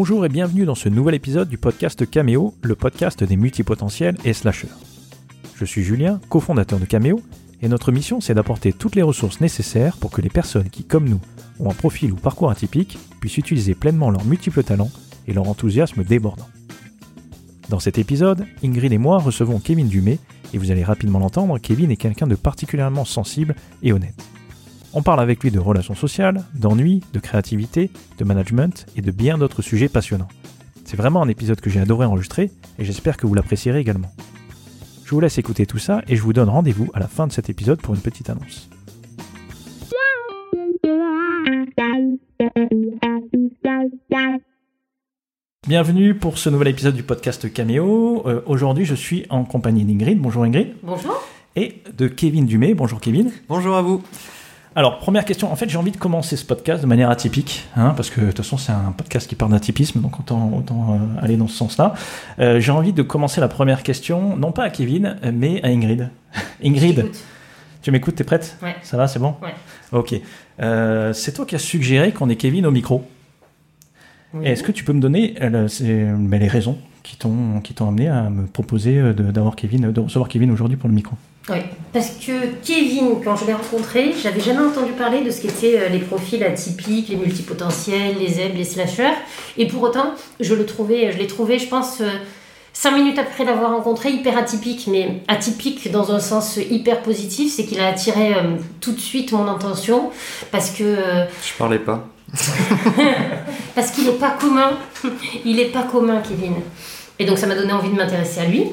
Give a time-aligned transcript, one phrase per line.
[0.00, 4.32] Bonjour et bienvenue dans ce nouvel épisode du podcast Cameo, le podcast des multipotentiels et
[4.32, 4.68] slashers.
[5.56, 7.20] Je suis Julien, cofondateur de Cameo,
[7.62, 11.08] et notre mission c'est d'apporter toutes les ressources nécessaires pour que les personnes qui, comme
[11.08, 11.20] nous,
[11.58, 14.92] ont un profil ou parcours atypique puissent utiliser pleinement leurs multiples talents
[15.26, 16.48] et leur enthousiasme débordant.
[17.68, 20.20] Dans cet épisode, Ingrid et moi recevons Kevin Dumay,
[20.54, 24.14] et vous allez rapidement l'entendre, Kevin est quelqu'un de particulièrement sensible et honnête.
[24.94, 29.38] On parle avec lui de relations sociales, d'ennui, de créativité, de management et de bien
[29.38, 30.28] d'autres sujets passionnants.
[30.84, 34.10] C'est vraiment un épisode que j'ai adoré enregistrer et j'espère que vous l'apprécierez également.
[35.04, 37.32] Je vous laisse écouter tout ça et je vous donne rendez-vous à la fin de
[37.32, 38.68] cet épisode pour une petite annonce.
[45.66, 48.22] Bienvenue pour ce nouvel épisode du podcast Cameo.
[48.26, 50.18] Euh, Aujourd'hui, je suis en compagnie d'Ingrid.
[50.18, 50.74] Bonjour Ingrid.
[50.82, 51.22] Bonjour.
[51.56, 52.72] Et de Kevin Dumay.
[52.74, 53.30] Bonjour Kevin.
[53.48, 54.02] Bonjour à vous.
[54.78, 55.50] Alors, première question.
[55.50, 58.26] En fait, j'ai envie de commencer ce podcast de manière atypique, hein, parce que de
[58.26, 61.56] toute façon, c'est un podcast qui parle d'atypisme, donc autant, autant euh, aller dans ce
[61.56, 61.94] sens-là.
[62.38, 66.10] Euh, j'ai envie de commencer la première question, non pas à Kevin, mais à Ingrid.
[66.64, 67.10] Ingrid,
[67.82, 68.56] tu m'écoutes, t'es prête?
[68.62, 68.76] Ouais.
[68.82, 69.34] Ça va, c'est bon?
[69.42, 69.52] Ouais.
[69.90, 70.14] Ok.
[70.60, 73.04] Euh, c'est toi qui as suggéré qu'on ait Kevin au micro.
[74.32, 74.46] Oui.
[74.46, 78.46] Est-ce que tu peux me donner les raisons qui t'ont qui t'ont amené à me
[78.46, 81.16] proposer d'avoir Kevin, de recevoir Kevin aujourd'hui pour le micro?
[81.50, 81.58] Oui,
[81.92, 82.32] parce que
[82.62, 86.42] Kevin, quand je l'ai rencontré, j'avais jamais entendu parler de ce qu'étaient euh, les profils
[86.42, 89.16] atypiques, les multipotentiels, les zèbres, les slashers.
[89.56, 92.08] Et pour autant, je le trouvais, je l'ai trouvé, je pense, euh,
[92.78, 94.86] cinq minutes après l'avoir rencontré, hyper atypique.
[94.86, 99.32] Mais atypique dans un sens hyper positif, c'est qu'il a attiré euh, tout de suite
[99.32, 100.10] mon attention
[100.52, 102.06] parce que euh, Je parlais pas.
[103.74, 104.78] parce qu'il n'est pas commun.
[105.44, 106.54] Il n'est pas commun, Kevin.
[107.18, 108.64] Et donc ça m'a donné envie de m'intéresser à lui.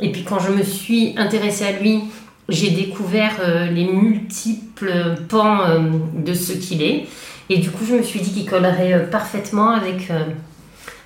[0.00, 2.02] Et puis quand je me suis intéressée à lui,
[2.48, 5.78] j'ai découvert euh, les multiples pans euh,
[6.14, 7.06] de ce qu'il est.
[7.50, 10.10] Et du coup, je me suis dit qu'il collerait euh, parfaitement avec,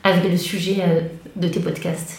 [0.04, 2.18] avec le sujet de tes podcasts.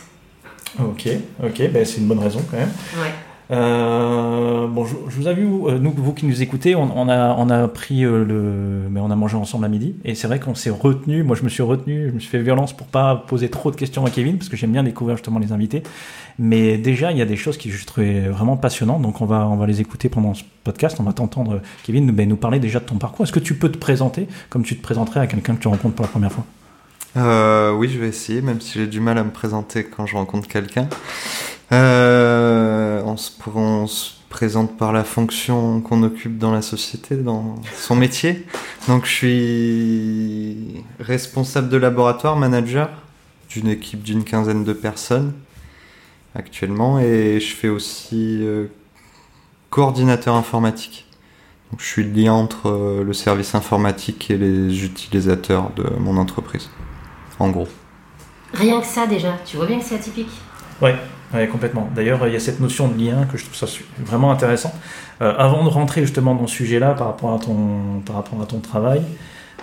[0.80, 1.08] Ok,
[1.44, 2.72] ok, ben c'est une bonne raison quand même.
[2.96, 3.12] Ouais.
[3.54, 7.68] Euh, bon, je, vous avoue, euh, nous, vous qui nous écoutez, on, a, on a
[7.68, 10.72] pris euh, le, mais on a mangé ensemble à midi, et c'est vrai qu'on s'est
[10.72, 11.22] retenu.
[11.22, 13.76] Moi, je me suis retenu, je me suis fait violence pour pas poser trop de
[13.76, 15.84] questions à Kevin, parce que j'aime bien découvrir justement les invités.
[16.40, 19.48] Mais déjà, il y a des choses qui je trouvais vraiment passionnantes, donc on va,
[19.48, 20.98] on va les écouter pendant ce podcast.
[21.00, 23.26] On va t'entendre, Kevin, ben, nous parler déjà de ton parcours.
[23.26, 25.94] Est-ce que tu peux te présenter comme tu te présenterais à quelqu'un que tu rencontres
[25.94, 26.46] pour la première fois?
[27.16, 30.48] Oui, je vais essayer, même si j'ai du mal à me présenter quand je rencontre
[30.48, 30.88] quelqu'un.
[31.74, 37.16] Euh, on, se, pr- on se présente par la fonction qu'on occupe dans la société,
[37.16, 38.46] dans son métier.
[38.88, 42.90] Donc, je suis responsable de laboratoire, manager
[43.50, 45.34] d'une équipe d'une quinzaine de personnes
[46.36, 48.68] actuellement, et je fais aussi euh,
[49.70, 51.08] coordinateur informatique.
[51.72, 56.18] Donc, je suis le lien entre euh, le service informatique et les utilisateurs de mon
[56.18, 56.70] entreprise.
[57.40, 57.68] En gros.
[58.54, 60.30] Rien que ça déjà, tu vois bien que c'est atypique.
[60.82, 60.96] Ouais,
[61.34, 61.90] ouais, complètement.
[61.96, 63.70] D'ailleurs, il y a cette notion de lien que je trouve
[64.06, 64.74] vraiment intéressant.
[65.22, 68.46] Euh, avant de rentrer justement dans ce sujet-là par rapport à ton, par rapport à
[68.46, 69.02] ton travail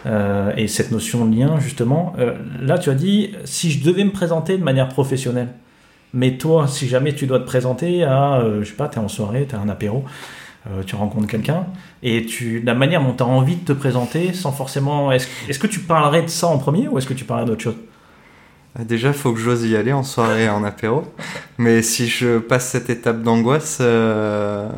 [0.06, 4.04] euh, et cette notion de lien, justement, euh, là tu as dit si je devais
[4.04, 5.48] me présenter de manière professionnelle,
[6.14, 9.02] mais toi, si jamais tu dois te présenter à, euh, je sais pas, tu es
[9.02, 10.04] en soirée, tu as un apéro,
[10.87, 11.64] tu rencontres quelqu'un,
[12.02, 15.10] et tu, la manière dont tu as envie de te présenter, sans forcément.
[15.10, 17.76] Est-ce que tu parlerais de ça en premier ou est-ce que tu parlerais d'autre chose?
[18.78, 21.04] Déjà, faut que j'ose y aller en soirée, en apéro.
[21.58, 24.69] Mais si je passe cette étape d'angoisse, euh,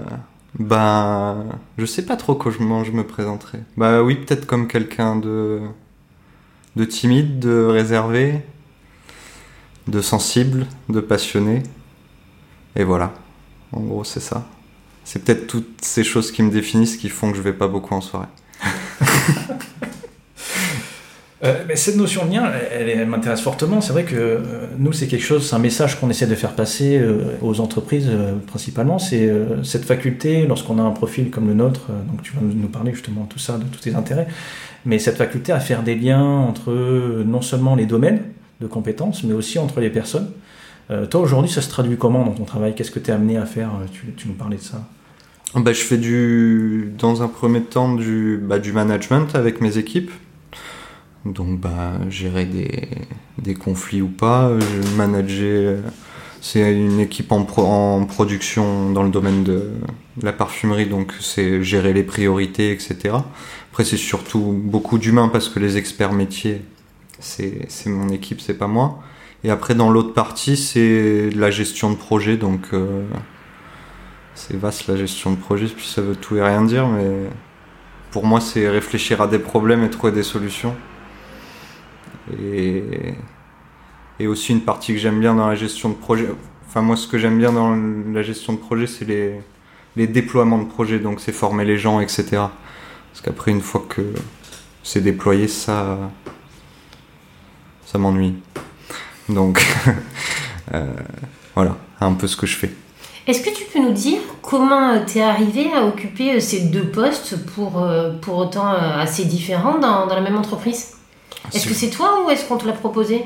[0.59, 1.45] ben,
[1.79, 3.59] je sais pas trop comment je me présenterai.
[3.77, 5.61] Bah oui, peut-être comme quelqu'un de,
[6.77, 8.41] de timide, de réservé,
[9.89, 11.63] de sensible, de passionné.
[12.77, 13.13] Et voilà.
[13.73, 14.47] En gros, c'est ça.
[15.05, 17.95] C'est peut-être toutes ces choses qui me définissent qui font que je vais pas beaucoup
[17.95, 18.29] en soirée.
[21.45, 23.81] Euh, cette notion de lien, elle, m'intéresse fortement.
[23.81, 24.39] C'est vrai que euh,
[24.79, 28.09] nous, c'est quelque chose, c'est un message qu'on essaie de faire passer euh, aux entreprises
[28.47, 28.99] principalement.
[28.99, 29.31] C'est
[29.65, 33.25] cette faculté, lorsqu'on a un profil comme le nôtre, donc tu vas nous parler justement
[33.25, 34.29] de tout ça, de tous tes intérêts,
[34.85, 36.73] mais cette faculté à faire des liens entre
[37.25, 38.23] non seulement les domaines
[38.61, 40.31] de compétences, mais aussi entre les personnes.
[41.11, 42.75] Toi, aujourd'hui, ça se traduit comment dans ton travail?
[42.75, 43.71] Qu'est-ce que tu es amené à faire?
[43.93, 44.87] Tu, nous parlais de ça.
[45.55, 50.11] Bah, je fais du, dans un premier temps du, bah, du management avec mes équipes.
[51.25, 54.51] Donc, bah, gérer des, conflits ou pas.
[54.59, 55.79] Je manager,
[56.41, 59.71] c'est une équipe en, pro- en production dans le domaine de
[60.23, 63.17] la parfumerie, donc c'est gérer les priorités, etc.
[63.71, 66.63] Après, c'est surtout beaucoup d'humains parce que les experts métiers,
[67.21, 69.01] c'est c'est mon équipe, c'est pas moi.
[69.45, 72.69] Et après, dans l'autre partie, c'est la gestion de projet, donc.
[72.75, 73.05] euh,
[74.35, 77.31] c'est vaste la gestion de projet, puis ça veut tout et rien dire, mais
[78.11, 80.75] pour moi c'est réfléchir à des problèmes et trouver des solutions.
[82.31, 82.83] Et,
[84.19, 86.29] et aussi une partie que j'aime bien dans la gestion de projet.
[86.69, 87.77] Enfin, moi, ce que j'aime bien dans
[88.13, 89.41] la gestion de projet, c'est les,
[89.97, 90.99] les déploiements de projets.
[90.99, 92.25] Donc, c'est former les gens, etc.
[92.31, 94.03] Parce qu'après, une fois que
[94.83, 95.99] c'est déployé, ça,
[97.85, 98.35] ça m'ennuie.
[99.29, 99.65] Donc,
[100.75, 100.87] euh,
[101.55, 102.71] voilà, un peu ce que je fais.
[103.27, 107.37] Est-ce que tu peux nous dire comment tu es arrivé à occuper ces deux postes
[107.55, 107.87] pour,
[108.21, 110.97] pour autant assez différents dans, dans la même entreprise?
[111.55, 113.25] Est-ce que c'est toi ou est-ce qu'on te l'a proposé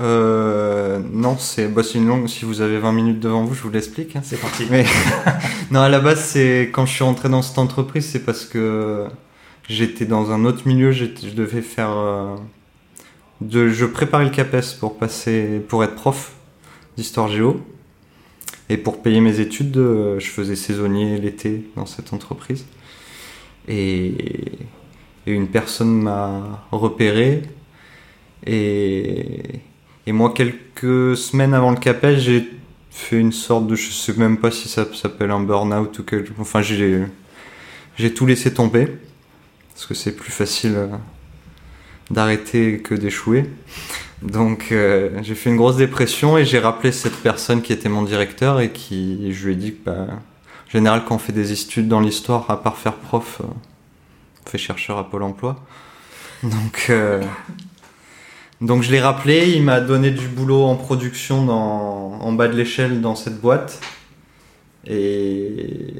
[0.00, 2.26] euh, non, c'est bah, une longue.
[2.26, 4.16] Si vous avez 20 minutes devant vous, je vous l'explique.
[4.16, 4.22] Hein.
[4.24, 4.64] C'est parti.
[4.70, 4.86] Mais
[5.70, 9.04] non, à la base, c'est quand je suis rentré dans cette entreprise, c'est parce que
[9.68, 10.90] j'étais dans un autre milieu.
[10.90, 11.90] Je devais faire.
[11.90, 12.34] Euh,
[13.42, 16.32] de, je préparais le CAPES pour passer, pour être prof
[16.96, 17.60] d'histoire géo.
[18.70, 22.64] Et pour payer mes études, euh, je faisais saisonnier l'été dans cette entreprise.
[23.66, 24.14] Et,
[25.26, 27.42] et une personne m'a repéré.
[28.46, 29.60] Et,
[30.06, 32.48] moi, quelques semaines avant le CAPES, j'ai
[32.90, 33.76] fait une sorte de.
[33.76, 36.32] Je sais même pas si ça s'appelle un burn-out ou quelque.
[36.38, 37.04] Enfin, j'ai,
[38.14, 38.88] tout laissé tomber.
[39.72, 40.88] Parce que c'est plus facile euh,
[42.10, 43.46] d'arrêter que d'échouer.
[44.22, 48.02] Donc, euh, j'ai fait une grosse dépression et j'ai rappelé cette personne qui était mon
[48.02, 49.32] directeur et qui.
[49.32, 52.50] Je lui ai dit que, bah, en général, quand on fait des études dans l'histoire,
[52.50, 53.46] à part faire prof, euh,
[54.46, 55.56] fait chercheur à Pôle emploi.
[56.42, 56.86] Donc.
[56.90, 57.22] Euh,
[58.60, 62.54] donc je l'ai rappelé, il m'a donné du boulot en production dans, en bas de
[62.54, 63.80] l'échelle dans cette boîte.
[64.86, 65.94] Et,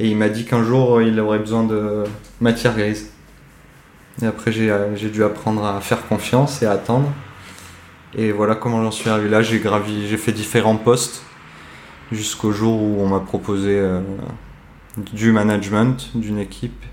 [0.00, 2.02] et il m'a dit qu'un jour il aurait besoin de
[2.40, 3.12] matière grise.
[4.20, 7.12] Et après j'ai dû apprendre à faire confiance et à attendre.
[8.16, 9.42] Et voilà comment j'en suis arrivé là.
[9.42, 9.62] J'ai
[10.08, 11.22] j'ai fait différents postes
[12.10, 14.00] jusqu'au jour où on m'a proposé euh,
[15.12, 16.84] du management d'une équipe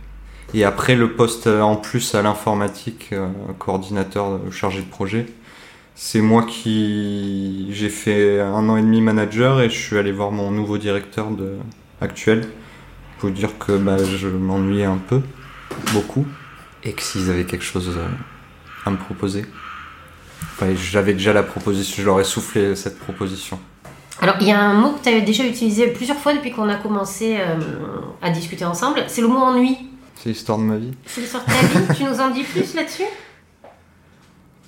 [0.53, 5.25] et après, le poste en plus à l'informatique, euh, coordinateur chargé de projet,
[5.95, 10.31] c'est moi qui j'ai fait un an et demi manager et je suis allé voir
[10.31, 11.57] mon nouveau directeur de,
[12.01, 12.47] actuel
[13.19, 15.21] pour dire que bah, je m'ennuyais un peu,
[15.93, 16.25] beaucoup,
[16.83, 18.07] et que s'ils avaient quelque chose euh,
[18.85, 19.45] à me proposer.
[20.75, 23.59] J'avais déjà la proposition, je leur ai soufflé cette proposition.
[24.21, 26.69] Alors, il y a un mot que tu as déjà utilisé plusieurs fois depuis qu'on
[26.69, 27.57] a commencé euh,
[28.21, 29.77] à discuter ensemble, c'est le mot ennui.
[30.21, 30.91] C'est l'histoire de ma vie.
[31.07, 33.05] C'est l'histoire de ta vie Tu nous en dis plus là-dessus?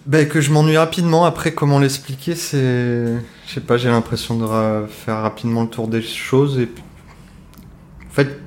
[0.08, 1.26] Ben, que je m'ennuie rapidement.
[1.26, 3.14] Après, comment l'expliquer, c'est.
[3.46, 6.58] Je sais pas, j'ai l'impression de faire rapidement le tour des choses.
[6.58, 6.68] Et...
[8.08, 8.40] En fait,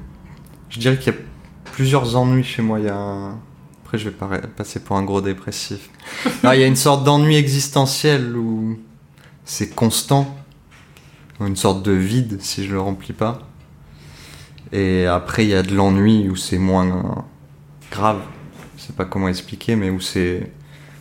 [0.68, 1.18] je dirais qu'il y a
[1.72, 2.80] plusieurs ennuis chez moi.
[2.80, 3.34] Il y a
[3.84, 4.26] Après, je vais pas
[4.56, 5.90] passer pour un gros dépressif.
[6.42, 8.80] il y a une sorte d'ennui existentiel où
[9.44, 10.36] c'est constant.
[11.38, 13.45] Une sorte de vide si je le remplis pas.
[14.72, 17.24] Et après, il y a de l'ennui où c'est moins
[17.90, 18.20] grave.
[18.76, 20.50] Je sais pas comment expliquer, mais où c'est.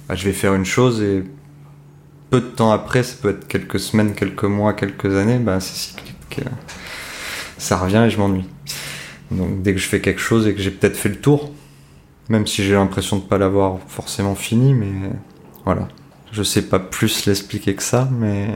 [0.08, 1.24] Bah, je vais faire une chose et
[2.30, 5.76] peu de temps après, ça peut être quelques semaines, quelques mois, quelques années, bah, c'est
[5.76, 6.42] cyclique.
[7.58, 8.48] Ça revient et je m'ennuie.
[9.32, 11.52] Donc dès que je fais quelque chose et que j'ai peut-être fait le tour,
[12.30, 15.10] même si j'ai l'impression de ne pas l'avoir forcément fini, mais
[15.64, 15.88] voilà.
[16.32, 18.50] Je sais pas plus l'expliquer que ça, mais.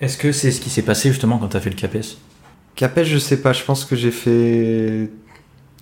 [0.00, 2.16] Est-ce que c'est ce qui s'est passé justement quand tu as fait le CAPES
[2.78, 5.10] Capes, je sais pas, je pense que j'ai fait.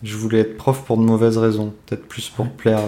[0.02, 1.74] Je voulais être prof pour de mauvaises raisons.
[1.84, 2.80] Peut-être plus pour plaire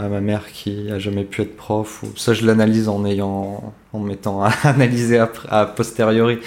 [0.00, 2.04] à, ma mère qui a jamais pu être prof.
[2.16, 3.74] Ça, je l'analyse en ayant.
[3.92, 6.40] en mettant à analyser a, posteriori.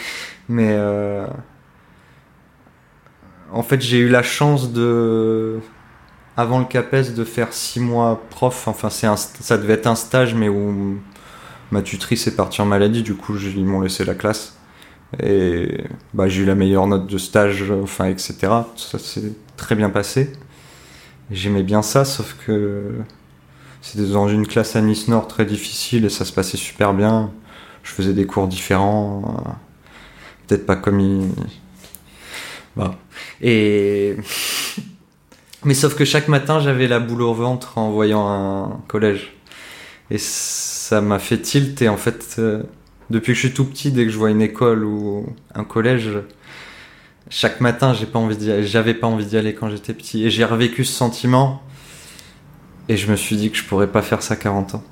[0.50, 0.74] Mais.
[0.74, 1.26] Euh,
[3.54, 5.60] en fait, j'ai eu la chance de.
[6.36, 8.68] Avant le CAPES, de faire six mois prof.
[8.68, 9.16] Enfin, c'est un...
[9.16, 11.00] ça devait être un stage, mais où
[11.72, 13.02] ma tutrice est partie en maladie.
[13.02, 14.58] Du coup, ils m'ont laissé la classe.
[15.22, 18.36] Et bah, j'ai eu la meilleure note de stage, enfin, etc.
[18.76, 20.32] Ça s'est très bien passé.
[21.32, 22.92] J'aimais bien ça, sauf que
[23.82, 27.32] c'était dans une classe à Nice Nord très difficile et ça se passait super bien.
[27.84, 29.44] Je faisais des cours différents,
[30.48, 31.30] peut-être pas comme il.
[32.76, 32.96] Bah.
[33.42, 34.16] Et.
[35.64, 39.34] Mais sauf que chaque matin, j'avais la boule au ventre en voyant un collège.
[40.12, 42.36] Et ça m'a fait tilt et en fait.
[42.38, 42.64] Euh,
[43.10, 46.20] depuis que je suis tout petit, dès que je vois une école ou un collège,
[47.30, 50.26] chaque matin, j'ai pas envie d'y j'avais pas envie d'y aller quand j'étais petit.
[50.26, 51.62] Et j'ai revécu ce sentiment.
[52.88, 54.84] Et je me suis dit que je pourrais pas faire ça 40 ans.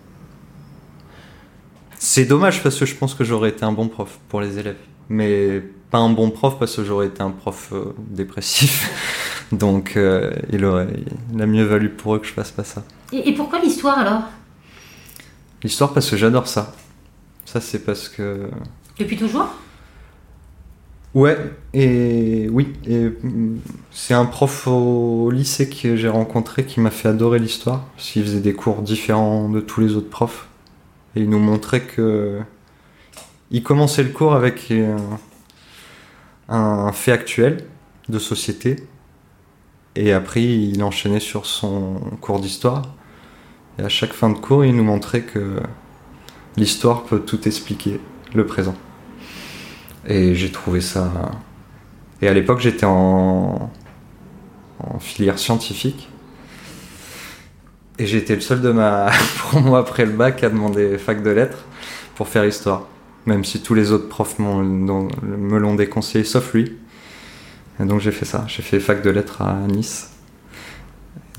[2.00, 4.78] C'est dommage parce que je pense que j'aurais été un bon prof pour les élèves.
[5.10, 8.90] Mais pas un bon prof parce que j'aurais été un prof euh, dépressif.
[9.52, 10.88] Donc euh, il aurait
[11.32, 12.84] il a mieux valu pour eux que je fasse pas ça.
[13.12, 14.24] et pourquoi l'histoire alors?
[15.62, 16.74] L'histoire parce que j'adore ça.
[17.54, 18.50] Ça, c'est parce que.
[18.98, 19.48] Depuis toujours
[21.14, 21.38] Ouais,
[21.76, 23.60] et oui, et mm,
[23.92, 28.24] c'est un prof au lycée que j'ai rencontré qui m'a fait adorer l'histoire, parce qu'il
[28.24, 30.48] faisait des cours différents de tous les autres profs.
[31.16, 32.40] Et il nous montrait que.
[33.52, 34.98] Il commençait le cours avec un,
[36.50, 37.68] un fait actuel
[38.10, 38.78] de société,
[39.96, 42.82] et après il enchaînait sur son cours d'histoire.
[43.78, 45.60] Et à chaque fin de cours, il nous montrait que
[46.58, 48.00] l'histoire peut tout expliquer,
[48.34, 48.76] le présent.
[50.08, 51.12] Et j'ai trouvé ça.
[52.22, 53.72] Et à l'époque, j'étais en...
[55.00, 56.10] filière scientifique.
[58.00, 61.66] Et j'étais le seul de ma promo après le bac à demander fac de lettres
[62.16, 62.88] pour faire histoire.
[63.26, 66.78] Même si tous les autres profs me l'ont déconseillé, sauf lui.
[67.80, 68.46] Et donc j'ai fait ça.
[68.48, 70.12] J'ai fait fac de lettres à Nice.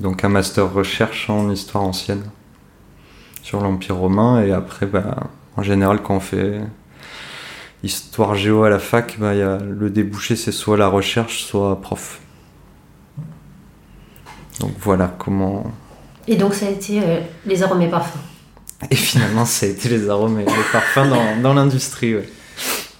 [0.00, 2.22] Donc un master recherche en histoire ancienne
[3.44, 4.42] sur l'Empire romain.
[4.42, 6.60] Et après, bah, en général, quand on fait
[7.82, 11.80] histoire géo à la fac, bah, y a le débouché, c'est soit la recherche, soit
[11.80, 12.20] prof.
[14.60, 15.70] Donc voilà comment.
[16.26, 18.18] Et donc ça a été euh, les arômes et parfums.
[18.90, 22.14] Et finalement, ça a été les arômes et les parfums dans, dans l'industrie.
[22.14, 22.28] Ouais.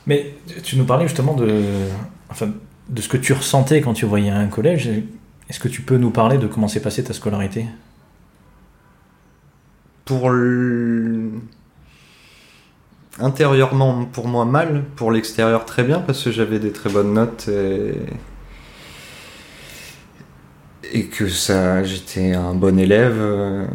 [0.07, 1.63] Mais tu nous parlais justement de,
[2.29, 2.49] enfin,
[2.89, 4.91] de ce que tu ressentais quand tu voyais un collège.
[5.49, 7.67] Est-ce que tu peux nous parler de comment s'est passée ta scolarité?
[10.05, 10.31] Pour
[13.19, 17.49] intérieurement pour moi mal, pour l'extérieur très bien parce que j'avais des très bonnes notes
[17.49, 17.95] et,
[20.93, 23.67] et que ça j'étais un bon élève, euh,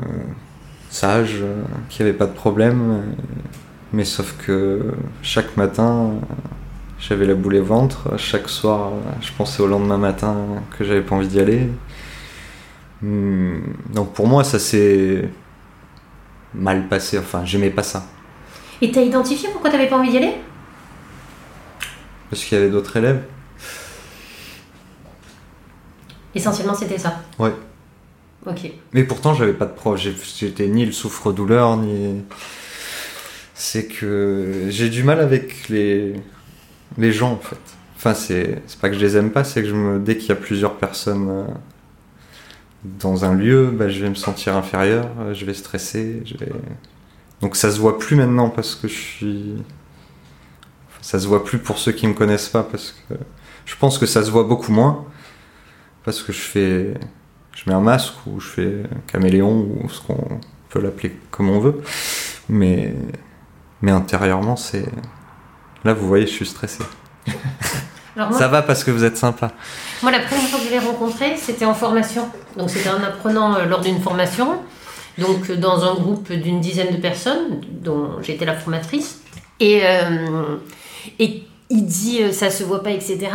[0.90, 3.04] sage, euh, qui avait pas de problème.
[3.94, 6.12] mais sauf que chaque matin,
[7.00, 8.18] j'avais la boule au ventre.
[8.18, 10.36] Chaque soir, je pensais au lendemain matin
[10.78, 11.70] que j'avais pas envie d'y aller.
[13.02, 13.60] Hmm,
[13.94, 15.30] donc pour moi, ça s'est
[16.54, 17.18] mal passé.
[17.18, 18.06] Enfin, j'aimais pas ça.
[18.82, 20.34] Et t'as identifié pourquoi t'avais pas envie d'y aller?
[22.30, 23.24] Parce qu'il y avait d'autres élèves.
[26.36, 27.22] Essentiellement, c'était ça?
[27.40, 27.54] Ouais.
[28.46, 28.72] Ok.
[28.94, 30.00] Mais pourtant, j'avais pas de prof.
[30.00, 32.22] J'étais ni le souffre-douleur, ni.
[33.54, 36.14] C'est que j'ai du mal avec les,
[36.98, 37.58] les gens, en fait.
[37.98, 40.00] Enfin, c'est pas que je les aime pas, c'est que je me...
[40.00, 41.44] dès qu'il y a plusieurs personnes euh,
[42.84, 46.24] dans un lieu, bah, je vais me sentir inférieur, euh, je vais stresser.
[47.42, 49.56] Donc ça se voit plus maintenant parce que je suis.
[51.02, 53.16] Ça se voit plus pour ceux qui me connaissent pas parce que
[53.66, 55.06] je pense que ça se voit beaucoup moins
[56.04, 56.94] parce que je fais.
[57.56, 61.60] Je mets un masque ou je fais caméléon ou ce qu'on peut l'appeler comme on
[61.60, 61.82] veut.
[62.48, 62.96] Mais.
[63.82, 64.86] Mais intérieurement, c'est.
[65.86, 66.84] Là, vous voyez, je suis stressé.
[68.32, 69.52] ça va parce que vous êtes sympa.
[70.02, 72.30] Moi, la première fois que je l'ai rencontré, c'était en formation.
[72.58, 74.60] Donc, c'était un apprenant euh, lors d'une formation
[75.20, 79.22] donc dans un groupe d'une dizaine de personnes, dont j'étais la formatrice.
[79.60, 80.58] Et, euh,
[81.20, 83.28] et il dit euh, ça se voit pas, etc.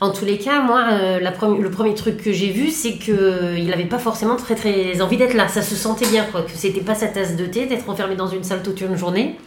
[0.00, 3.66] En tous les cas, moi, euh, la le premier truc que j'ai vu, c'est qu'il
[3.68, 5.48] n'avait pas forcément très très envie d'être là.
[5.48, 8.28] Ça se sentait bien, quoi, que c'était pas sa tasse de thé d'être enfermé dans
[8.28, 9.38] une salle toute une journée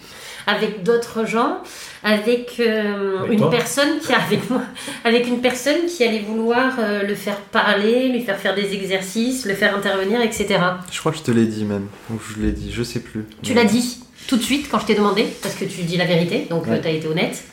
[0.47, 1.57] avec d'autres gens,
[2.03, 4.61] avec, une personne qui avec moi,
[5.03, 6.73] avec une personne qui allait vouloir
[7.07, 10.59] le faire parler, lui faire faire des exercices, le faire intervenir, etc.
[10.91, 13.25] Je crois que je te l'ai dit même, ou je l'ai dit, je sais plus.
[13.43, 16.05] Tu l'as dit tout de suite quand je t'ai demandé, parce que tu dis la
[16.05, 17.43] vérité, donc tu as été honnête.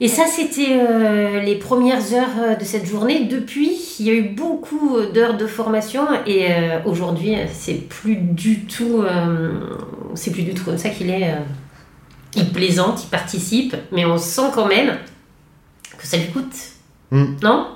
[0.00, 3.24] Et ça, c'était les premières heures de cette journée.
[3.24, 6.48] Depuis, il y a eu beaucoup d'heures de formation et
[6.84, 9.02] aujourd'hui, c'est plus du tout,
[10.14, 11.34] c'est plus du tout comme ça qu'il est.
[12.34, 14.98] il plaisante, il participe, mais on sent quand même
[15.96, 16.54] que ça lui coûte.
[17.10, 17.68] Non?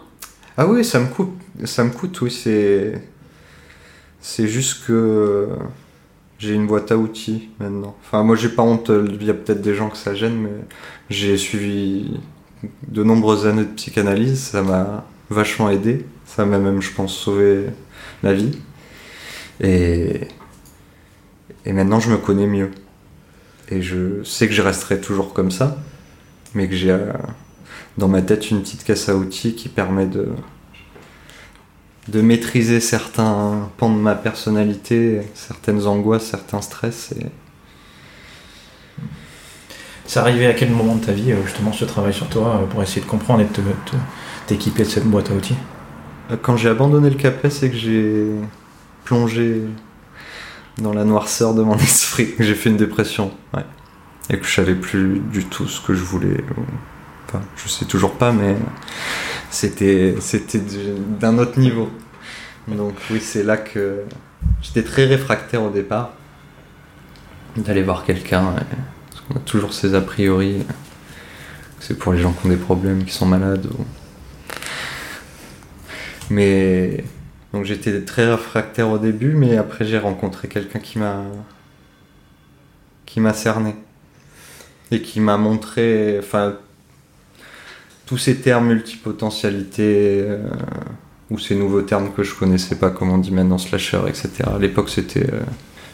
[0.59, 1.33] Ah oui, ça me coûte.
[1.65, 2.31] Ça me coûte, oui.
[2.31, 3.01] C'est,
[4.21, 5.49] c'est juste que
[6.41, 7.95] j'ai une boîte à outils maintenant.
[8.03, 8.91] Enfin, moi, j'ai pas honte.
[8.91, 10.51] Il y a peut-être des gens que ça gêne, mais
[11.11, 12.19] j'ai suivi
[12.89, 14.41] de nombreuses années de psychanalyse.
[14.41, 16.07] Ça m'a vachement aidé.
[16.25, 17.67] Ça m'a même, je pense, sauvé
[18.23, 18.59] la vie.
[19.61, 20.23] Et,
[21.67, 22.71] et maintenant, je me connais mieux.
[23.69, 25.77] Et je sais que je resterai toujours comme ça,
[26.55, 26.97] mais que j'ai
[27.99, 30.29] dans ma tête une petite caisse à outils qui permet de,
[32.11, 37.13] de maîtriser certains pans de ma personnalité, certaines angoisses, certains stress.
[37.13, 37.27] Et...
[40.07, 43.01] C'est arrivé à quel moment de ta vie, justement, ce travail sur toi, pour essayer
[43.01, 43.63] de comprendre et de
[44.47, 45.57] t'équiper de cette boîte à outils?
[46.43, 48.27] Quand j'ai abandonné le CAPES et que j'ai
[49.05, 49.63] plongé
[50.79, 53.65] dans la noirceur de mon esprit, que j'ai fait une dépression, ouais.
[54.31, 56.45] et que je savais plus du tout ce que je voulais.
[57.57, 58.57] Je sais toujours pas, mais
[59.51, 60.61] c'était c'était
[61.21, 61.91] d'un autre niveau.
[62.69, 64.05] Donc oui, c'est là que
[64.63, 66.13] j'étais très réfractaire au départ
[67.57, 68.55] d'aller voir quelqu'un.
[69.11, 70.65] Parce qu'on a toujours ces a priori.
[71.81, 73.67] c'est pour les gens qui ont des problèmes, qui sont malades.
[76.31, 77.05] Mais
[77.53, 81.25] donc j'étais très réfractaire au début, mais après j'ai rencontré quelqu'un qui m'a
[83.07, 83.75] qui m'a cerné
[84.93, 86.55] et qui m'a montré, enfin,
[88.11, 90.43] tous ces termes multipotentialité euh,
[91.31, 94.31] ou ces nouveaux termes que je connaissais pas, comme on dit maintenant slasher, etc.
[94.53, 95.43] À l'époque c'était euh,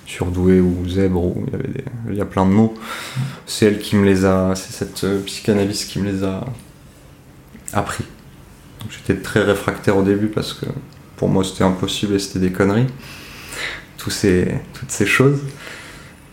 [0.06, 2.72] surdoué ou zèbre, ou il y avait a plein de mots.
[3.44, 6.42] C'est elle qui me les a, c'est cette euh, psychanalyste qui me les a
[7.74, 8.06] appris.
[8.88, 10.64] J'étais très réfractaire au début parce que
[11.16, 12.86] pour moi c'était impossible et c'était des conneries.
[13.98, 15.40] Toutes ces choses.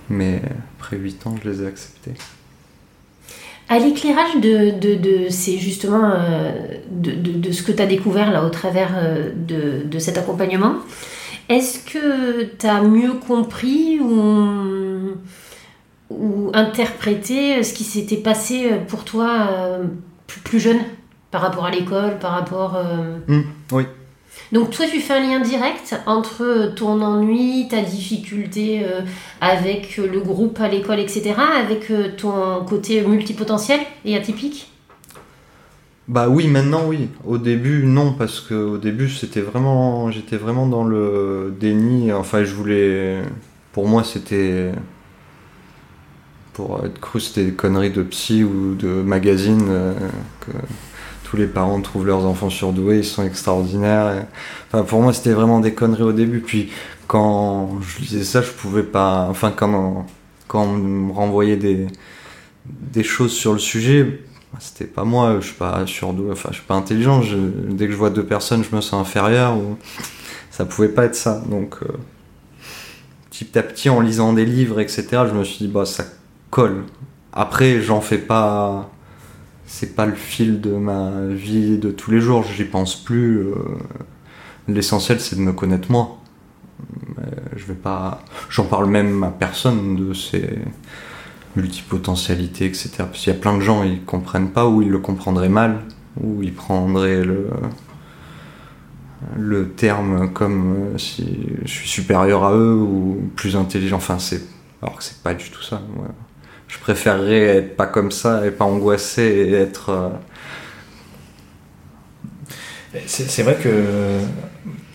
[0.10, 0.42] Mais
[0.80, 2.14] après 8 ans, je les ai acceptés.
[3.74, 6.52] À l'éclairage de, de, justement euh,
[6.92, 10.76] de, ce que tu as découvert là au travers euh, de, cet accompagnement,
[11.50, 15.16] est-ce que tu as mieux compris ou,
[16.54, 19.86] interprété ce qui s'était passé pour toi euh,
[20.28, 20.82] plus, jeune
[21.32, 22.80] par rapport à l'école, par rapport...
[23.28, 23.86] Mmh, oui.
[24.52, 29.02] Donc toi, tu fais un lien direct entre ton ennui, ta difficulté euh,
[29.42, 34.72] avec le groupe à l'école, etc., avec euh, ton côté multipotentiel et atypique?
[36.08, 37.08] Bah oui, maintenant oui.
[37.26, 42.12] Au début, non, parce qu'au début, c'était vraiment, j'étais vraiment dans le déni.
[42.12, 43.22] Enfin, je voulais,
[43.72, 44.72] pour moi, c'était
[46.54, 49.94] pour être cru, c'était des conneries de psy ou de magazine euh,
[51.38, 54.26] les parents trouvent leurs enfants surdoués, ils sont extraordinaires.
[54.68, 56.40] Enfin, pour moi, c'était vraiment des conneries au début.
[56.40, 56.72] Puis
[57.08, 59.28] quand je disais ça, je pouvais pas.
[59.30, 60.06] Enfin, quand,
[60.54, 61.88] on me renvoyait des,
[62.66, 64.22] des choses sur le sujet,
[64.60, 67.22] c'était pas moi, je suis pas surdoué, enfin, je suis pas intelligent.
[67.70, 69.58] dès que je vois deux personnes, je me sens inférieur.
[70.52, 71.42] Ça pouvait pas être ça.
[71.50, 71.88] Donc, euh,
[73.32, 76.06] petit à petit, en lisant des livres, etc., je me suis dit, bah, ça
[76.52, 76.84] colle.
[77.32, 78.92] Après, j'en fais pas
[79.74, 83.40] c'est pas le fil de ma vie de tous les jours, j'y pense plus.
[83.40, 83.56] Euh,
[84.68, 86.20] l'essentiel c'est de me connaître moi.
[87.56, 88.22] je vais pas.
[88.52, 90.60] J'en parle même à personne de ces
[91.56, 92.92] multipotentialités, etc.
[93.00, 95.80] Parce qu'il y a plein de gens, ils comprennent pas ou ils le comprendraient mal,
[96.22, 97.50] ou ils prendraient le,
[99.36, 103.98] le terme comme euh, si je suis supérieur à eux ou plus intelligent.
[103.98, 104.44] Enfin, c'est.
[104.84, 105.82] Alors que c'est pas du tout ça
[106.74, 109.90] je préférerais être pas comme ça et pas angoissé et être.
[109.90, 110.10] Euh,
[113.06, 114.20] c'est vrai que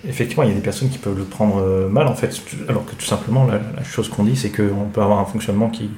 [0.08, 2.84] effectivement, il y a des personnes qui peuvent le prendre euh, mal en fait, alors
[2.84, 5.90] que tout simplement la, chose qu'on dit, c'est qu'on peut avoir un fonctionnement qui,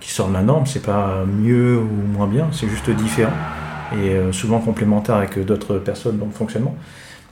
[0.00, 0.66] qui sort de la norme.
[0.66, 3.32] C'est pas mieux ou moins bien, c'est juste différent
[3.94, 6.76] et euh, souvent complémentaire avec d'autres personnes dans le fonctionnement.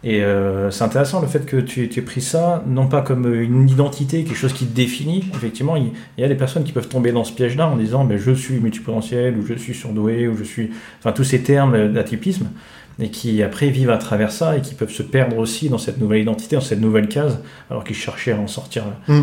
[0.05, 3.33] Et euh, c'est intéressant le fait que tu, tu aies pris ça, non pas comme
[3.33, 5.25] une identité, quelque chose qui te définit.
[5.35, 8.19] Effectivement, il, y a des personnes qui peuvent tomber dans ce piège-là en disant mais
[8.19, 10.71] je suis multipotentiel, ou je suis surdoué, ou je suis.
[10.99, 12.51] Enfin, tous ces termes d'atypisme,
[12.99, 15.99] et qui après vivent à travers ça, et qui peuvent se perdre aussi dans cette
[15.99, 18.83] nouvelle identité, dans cette nouvelle case, alors qu'ils cherchaient à en sortir.
[19.07, 19.21] Mm.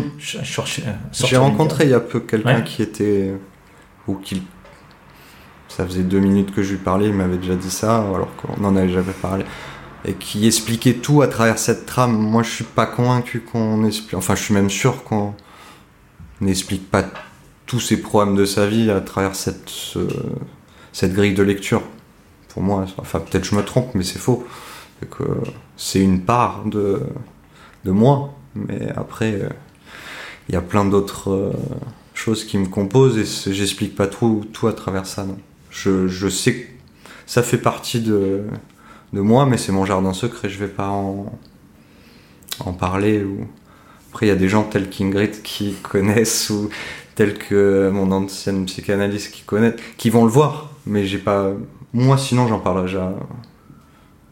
[1.12, 3.34] J'ai rencontré il y a peu quelqu'un qui était.
[4.08, 4.42] ou qui.
[5.68, 8.60] Ça faisait deux minutes que je lui parlais, il m'avait déjà dit ça, alors qu'on
[8.60, 9.44] n'en avait jamais parlé
[10.04, 12.16] et qui expliquait tout à travers cette trame.
[12.16, 15.34] Moi, je suis pas convaincu qu'on explique, enfin, je suis même sûr qu'on
[16.40, 17.04] n'explique pas
[17.66, 19.70] tous ses problèmes de sa vie à travers cette,
[20.92, 21.82] cette grille de lecture.
[22.48, 24.46] Pour moi, enfin, peut-être je me trompe, mais c'est faux.
[25.76, 27.00] c'est une part de,
[27.84, 29.40] de moi, mais après,
[30.48, 31.52] il y a plein d'autres euh,
[32.12, 35.24] choses qui me composent et j'explique pas tout, tout à travers ça.
[35.24, 35.38] Non.
[35.70, 36.66] Je, je sais que
[37.24, 38.42] ça fait partie de,
[39.12, 41.32] de moi, mais c'est mon jardin secret, je vais pas en,
[42.60, 43.24] en parler.
[43.24, 43.46] Ou...
[44.10, 46.68] Après, il y a des gens tels qu'Ingrid qui connaissent, ou
[47.14, 51.52] tels que mon ancienne psychanalyste qui connaît, qui vont le voir, mais j'ai pas.
[51.92, 52.88] Moi, sinon, j'en parlerai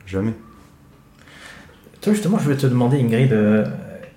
[0.06, 0.34] jamais.
[2.00, 3.64] Toi, justement, je vais te demander, Ingrid, euh,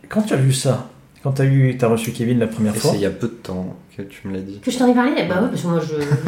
[0.09, 0.90] quand tu as vu ça,
[1.23, 3.27] quand tu as, eu, as reçu Kevin la première fois C'est il y a peu
[3.27, 4.59] de temps que tu me l'as dit.
[4.59, 5.79] Que je t'en ai parlé Bah ouais, parce que moi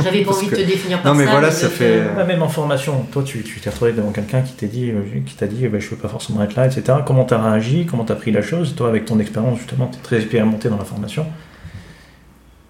[0.03, 2.03] j'avais pas envie de te définir par non, mais voilà, ça fait.
[2.15, 3.03] La même information.
[3.11, 5.89] Toi, tu t'es retrouvé devant quelqu'un qui t'a dit, euh, qui t'a dit bah, je
[5.89, 6.99] veux pas forcément être là, etc.
[7.05, 7.87] Comment tu as réagi?
[7.89, 8.75] Comment tu as pris la chose?
[8.75, 11.25] Toi, avec ton expérience, justement, tu es très expérimenté dans la formation.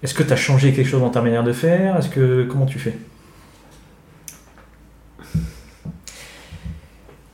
[0.01, 1.97] Est-ce que tu as changé quelque chose dans ta manière de faire?
[1.97, 2.95] Est-ce que Comment tu fais?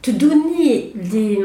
[0.02, 1.39] Te donner des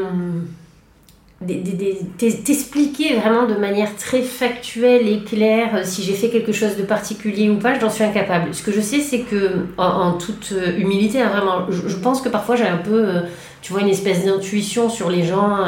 [2.17, 6.83] t'expliquer vraiment de manière très factuelle et claire euh, si j'ai fait quelque chose de
[6.83, 8.53] particulier ou pas, j'en suis incapable.
[8.53, 12.29] Ce que je sais, c'est que, en, toute euh, humilité, hein, vraiment, je, pense que
[12.29, 13.21] parfois j'ai un peu, euh,
[13.61, 15.65] tu vois, une espèce d'intuition sur les gens.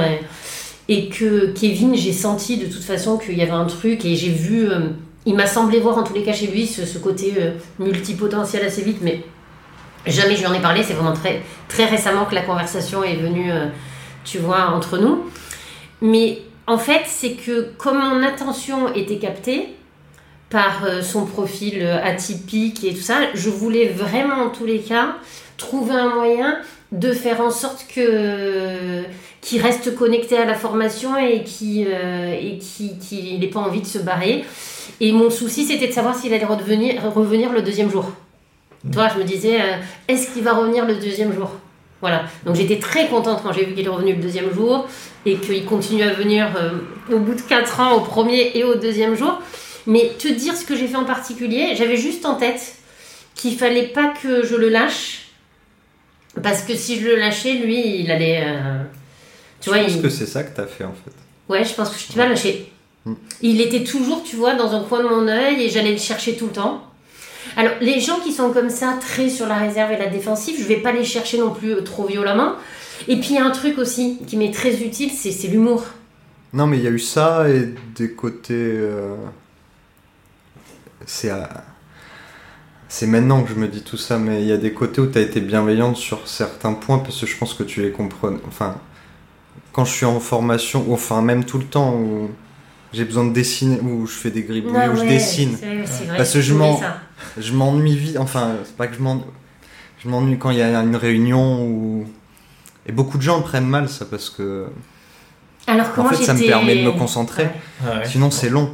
[0.90, 4.30] Et, que Kevin, j'ai senti de toute façon qu'il y avait un truc et j'ai
[4.30, 4.70] vu,
[5.26, 7.34] il m'a semblé voir en tous les cas chez lui ce, côté
[7.78, 9.24] multipotentiel assez vite, mais
[10.06, 13.18] Jamais je lui en ai parlé, c'est vraiment très, très récemment que la conversation est
[13.18, 13.52] venue,
[14.24, 15.26] tu vois, entre nous.
[16.02, 19.70] Mais en fait, c'est que comme mon attention était captée
[20.50, 24.80] par euh, son profil euh, atypique et tout ça, je voulais vraiment en tous les
[24.80, 25.16] cas
[25.58, 26.60] trouver un moyen
[26.92, 29.04] de faire en sorte que
[29.42, 33.86] qu'il reste connecté à la formation et qui et qui qu'il n'ait pas envie de
[33.88, 34.46] se barrer.
[35.00, 38.06] Et mon souci, c'était de savoir s'il allait revenir, revenir le deuxième jour.
[38.92, 39.76] Toi, je me disais, euh,
[40.08, 41.52] est-ce qu'il va revenir le deuxième jour?
[42.02, 42.26] Voilà.
[42.46, 44.88] Donc j'étais très contente quand j'ai vu qu'il est revenu le deuxième jour
[45.26, 46.72] et qu'il continue à venir euh,
[47.12, 49.42] au bout de 4 ans, au premier et au deuxième jour.
[49.88, 52.76] Mais te dire ce que j'ai fait en particulier, j'avais juste en tête
[53.36, 55.30] qu'il fallait pas que je le lâche.
[56.44, 58.44] Parce que si je le lâchais, lui, il allait.
[58.46, 58.84] Euh,
[59.60, 61.12] tu je vois, pense que c'est ça que tu as fait en fait.
[61.50, 62.72] Ouais, je pense que je t'ai pas lâché.
[63.06, 63.14] Mm.
[63.42, 66.36] Il était toujours, tu vois, dans un coin de mon œil et j'allais le chercher
[66.36, 66.84] tout le temps.
[67.56, 70.66] Alors, les gens qui sont comme ça, très sur la réserve et la défensive, je
[70.66, 72.54] vais pas les chercher non plus euh, trop violemment.
[73.08, 75.86] Et puis, il y a un truc aussi qui m'est très utile, c'est l'humour.
[76.54, 78.54] Non, mais il y a eu ça et des côtés.
[78.54, 79.16] Euh,
[81.06, 81.32] c'est
[82.90, 85.08] C'est maintenant que je me dis tout ça, mais il y a des côtés où
[85.08, 88.32] tu as été bienveillante sur certains points parce que je pense que tu les comprends.
[88.48, 88.76] Enfin,
[89.74, 92.30] quand je suis en formation, enfin, même tout le temps, où
[92.94, 95.56] j'ai besoin de dessiner, où je fais des gribouillis, où je dessine.
[95.56, 96.80] Vrai, parce que je m'en
[97.38, 98.18] je m'ennuie vite.
[98.18, 99.24] Enfin, c'est pas que je m'ennuie.
[100.04, 102.06] Je m'ennuie quand il y a une réunion où.
[102.86, 104.68] Et beaucoup de gens prennent mal ça parce que.
[105.68, 107.50] Alors En fait, ça me permet de me concentrer.
[108.06, 108.72] Sinon, c'est long.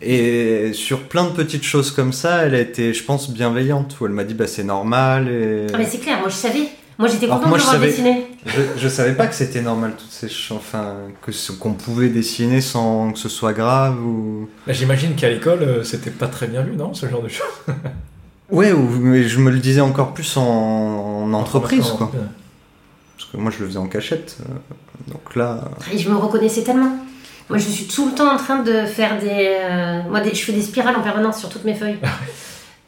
[0.00, 3.96] Et sur plein de petites choses comme ça, elle a été, je pense, bienveillante.
[4.00, 5.28] Où elle m'a dit, bah c'est normal.
[5.28, 5.66] Et...
[5.72, 6.68] Ah, mais c'est clair, moi je savais.
[6.98, 8.26] Moi j'étais contente de le voir dessiner.
[8.46, 12.60] Je, je, savais pas que c'était normal toutes ces choses, enfin que qu'on pouvait dessiner
[12.60, 14.48] sans que ce soit grave ou.
[14.66, 17.46] Bah, j'imagine qu'à l'école euh, c'était pas très bien vu, non, ce genre de choses?
[18.50, 22.12] ouais, mais je me le disais encore plus en, entreprise, quoi.
[23.16, 25.64] Parce que moi je le faisais en cachette, euh, donc là.
[25.92, 26.96] Et je me reconnaissais tellement.
[27.48, 30.52] Moi je suis tout le temps en train de faire des, euh, moi je fais
[30.52, 31.98] des spirales en permanence sur toutes mes feuilles.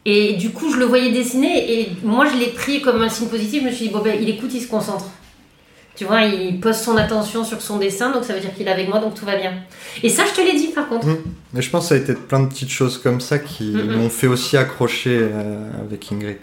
[0.06, 3.28] Et du coup, je le voyais dessiner et moi, je l'ai pris comme un signe
[3.28, 3.62] positif.
[3.62, 5.04] Je me suis dit, bon, ben, il écoute, il se concentre.
[5.96, 8.70] Tu vois, il pose son attention sur son dessin, donc ça veut dire qu'il est
[8.70, 9.52] avec moi, donc tout va bien.
[10.02, 11.06] Et ça, je te l'ai dit par contre.
[11.06, 11.18] Mmh.
[11.52, 13.82] Mais je pense que ça a été plein de petites choses comme ça qui mmh,
[13.82, 13.96] mmh.
[13.96, 16.38] m'ont fait aussi accrocher euh, avec Ingrid.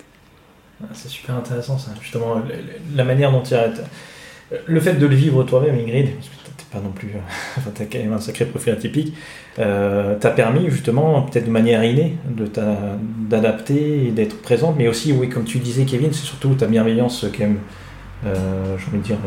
[0.83, 2.41] Ah, c'est super intéressant ça, justement,
[2.95, 3.71] la manière dont tu as.
[4.65, 6.09] Le fait de le vivre toi-même, Ingrid,
[6.71, 7.09] pas non plus.
[7.57, 9.13] enfin, tu as quand même un sacré profil atypique.
[9.59, 12.17] Euh, t'a permis justement, peut-être de manière innée,
[13.29, 14.75] d'adapter et d'être présente.
[14.77, 17.59] Mais aussi, oui, comme tu disais, Kevin, c'est surtout ta bienveillance, quand même,
[18.27, 19.17] euh, j'ai envie de dire,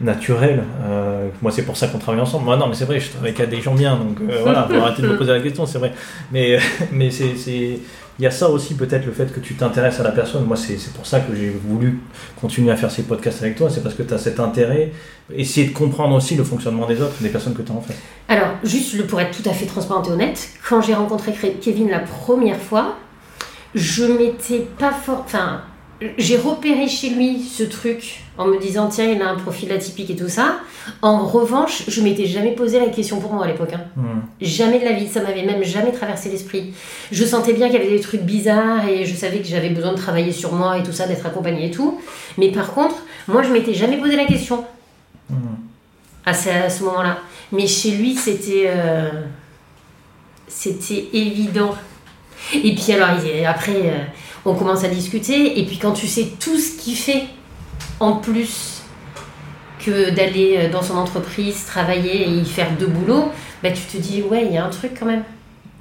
[0.00, 0.64] naturelle.
[0.82, 2.44] Euh, moi, c'est pour ça qu'on travaille ensemble.
[2.44, 4.76] Moi, non, mais c'est vrai, je travaille avec des gens bien, donc euh, voilà, faut
[4.76, 5.92] arrêter de me poser la question, c'est vrai.
[6.32, 6.58] Mais,
[6.92, 7.78] mais c'est
[8.18, 10.44] il y a ça aussi peut-être le fait que tu t'intéresses à la personne.
[10.44, 12.00] Moi, c'est pour ça que j'ai voulu
[12.38, 13.70] continuer à faire ces podcasts avec toi.
[13.70, 14.92] C'est parce que tu as cet intérêt,
[15.34, 17.94] essayer de comprendre aussi le fonctionnement des autres, des personnes que tu as en fait.
[18.28, 22.00] Alors, juste pour être tout à fait transparente et honnête, quand j'ai rencontré Kevin la
[22.00, 22.96] première fois,
[23.74, 25.22] je m'étais pas fort.
[25.24, 25.62] Enfin,
[26.16, 30.10] j'ai repéré chez lui ce truc en me disant tiens il a un profil atypique
[30.10, 30.60] et tout ça.
[31.02, 33.74] En revanche, je m'étais jamais posé la question pour moi à l'époque.
[33.74, 33.82] Hein.
[33.96, 34.20] Hmm.
[34.40, 36.72] Jamais de la vie, ça m'avait même jamais traversé l'esprit.
[37.12, 39.92] Je sentais bien qu'il y avait des trucs bizarres et je savais que j'avais besoin
[39.92, 42.00] de travailler sur moi et tout ça, d'être accompagnée et tout.
[42.38, 42.96] Mais par contre,
[43.28, 44.64] moi je m'étais jamais posé la question
[45.28, 45.34] hmm.
[46.24, 47.18] à ce, moment-là.
[47.52, 49.10] Mais chez lui c'était euh,
[50.48, 51.74] c'était évident.
[52.54, 53.10] Et puis alors
[53.46, 53.76] après.
[53.76, 53.98] Euh,
[54.44, 57.24] on commence à discuter, et puis quand tu sais tout ce qu'il fait
[57.98, 58.82] en plus
[59.84, 63.30] que d'aller euh, dans son entreprise, travailler et y faire deux boulots,
[63.62, 65.24] bah, tu te dis, ouais, il y a un truc quand même.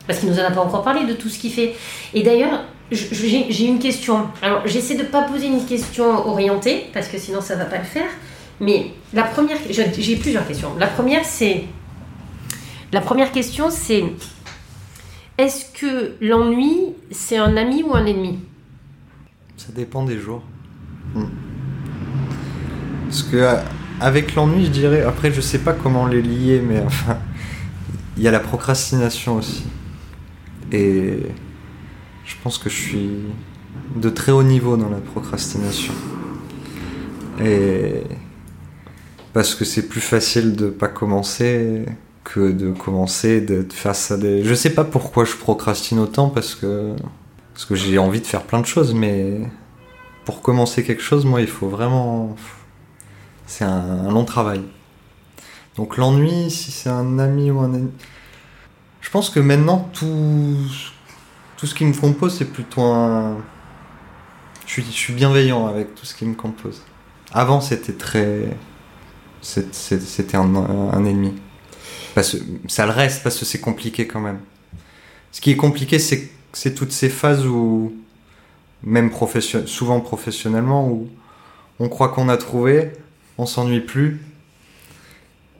[0.08, 1.76] Parce qu'il nous en a pas encore parlé de tout ce qu'il fait.
[2.13, 4.28] Et d'ailleurs, j'ai une question.
[4.41, 7.65] Alors, j'essaie de ne pas poser une question orientée, parce que sinon ça ne va
[7.65, 8.10] pas le faire.
[8.60, 10.72] Mais la première, j'ai plusieurs questions.
[10.80, 11.65] La première, c'est.
[12.91, 14.04] La première question, c'est
[15.38, 18.39] est-ce que l'ennui, c'est un ami ou un ennemi?
[19.60, 20.41] Ça dépend des jours.
[21.13, 21.26] Hmm.
[23.08, 23.58] Parce que euh,
[24.00, 27.17] avec l'ennui, je dirais, après je sais pas comment les lier, mais enfin,
[28.15, 29.65] il y a la procrastination aussi.
[30.72, 31.24] Et
[32.24, 33.10] je pense que je suis
[33.98, 35.93] de très haut niveau dans la procrastination.
[37.43, 38.04] Et
[39.34, 41.86] parce que c'est plus facile de pas commencer
[42.24, 44.41] que de commencer d'être face à des.
[44.41, 46.95] Je sais pas pourquoi je procrastine autant parce que
[47.60, 49.38] parce que j'ai envie de faire plein de choses, mais
[50.24, 52.34] pour commencer quelque chose, moi, il faut vraiment.
[53.48, 54.62] C'est un, long travail.
[55.76, 57.91] Donc l'ennui, si c'est un ami ou un ami.
[59.02, 60.56] Je pense que maintenant, tout,
[61.58, 63.39] tout ce qui me compose, c'est plutôt un,
[64.65, 66.82] Je suis, je suis bienveillant avec tout ce qui me compose.
[67.34, 68.58] Avant, c'était très.
[69.41, 71.34] C'était un, un ennemi.
[72.15, 72.38] Parce
[72.69, 74.39] ça le reste, parce que c'est compliqué quand même.
[75.34, 77.94] Ce qui est compliqué, c'est c'est toutes ces phases où,
[78.84, 79.12] même
[79.66, 81.08] souvent professionnellement, où
[81.80, 82.92] on croit qu'on a trouvé,
[83.38, 84.22] on s'ennuie plus,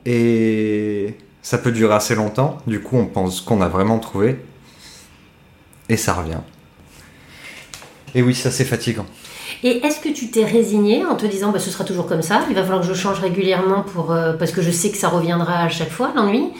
[0.06, 2.58] et ça peut durer assez longtemps.
[2.66, 4.36] Du coup, on pense qu'on a vraiment trouvé,
[5.88, 6.40] et ça revient.
[8.14, 9.06] Et oui, ça c'est fatigant.
[9.62, 12.44] Et est-ce que tu t'es résigné en te disant bah, ce sera toujours comme ça,
[12.48, 15.08] il va falloir que je change régulièrement pour, euh, parce que je sais que ça
[15.08, 16.50] reviendra à chaque fois, l'ennui?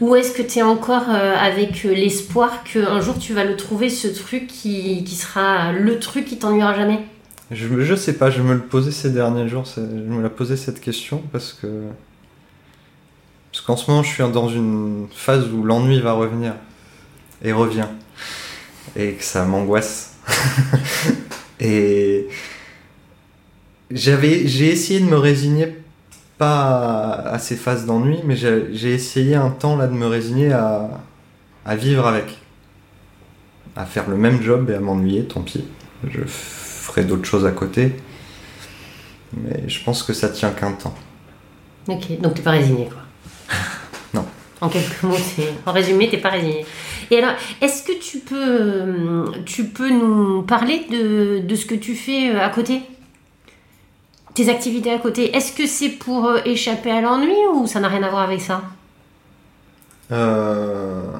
[0.00, 3.56] Ou est-ce que tu es encore euh, avec euh, l'espoir qu'un jour tu vas le
[3.56, 7.00] trouver, ce truc qui, qui sera le truc qui t'ennuiera jamais?
[7.50, 10.56] Je, je sais pas, je me le posais ces derniers jours, je me la posais
[10.56, 11.66] cette question parce que.
[13.50, 16.54] Parce qu'en ce moment, je suis dans une phase où l'ennui va revenir.
[17.42, 17.88] Et revient.
[18.94, 20.16] Et que ça m'angoisse.
[21.60, 22.28] et.
[23.90, 25.74] J'ai essayé de me résigner,
[26.40, 30.52] pas à, à ces phases d'ennui, mais j'ai essayé un temps là de me résigner
[30.52, 30.88] à,
[31.66, 32.38] à vivre avec.
[33.76, 35.64] À faire le même job et à m'ennuyer, tant pis.
[36.08, 37.92] Je ferai d'autres choses à côté.
[39.36, 40.94] Mais je pense que ça tient qu'un temps.
[41.88, 43.02] Ok, donc t'es pas résigné quoi
[44.14, 44.24] Non.
[44.62, 45.16] En quelques mots,
[45.66, 46.64] en résumé, t'es pas résigné.
[47.10, 51.94] Et alors, est-ce que tu peux, tu peux nous parler de, de ce que tu
[51.94, 52.80] fais euh, à côté?
[54.34, 57.88] Tes activités à côté, est-ce que c'est pour euh, échapper à l'ennui ou ça n'a
[57.88, 58.62] rien à voir avec ça?
[60.12, 61.18] Euh,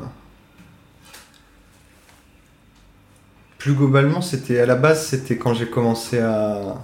[3.59, 6.77] Plus globalement, c'était à la base, c'était quand j'ai commencé à.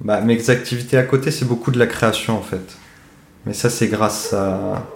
[0.00, 2.78] Bah, mes activités à côté, c'est beaucoup de la création en fait.
[3.44, 4.86] Mais ça, c'est grâce à,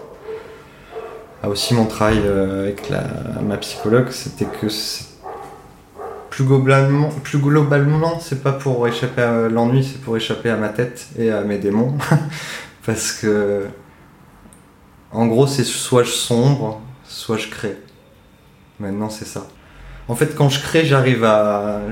[1.43, 3.05] à aussi mon travail euh, avec la...
[3.43, 4.09] ma psychologue.
[4.11, 4.69] C'était que
[6.41, 10.71] plus globalement, plus globalement, c'est pas pour échapper à l'ennui, c'est pour échapper à ma
[10.71, 11.99] tête et à mes démons.
[12.87, 13.67] Parce que
[15.13, 17.77] en gros, c'est soit je sombre, soit je crée.
[18.79, 19.49] Maintenant, c'est ça.
[20.09, 21.83] En fait, quand je crée, j'arrive à.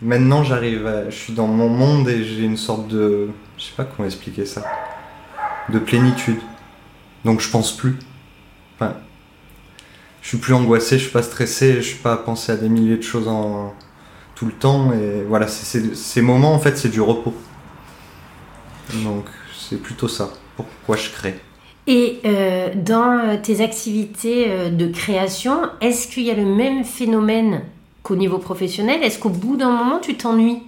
[0.00, 1.10] Maintenant, j'arrive à.
[1.10, 3.28] Je suis dans mon monde et j'ai une sorte de.
[3.58, 4.62] Je sais pas comment expliquer ça.
[5.68, 6.40] De plénitude.
[7.26, 7.98] Donc, je pense plus.
[10.24, 12.70] Je suis plus angoissé, je suis pas stressé, je suis pas à penser à des
[12.70, 13.74] milliers de choses en
[14.34, 14.90] tout le temps.
[14.94, 17.34] Et voilà, c'est- ces moments, en fait, c'est du repos.
[19.04, 20.30] Donc, c'est plutôt ça.
[20.56, 21.34] Pourquoi je crée?
[21.86, 26.84] Et euh, dans euh, tes activités euh, de création, est-ce qu'il y a le même
[26.84, 27.60] phénomène
[28.02, 29.02] qu'au niveau professionnel?
[29.02, 30.62] Est-ce qu'au bout d'un moment, tu t'ennuies?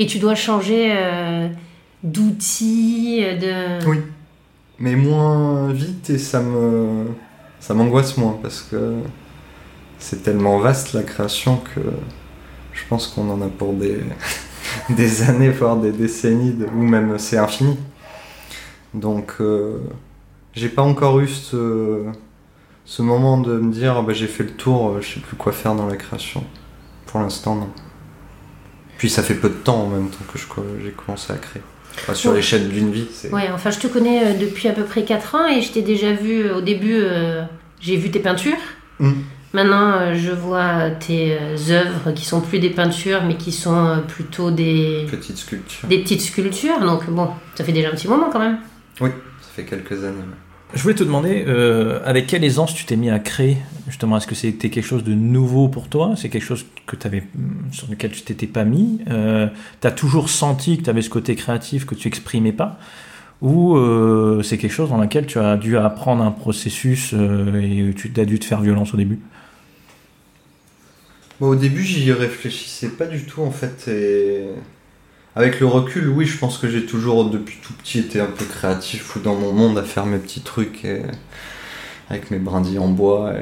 [0.00, 1.48] Et tu dois changer euh,
[2.02, 3.86] d'outils, de...
[3.88, 3.98] Oui.
[4.80, 7.04] Mais moins vite et ça me
[7.60, 8.94] ça m'angoisse moins parce que
[9.98, 11.80] c'est tellement vaste la création que
[12.72, 14.00] je pense qu'on en a pour des,
[14.90, 17.76] des années, voire des décennies, ou même c'est infini.
[18.94, 19.78] Donc euh,
[20.54, 22.04] j'ai pas encore eu ce,
[22.84, 25.36] ce moment de me dire Ah bah, j'ai fait le tour, euh, je sais plus
[25.36, 26.44] quoi faire dans la création.
[27.06, 27.68] Pour l'instant non.
[28.98, 30.38] Puis ça fait peu de temps en même temps que
[30.82, 31.62] j'ai commencé à créer.
[31.96, 32.36] Enfin, sur Ouais.
[32.36, 33.06] l'échelle d'une vie.
[33.12, 35.72] c'est- Ouais, enfin, je te connais euh, depuis à peu près 4 ans et je
[35.72, 37.42] t'ai déjà vu euh, au début, euh,
[37.80, 38.56] j'ai vu tes peintures.
[39.00, 39.12] Mm.
[39.54, 41.36] Maintenant, euh, je vois tes
[41.70, 45.88] œuvres qui sont plus des peintures, mais qui sont plutôt des, Petite sculpture.
[45.88, 46.80] des petites sculptures.
[46.80, 48.58] Donc, bon, ça fait déjà un petit moment quand même.
[49.00, 50.18] Oui, ça fait quelques années.
[50.18, 50.47] ouais.
[50.74, 53.56] Je voulais te demander, euh, avec quelle aisance tu t'es mis à créer
[53.88, 56.12] Justement, est-ce que c'était quelque chose de nouveau pour toi?
[56.14, 59.00] C'est quelque chose que t'avais, hum, sur lequel tu t'étais pas mis?
[59.10, 59.48] Euh,
[59.80, 62.78] T'as toujours senti que tu avais ce côté créatif que tu exprimais pas?
[63.40, 67.94] Ou euh, c'est quelque chose dans lequel tu as dû apprendre un processus euh, et
[67.94, 69.20] tu as dû te faire violence au début?
[71.40, 73.88] Au début, j'y réfléchissais pas du tout en fait.
[75.38, 78.44] Avec le recul, oui, je pense que j'ai toujours depuis tout petit été un peu
[78.44, 80.86] créatif ou dans mon monde à faire mes petits trucs
[82.10, 83.32] avec mes brindilles en bois.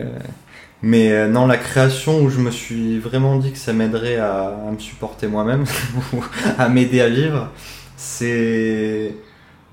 [0.83, 4.55] Mais euh, non, la création où je me suis vraiment dit que ça m'aiderait à,
[4.71, 5.65] me supporter moi-même
[6.59, 7.51] à m'aider à vivre,
[7.97, 9.15] c'est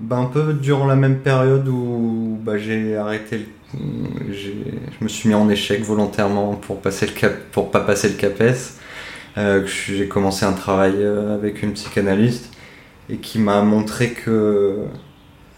[0.00, 3.44] ben, un peu durant la même période où bah, j'ai arrêté le
[4.30, 8.14] je me suis mis en échec volontairement pour passer le cap, pour pas passer le
[8.14, 8.78] CAPES.
[9.36, 12.52] Euh, que j'ai commencé un travail euh, avec une psychanalyste
[13.08, 14.84] et qui m'a montré que,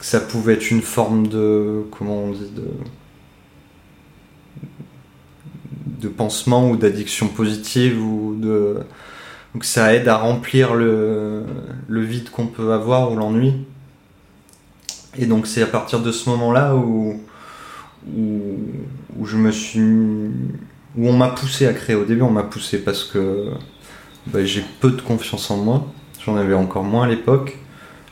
[0.00, 2.68] ça pouvait être une forme de comment on dit de
[6.00, 8.78] de pansement ou d'addiction positive ou de
[9.54, 11.44] donc ça aide à remplir le,
[11.88, 13.54] vide qu'on peut avoir ou l'ennui.
[15.18, 17.20] Et donc c'est à partir de ce moment là où
[18.14, 18.58] où,
[19.18, 20.30] où je me suis
[20.96, 21.96] où on m'a poussé à créer.
[21.96, 23.50] Au début, on m'a poussé parce que
[24.26, 25.87] bah, j'ai peu de confiance en moi.
[26.24, 27.59] J'en avais encore moins à l'époque.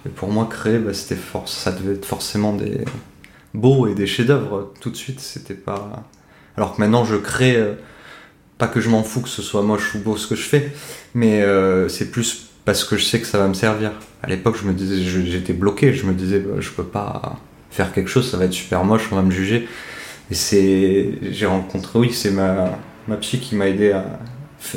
[0.06, 2.84] Et pour moi, créer, bah, c'était ça devait être forcément des
[3.54, 5.20] beaux et des chefs-d'œuvre tout de suite.
[5.20, 6.04] C'était pas.
[6.56, 7.56] Alors que maintenant, je crée.
[7.56, 7.74] euh,
[8.58, 10.72] pas que je m'en fous que ce soit moche ou beau ce que je fais,
[11.14, 13.92] mais euh, c'est plus parce que je sais que ça va me servir.
[14.22, 15.92] À l'époque, je me disais, j'étais bloqué.
[15.92, 17.38] Je me disais, bah, je peux pas
[17.70, 19.68] faire quelque chose, ça va être super moche, on va me juger.
[20.30, 24.18] Et c'est, j'ai rencontré, oui, c'est ma, ma psy qui m'a aidé à,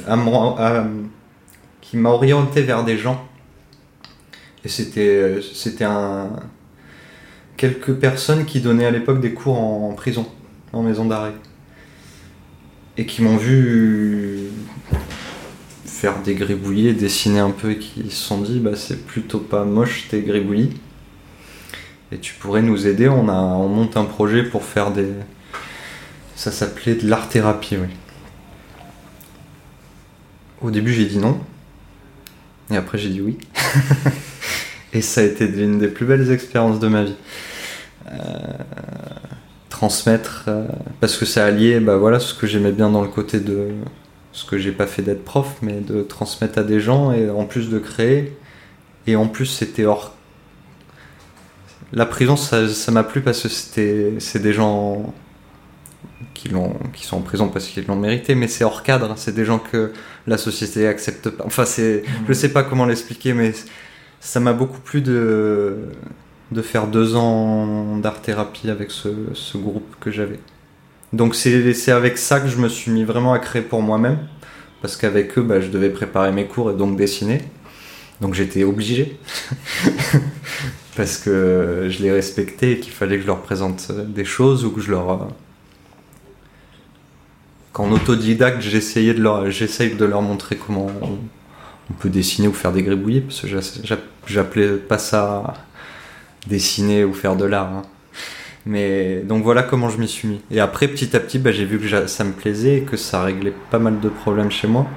[0.08, 0.88] à,
[1.82, 3.26] qui m'a orienté vers des gens.
[4.66, 6.30] Et c'était, c'était un,
[7.56, 10.28] quelques personnes qui donnaient à l'époque des cours en, en prison,
[10.74, 11.34] en maison d'arrêt.
[12.98, 14.50] Et qui m'ont vu
[15.86, 19.64] faire des gribouillis, dessiner un peu et qui se sont dit, bah, c'est plutôt pas
[19.64, 20.74] moche tes gribouillis.
[22.12, 25.08] Et tu pourrais nous aider, on, a, on monte un projet pour faire des...
[26.38, 27.88] Ça s'appelait de l'art-thérapie, oui.
[30.62, 31.40] Au début j'ai dit non,
[32.70, 33.40] et après j'ai dit oui.
[34.94, 37.16] et ça a été l'une des plus belles expériences de ma vie.
[38.12, 38.18] Euh,
[39.70, 40.68] transmettre, euh,
[41.02, 43.70] parce que ça alliait bah, voilà, ce que j'aimais bien dans le côté de
[44.32, 47.46] ce que j'ai pas fait d'être prof, mais de transmettre à des gens, et en
[47.46, 48.38] plus de créer,
[49.08, 50.14] et en plus c'était hors
[51.94, 55.14] la prison, ça m'a plu parce que c'était, c'est des gens
[56.34, 59.14] qui, l'ont, qui sont en prison parce qu'ils l'ont mérité, mais c'est hors cadre.
[59.18, 59.92] C'est des gens que
[60.26, 61.44] la société accepte pas.
[61.46, 63.54] Enfin, c'est, je sais pas comment l'expliquer, mais
[64.20, 65.78] ça m'a beaucoup plu de,
[66.52, 70.40] de faire deux ans d'art-thérapie avec ce, ce groupe que j'avais.
[71.14, 74.20] Donc c'est, c'est avec ça que je me suis mis vraiment à créer pour moi-même,
[74.82, 77.42] parce qu'avec eux, bah, je devais préparer mes cours et donc dessiner.
[78.22, 79.20] Donc j'étais obligé.
[80.98, 84.72] parce que je les respectais et qu'il fallait que je leur présente des choses ou
[84.72, 85.30] que je leur.
[87.78, 92.82] Qu'en autodidacte, j'essayais de leur, de leur montrer comment on, peut dessiner ou faire des
[92.82, 95.54] gribouillis, parce que j'a- j'a- j'appelais pas ça
[96.48, 97.68] dessiner ou faire de l'art.
[97.72, 97.82] hein.
[98.66, 100.42] Mais donc voilà comment je m'y suis mis.
[100.50, 103.22] Et après, petit à petit, bah, j'ai vu que ça me plaisait et que ça
[103.22, 104.88] réglait pas mal de problèmes chez moi.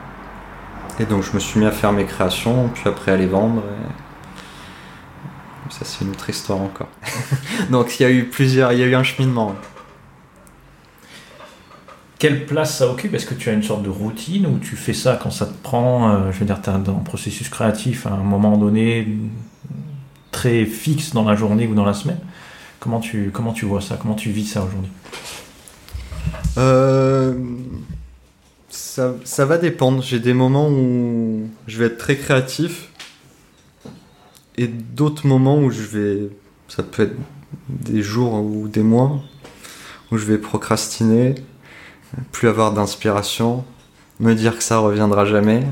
[0.99, 3.63] Et donc je me suis mis à faire mes créations, puis après à les vendre.
[5.69, 6.89] Ça, c'est une autre histoire encore.
[7.71, 9.55] Donc, il y a eu plusieurs, il y a eu un cheminement.
[12.21, 13.15] Quelle place ça occupe?
[13.15, 15.55] Est-ce que tu as une sorte de routine ou tu fais ça quand ça te
[15.63, 19.09] prend euh, Je veux dire, tu as un processus créatif à un moment donné
[20.31, 22.19] très fixe dans la journée ou dans la semaine?
[22.79, 23.97] Comment tu, comment tu vois ça?
[23.99, 24.91] Comment tu vis ça aujourd'hui?
[26.59, 27.33] Euh,
[28.69, 30.03] ça, ça va dépendre.
[30.03, 32.91] J'ai des moments où je vais être très créatif
[34.59, 36.29] et d'autres moments où je vais.
[36.69, 37.17] Ça peut être
[37.71, 39.23] des jours ou des mois
[40.13, 41.35] où je vais procrastiner,
[42.33, 43.65] plus avoir d'inspiration,
[44.19, 45.65] me dire que ça reviendra jamais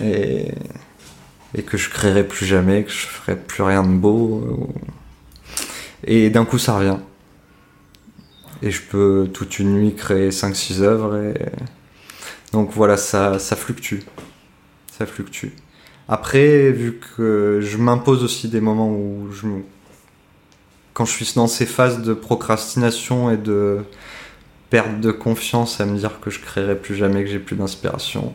[0.00, 0.52] et,
[1.66, 4.74] que je créerai plus jamais, que je ferai plus rien de beau.
[6.04, 6.98] Et d'un coup, ça revient.
[8.62, 11.16] Et je peux toute une nuit créer 5-6 œuvres.
[11.16, 11.34] Et...
[12.52, 14.00] Donc voilà, ça, ça fluctue.
[14.90, 15.48] Ça fluctue.
[16.08, 19.62] Après, vu que je m'impose aussi des moments où je me...
[20.94, 23.78] Quand je suis dans ces phases de procrastination et de
[24.72, 28.32] perte de confiance à me dire que je créerai plus jamais, que j'ai plus d'inspiration,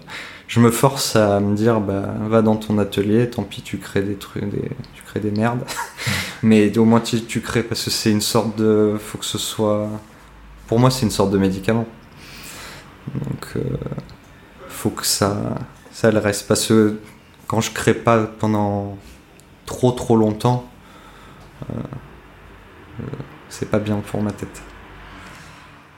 [0.48, 4.04] je me force à me dire, bah, va dans ton atelier, tant pis, tu crées
[4.04, 4.70] des trucs, des...
[4.94, 5.66] tu crées des merdes.
[6.44, 8.98] Mais au moins tu, tu crées parce que c'est une sorte de...
[9.00, 9.90] Faut que ce soit...
[10.68, 11.88] Pour moi, c'est une sorte de médicament.
[13.16, 13.62] Donc, euh,
[14.70, 15.56] faut que ça,
[15.92, 16.48] ça le reste.
[16.48, 17.00] Parce que
[17.48, 18.96] quand je crée pas pendant
[19.66, 20.70] trop trop longtemps,
[21.72, 21.80] euh,
[23.00, 23.04] euh,
[23.50, 24.62] c'est pas bien pour ma tête.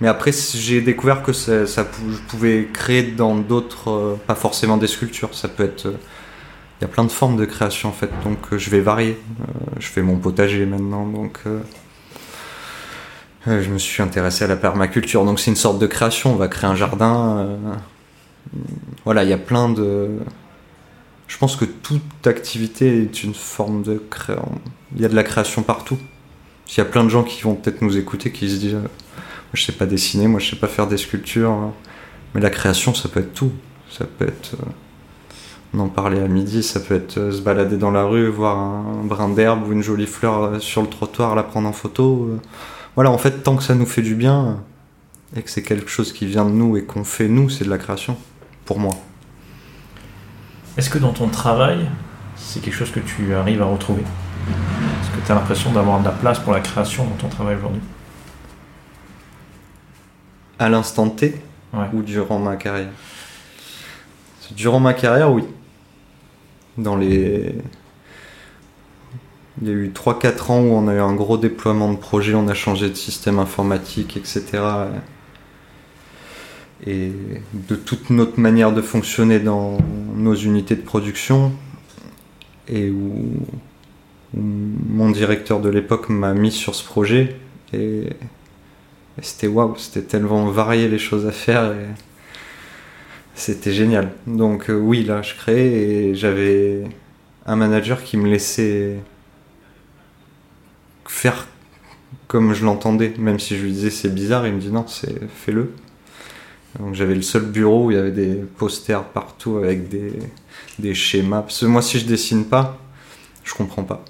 [0.02, 4.88] Mais après, j'ai découvert que ça, je pouvais créer dans d'autres, euh, pas forcément des
[4.88, 5.34] sculptures.
[5.34, 5.98] Ça peut être, euh,
[6.80, 8.10] il y a plein de formes de création en fait.
[8.24, 9.18] Donc, euh, je vais varier.
[9.78, 11.42] Je fais mon potager maintenant, donc.
[13.46, 16.34] je me suis intéressé à la permaculture, donc c'est une sorte de création.
[16.34, 17.58] On va créer un jardin.
[19.06, 20.20] Voilà, il y a plein de.
[21.28, 24.62] Je pense que toute activité est une forme de création.
[24.96, 25.98] Il y a de la création partout.
[26.70, 28.78] Il y a plein de gens qui vont peut-être nous écouter qui se disent
[29.54, 31.52] je sais pas dessiner, moi je sais pas faire des sculptures.
[31.52, 31.74] hein.
[32.36, 33.52] Mais la création, ça peut être tout.
[33.90, 34.56] Ça peut être.
[34.56, 38.58] euh, en parlait à midi, ça peut être euh, se balader dans la rue, voir
[38.58, 42.40] un brin d'herbe ou une jolie fleur euh, sur le trottoir, la prendre en photo.
[42.96, 44.62] Voilà, en fait, tant que ça nous fait du bien
[45.36, 47.70] et que c'est quelque chose qui vient de nous et qu'on fait nous, c'est de
[47.70, 48.18] la création,
[48.66, 48.96] pour moi.
[50.78, 51.88] Est-ce que dans ton travail,
[52.36, 54.02] c'est quelque chose que tu arrives à retrouver?
[54.02, 57.58] Est-ce que tu as l'impression d'avoir de la place pour la création dans ton travail
[57.58, 57.82] aujourd'hui?
[60.60, 61.36] À l'instant T,
[61.74, 61.86] Ouais.
[61.94, 62.90] ou durant ma carrière?
[64.56, 65.44] Durant ma carrière, oui.
[66.78, 67.54] Dans les.
[69.62, 72.34] Il y a eu 3-4 ans où on a eu un gros déploiement de projet,
[72.34, 74.46] on a changé de système informatique, etc.
[76.88, 77.12] Et
[77.54, 79.78] de toute notre manière de fonctionner dans
[80.16, 81.52] nos unités de production,
[82.70, 83.34] et où,
[84.36, 87.36] où mon directeur de l'époque m'a mis sur ce projet,
[87.74, 88.12] et,
[89.22, 91.88] c'était waouh, c'était tellement varié les choses à faire, et
[93.36, 94.12] c'était génial.
[94.28, 96.84] Donc euh, oui, là, je créais, et j'avais
[97.46, 98.98] un manager qui me laissait
[101.08, 101.48] faire
[102.28, 105.20] comme je l'entendais, même si je lui disais c'est bizarre, il me dit non, c'est
[105.30, 105.72] fais-le.
[106.80, 110.14] Donc j'avais le seul bureau où il y avait des posters partout avec des,
[110.78, 111.42] des schémas.
[111.42, 112.78] Parce que moi, si je dessine pas,
[113.44, 114.06] je comprends pas.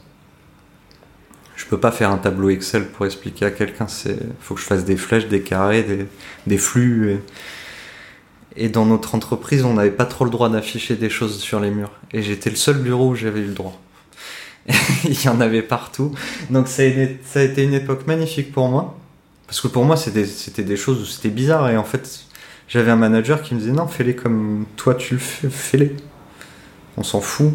[1.59, 3.89] Je peux pas faire un tableau Excel pour expliquer à quelqu'un.
[3.89, 6.05] C'est faut que je fasse des flèches, des carrés, des,
[6.47, 7.19] des flux.
[8.55, 8.69] Et...
[8.69, 11.91] dans notre entreprise, on n'avait pas trop le droit d'afficher des choses sur les murs.
[12.13, 13.77] Et j'étais le seul bureau où j'avais eu le droit.
[15.03, 16.13] il y en avait partout.
[16.49, 18.97] Donc ça a, été, ça une époque magnifique pour moi.
[19.45, 21.69] Parce que pour moi, c'était c'était des choses où c'était bizarre.
[21.69, 22.21] Et en fait,
[22.69, 25.93] j'avais un manager qui me disait non, fais-les comme toi tu le fais, fais-les.
[26.95, 27.51] On s'en fout.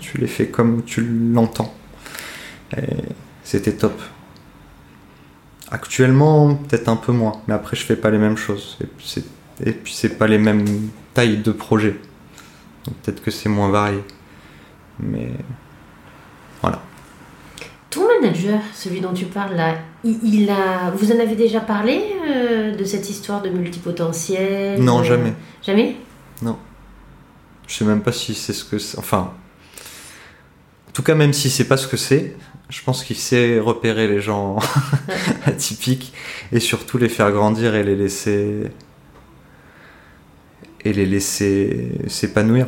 [0.00, 1.72] Tu les fais comme tu l'entends.
[3.46, 4.00] C'était top.
[5.70, 7.40] Actuellement, peut-être un peu moins.
[7.46, 8.76] Mais après, je fais pas les mêmes choses.
[8.80, 10.64] Et puis, c'est, pas les mêmes
[11.14, 11.96] tailles de projets.
[12.84, 14.02] Donc peut-être que c'est moins varié.
[14.98, 15.30] Mais
[16.60, 16.82] voilà.
[17.90, 22.02] Ton manager, celui dont tu parles là, il, il a, vous en avez déjà parlé
[22.28, 25.34] euh, de cette histoire de multipotentiel Non, euh, jamais.
[25.62, 25.96] Jamais?
[27.66, 28.98] Je sais même pas si c'est ce que c'est.
[28.98, 29.32] Enfin.
[30.88, 32.36] En tout cas, même si c'est pas ce que c'est,
[32.68, 34.58] je pense qu'il sait repérer les gens
[35.46, 36.12] atypiques
[36.52, 38.64] et surtout les faire grandir et les laisser.
[40.84, 42.66] et les laisser s'épanouir.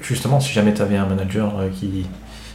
[0.00, 2.06] Justement, si jamais tu avais un manager euh, qui.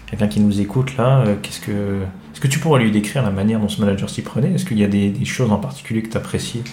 [0.08, 2.02] quelqu'un qui nous écoute là, euh, qu'est-ce que.
[2.34, 4.52] Est-ce que tu pourrais lui décrire la manière dont ce manager s'y prenait?
[4.54, 6.64] Est-ce qu'il y a des, des choses en particulier que tu apprécies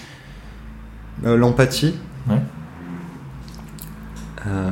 [1.25, 1.95] Euh, L'empathie.
[2.29, 2.37] Ouais.
[4.47, 4.71] Euh,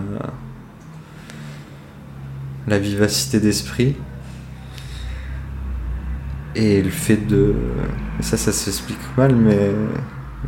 [2.67, 3.97] la vivacité d'esprit.
[6.55, 7.55] Et le fait de.
[8.21, 9.71] Ça, ça s'explique mal, mais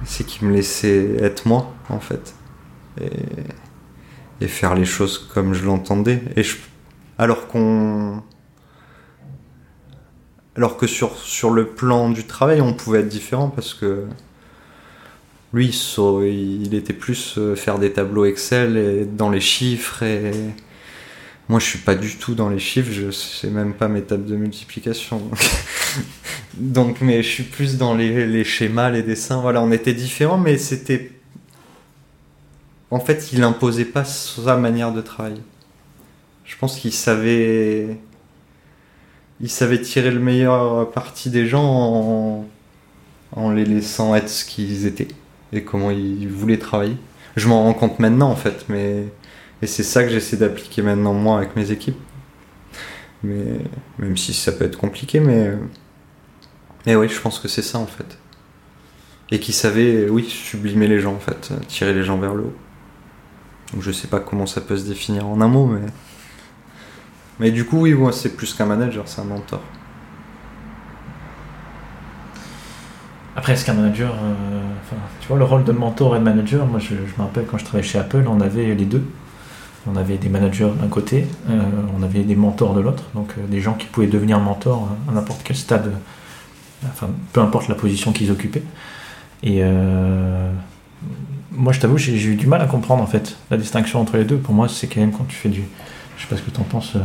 [0.05, 2.35] c'est qu'il me laissait être moi, en fait.
[3.01, 6.23] Et, faire les choses comme je l'entendais.
[6.37, 6.43] Et.
[7.19, 8.23] Alors qu'on.
[10.57, 14.07] Alors que sur, sur le plan du travail, on pouvait être différent parce que
[15.53, 20.03] lui, il était plus euh, faire des tableaux Excel et dans les chiffres.
[20.03, 20.31] Et
[21.49, 22.93] moi, je suis pas du tout dans les chiffres.
[22.93, 25.23] Je sais même pas mes tables de multiplication.
[26.55, 29.41] Donc, mais je suis plus dans les, les schémas, les dessins.
[29.41, 31.13] Voilà, on était différents, mais c'était.
[32.91, 35.43] En fait, il imposait pas sa manière de travailler.
[36.45, 37.97] Je pense qu'il savait.
[39.41, 42.47] Il savait tirer le meilleur parti des gens en,
[43.33, 45.09] en les laissant être ce qu'ils étaient
[45.53, 46.97] et comment ils voulaient travailler.
[47.37, 49.05] Je m'en rends compte maintenant en fait, mais
[49.63, 51.99] et c'est ça que j'essaie d'appliquer maintenant moi avec mes équipes.
[53.23, 53.61] Mais
[53.99, 55.53] même si ça peut être compliqué, mais
[56.87, 58.19] mais oui, je pense que c'est ça en fait.
[59.31, 62.55] Et qui savait, oui, sublimer les gens en fait, tirer les gens vers le haut.
[63.73, 65.87] Donc je sais pas comment ça peut se définir en un mot, mais
[67.41, 69.63] mais du coup oui, moi c'est plus qu'un manager, c'est un mentor.
[73.37, 74.15] Après, est-ce qu'un manager.
[74.15, 74.61] euh,
[75.21, 77.65] tu vois, le rôle de mentor et de manager, moi je me rappelle quand je
[77.65, 79.05] travaillais chez Apple, on avait les deux.
[79.89, 81.61] On avait des managers d'un côté, euh,
[81.99, 85.13] on avait des mentors de l'autre, donc euh, des gens qui pouvaient devenir mentors à
[85.13, 85.93] n'importe quel stade,
[86.89, 88.65] enfin peu importe la position qu'ils occupaient.
[89.45, 90.51] Et euh,
[91.53, 94.25] moi je t'avoue, j'ai eu du mal à comprendre en fait la distinction entre les
[94.25, 94.39] deux.
[94.39, 95.63] Pour moi, c'est quand même quand tu fais du.
[96.17, 97.01] Je sais pas ce que tu en penses, toi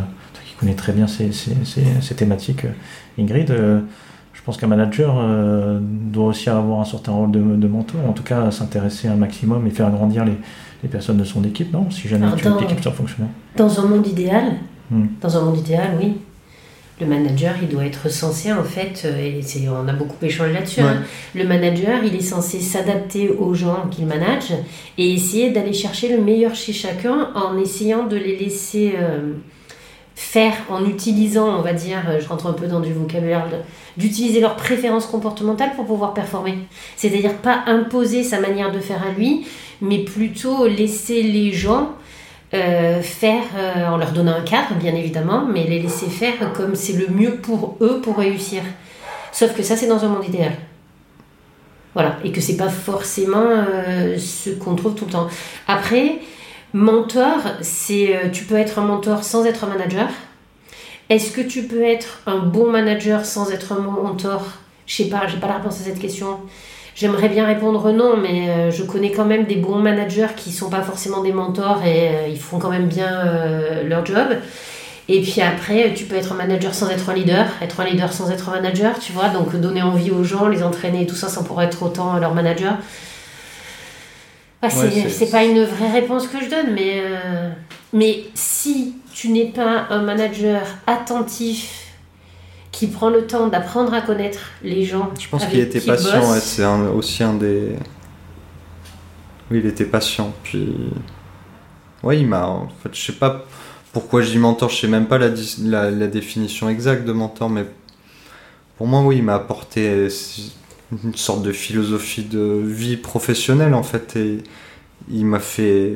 [0.48, 1.56] qui connais très bien ces, ces-
[2.02, 2.66] ces- thématiques,
[3.20, 3.50] Ingrid.
[3.50, 5.22] je pense qu'un manager
[5.82, 9.68] doit aussi avoir un certain rôle de, de mentor, en tout cas s'intéresser un maximum
[9.68, 10.38] et faire grandir les,
[10.84, 13.32] les personnes de son équipe, non Si jamais tu l'équipe soit fonctionnelle.
[13.56, 14.54] Dans un monde idéal,
[14.90, 15.06] Hmm.
[15.22, 16.18] dans un monde idéal, oui.
[17.00, 20.82] Le manager, il doit être censé, en fait, euh, et on a beaucoup échangé là-dessus,
[20.82, 20.88] Ouais.
[20.90, 21.04] hein.
[21.34, 24.52] le manager, il est censé s'adapter aux gens qu'il manage
[24.98, 29.32] et essayer d'aller chercher le meilleur chez chacun en essayant de les laisser euh,
[30.22, 33.48] faire, en utilisant, on va dire, euh, je rentre un peu dans du vocabulaire,
[33.98, 36.60] d'utiliser leurs préférences comportementales pour pouvoir performer.
[36.96, 39.48] C'est-à-dire pas imposer sa manière de faire à lui,
[39.82, 41.90] mais plutôt laisser les gens
[42.54, 46.76] euh, faire, euh, en leur donnant un cadre, bien évidemment, mais les laisser faire comme
[46.76, 48.62] c'est le mieux pour eux pour réussir.
[49.32, 50.54] Sauf que ça, c'est dans un monde idéal.
[51.96, 53.50] Voilà, et que c'est pas forcément
[54.18, 55.28] ce qu'on trouve tout le temps.
[55.68, 56.20] Après,
[56.74, 60.08] mentor, c'est euh, tu peux être un mentor sans être un manager.
[61.10, 64.46] Est-ce que tu peux être un bon manager sans être un mentor?
[64.86, 66.38] Je sais pas, j'ai pas la réponse à cette question.
[66.96, 70.70] J'aimerais bien répondre non, mais euh, je connais quand même des bons managers qui sont
[70.70, 73.26] pas forcément des mentors et euh, ils font quand même bien
[73.86, 74.28] leur job.
[75.10, 78.14] Et puis après, tu peux être un manager sans être un leader, être un leader
[78.14, 81.28] sans être un manager, tu vois, donc donner envie aux gens, les entraîner, tout ça
[81.28, 82.78] sans pour être autant leur manager.
[84.70, 87.50] C'est Ouais, c'est- c'est pas une vraie réponse que je donne, mais, euh,
[87.94, 91.88] mais si tu n'es pas un manager attentif
[92.72, 96.66] qui prend le temps d'apprendre à connaître les gens, Je pense qu'il était patient, c'est
[96.66, 97.76] aussi un des.
[99.50, 100.32] Oui, il était patient.
[100.44, 100.74] Puis.
[102.04, 102.46] Ouais, il m'a.
[102.48, 103.46] En fait, je sais pas
[103.94, 105.30] pourquoi je dis mentor, je sais même pas la,
[105.64, 107.66] la, la définition exacte de mentor, mais
[108.78, 110.08] pour moi, oui, il m'a apporté
[111.04, 114.40] une sorte de philosophie de vie professionnelle, en fait, et
[115.10, 115.96] il m'a fait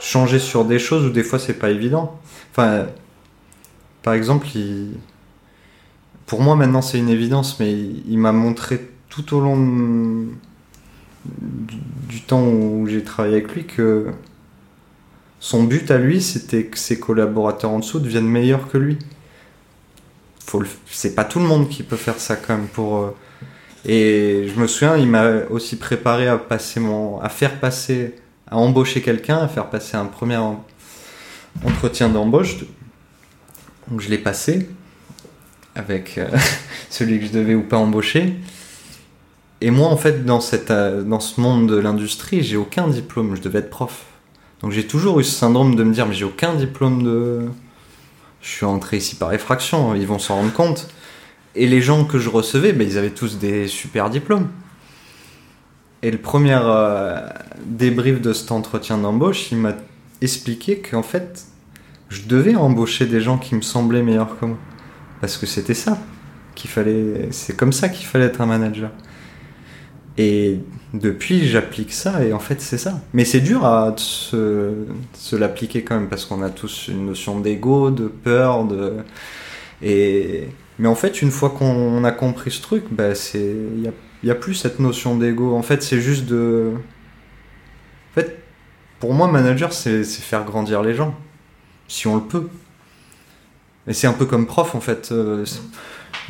[0.00, 2.18] changer sur des choses où des fois c'est pas évident.
[2.50, 2.86] Enfin,
[4.02, 4.46] par exemple,
[6.26, 10.26] pour moi maintenant c'est une évidence, mais il, m'a montré tout au long
[11.24, 14.06] du, temps où j'ai travaillé avec lui que
[15.38, 18.98] son but à lui c'était que ses collaborateurs en dessous deviennent meilleurs que lui.
[20.52, 23.14] Le- c'est pas tout le monde qui peut faire ça quand même pour.
[23.86, 28.14] Et je me souviens, il m'a aussi préparé à passer mon, à faire passer,
[28.50, 30.62] à embaucher quelqu'un, à faire passer un premier en-
[31.64, 32.58] entretien d'embauche.
[33.90, 34.68] Donc je l'ai passé
[35.74, 36.28] avec euh,
[36.90, 38.34] celui que je devais ou pas embaucher.
[39.62, 43.34] Et moi, en fait, dans, cette, euh, dans ce monde de l'industrie, j'ai aucun diplôme.
[43.36, 44.04] Je devais être prof.
[44.62, 47.40] Donc j'ai toujours eu ce syndrome de me dire, mais j'ai aucun diplôme de.
[48.42, 50.88] Je suis entré ici par effraction, ils vont s'en rendre compte.
[51.54, 54.48] Et les gens que je recevais, ben, ils avaient tous des super diplômes.
[56.02, 57.20] Et le premier euh,
[57.64, 59.74] débrief de cet entretien d'embauche, il m'a
[60.22, 61.46] expliqué qu'en fait,
[62.08, 64.58] je devais embaucher des gens qui me semblaient meilleurs que moi.
[65.20, 65.98] Parce que c'était ça
[66.54, 67.28] qu'il fallait.
[67.32, 68.90] C'est comme ça qu'il fallait être un manager.
[70.16, 70.58] Et
[70.94, 73.00] depuis, j'applique ça et en fait, c'est ça.
[73.12, 74.72] Mais c'est dur à se,
[75.14, 78.96] se l'appliquer quand même parce qu'on a tous une notion d'ego, de peur, de.
[79.82, 80.48] Et.
[80.80, 83.54] Mais en fait, une fois qu'on a compris ce truc, bah, c'est.
[83.76, 83.92] Il y a,
[84.24, 85.54] y a plus cette notion d'ego.
[85.54, 86.72] En fait, c'est juste de.
[86.72, 88.42] En fait,
[88.98, 91.14] pour moi, manager, c'est faire grandir les gens.
[91.86, 92.48] Si on le peut.
[93.86, 95.10] Et c'est un peu comme prof, en fait.
[95.12, 95.44] Euh,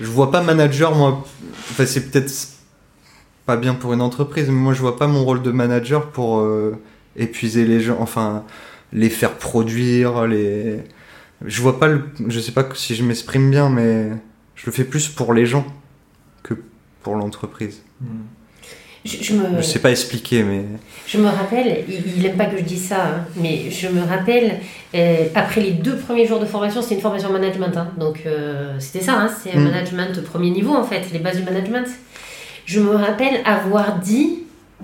[0.01, 1.25] je vois pas manager, moi.
[1.71, 2.33] Enfin, c'est peut-être
[3.47, 6.41] pas bien pour une entreprise, mais moi, je vois pas mon rôle de manager pour
[6.41, 6.77] euh,
[7.15, 7.99] épuiser les gens.
[8.01, 8.45] Enfin,
[8.93, 10.81] les faire produire, les.
[11.45, 12.03] Je vois pas le.
[12.27, 14.11] Je sais pas si je m'exprime bien, mais
[14.61, 15.65] je le fais plus pour les gens
[16.43, 16.53] que
[17.03, 17.81] pour l'entreprise.
[19.07, 20.65] je, je me, Je sais pas expliquer, mais.
[21.07, 24.03] Je me rappelle, il, il aime pas que je dise ça, hein, mais je me
[24.03, 24.61] rappelle,
[24.95, 28.79] euh, après les deux premiers jours de formation, c'était une formation management, hein, donc euh,
[28.79, 29.65] c'était ça, hein, c'est un Mm.
[29.65, 31.87] management premier niveau en fait, les bases du management.
[32.67, 34.41] Je me rappelle avoir dit,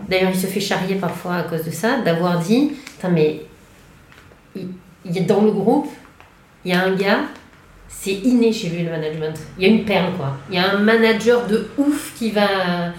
[0.09, 2.73] d'ailleurs il se fait charrier parfois à cause de ça, d'avoir dit,
[3.13, 3.43] mais
[4.57, 4.69] il,
[5.05, 5.89] il est dans le groupe,
[6.65, 7.21] il y a un gars,
[7.89, 9.35] c'est inné chez lui le management.
[9.59, 10.37] Il y a une perle quoi.
[10.51, 12.93] Il y a un manager de ouf qui va,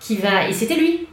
[0.00, 1.06] qui va, et c'était lui.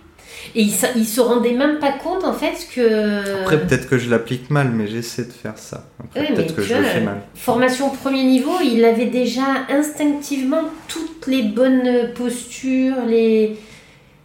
[0.54, 3.42] Et il, il se rendait même pas compte en fait que.
[3.42, 5.88] Après, peut-être que je l'applique mal, mais j'essaie de faire ça.
[6.02, 7.22] Après, Oui, peut-être que je le fais mal.
[7.34, 13.58] Formation premier niveau, il avait déjà instinctivement toutes les bonnes postures, les,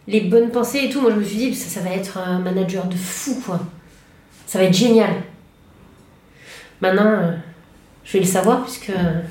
[0.07, 1.01] les bonnes pensées et tout.
[1.01, 3.59] Moi je me suis dit, ça, ça va être un manager de fou quoi.
[4.45, 5.11] Ça va être génial.
[6.81, 7.31] Maintenant, euh,
[8.03, 9.21] je vais le savoir puisque euh,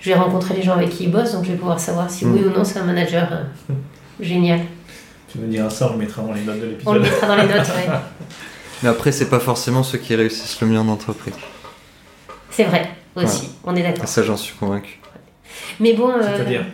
[0.00, 2.24] je vais rencontrer les gens avec qui il bosse, donc je vais pouvoir savoir si
[2.24, 3.74] oui ou non c'est un manager euh,
[4.20, 4.60] génial.
[5.30, 7.20] Tu me diras ça, on le mettra dans les notes de On le l'épisode.
[7.20, 7.88] mettra dans les notes, ouais.
[8.82, 11.34] Mais après, c'est pas forcément ceux qui réussissent le mieux en entreprise.
[12.50, 14.06] C'est vrai, aussi, on est d'accord.
[14.06, 15.00] Ça, j'en suis convaincu.
[15.80, 16.10] Mais bon.
[16.10, 16.64] euh, C'est-à-dire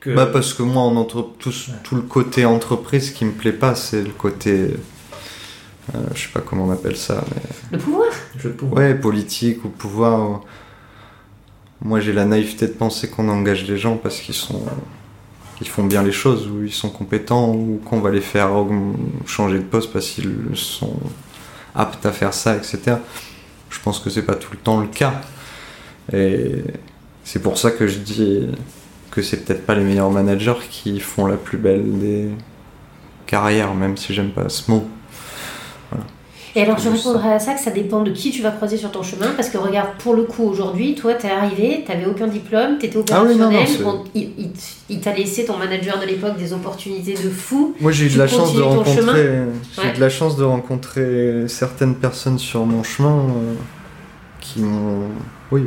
[0.00, 0.10] que.
[0.10, 1.28] Bah, parce que moi, en entre...
[1.38, 4.70] tout, tout le côté entreprise qui me plaît pas, c'est le côté.
[5.94, 7.42] Euh, je sais pas comment on appelle ça, mais.
[7.72, 8.06] le pouvoir.
[8.38, 8.78] Jeu de pouvoir.
[8.78, 10.30] Ouais, politique ou pouvoir.
[10.30, 10.40] ou-
[11.82, 14.62] Moi, j'ai la naïveté de penser qu'on engage les gens parce qu'ils sont.
[15.56, 18.50] qu'ils font bien les choses, ou ils sont compétents, ou qu'on va les faire
[19.26, 20.96] changer de poste parce qu'ils sont
[21.74, 22.96] aptes à faire ça, etc.
[23.70, 25.20] Je pense que c'est pas tout le temps le cas.
[26.12, 26.62] Et
[27.24, 28.48] c'est pour ça que je dis
[29.10, 32.28] que c'est peut-être pas les meilleurs managers qui font la plus belle des
[33.26, 34.86] carrières, même si j'aime pas ce mot.
[36.56, 38.92] Et alors, je répondrais à ça que ça dépend de qui tu vas croiser sur
[38.92, 39.26] ton chemin.
[39.36, 43.22] Parce que regarde, pour le coup, aujourd'hui, toi, t'es arrivé, t'avais aucun diplôme, t'étais Ah
[43.24, 43.66] oui, opérationnel.
[43.66, 44.50] c'est- on- il il-
[44.88, 47.74] il t'a laissé, ton manager de l'époque, des opportunités de fou.
[47.80, 49.90] Moi j'ai eu Tu de la chance de continues ton rencontrer, chemin j'ai Ouais.
[49.90, 53.54] eu de la chance de rencontrer certaines personnes sur mon chemin euh,
[54.40, 55.08] qui m'ont,
[55.50, 55.62] oui,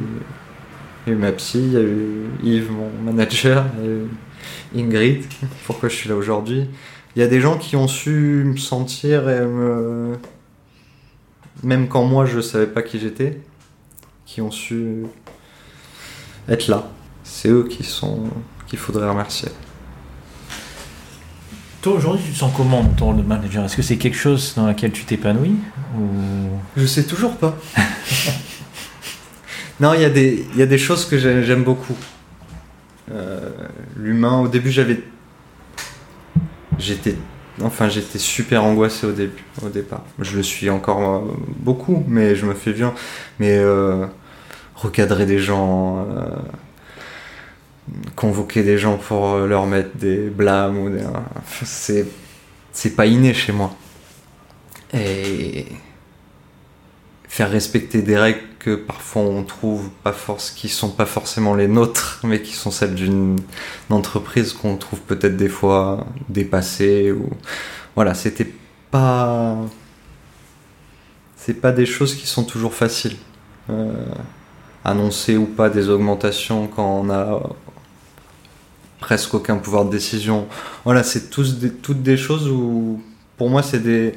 [1.06, 4.84] il y a eu ma psy, il y a eu Yves mon manager, il y
[4.84, 5.24] a eu Ingrid,
[5.66, 6.70] pourquoi je suis là aujourd'hui.
[7.16, 10.14] Il y a des gens qui ont su me sentir et me,
[11.64, 13.40] même quand moi je savais pas qui j'étais,
[14.26, 15.04] qui ont su
[16.50, 16.90] être là.
[17.24, 18.24] C'est eux qui sont,
[18.68, 19.50] qu'il faudrait remercier.
[21.82, 23.64] Toi, aujourd'hui, tu te sens comment dans ton rôle de manager?
[23.66, 25.56] Est-ce que c'est quelque chose dans lequel tu t'épanouis
[25.96, 26.00] ou...
[26.76, 27.56] Je sais toujours pas.
[29.80, 31.96] non, il y, a des- y a des choses que j'ai- j'aime beaucoup.
[33.12, 33.50] Euh,
[33.96, 35.02] L'humain, au début, j'avais.
[36.80, 37.16] J'étais.
[37.64, 40.04] Enfin, j'étais super angoissé au début, au départ.
[40.20, 42.94] Je le suis encore euh, beaucoup, mais je me fais bien.
[43.40, 44.06] Mais euh,
[44.76, 46.30] recadrer des gens, euh,
[48.16, 51.04] convoquer des gens pour euh, leur mettre des blâmes ou des.
[51.64, 52.06] C'est.
[52.74, 53.74] C'est pas inné chez moi.
[54.94, 55.66] Et
[57.28, 61.68] faire respecter des règles que parfois on trouve pas force qui sont pas forcément les
[61.68, 63.38] nôtres mais qui sont celles d'une
[63.90, 67.30] entreprise qu'on trouve peut-être des fois dépassées ou
[67.96, 68.52] voilà c'était
[68.92, 69.58] pas
[71.36, 73.18] c'est pas des choses qui sont toujours faciles
[73.70, 73.92] Euh,
[74.86, 77.42] annoncer ou pas des augmentations quand on a
[79.02, 80.48] presque aucun pouvoir de décision.
[80.86, 83.02] Voilà c'est toutes des choses où
[83.36, 84.14] pour moi c'est des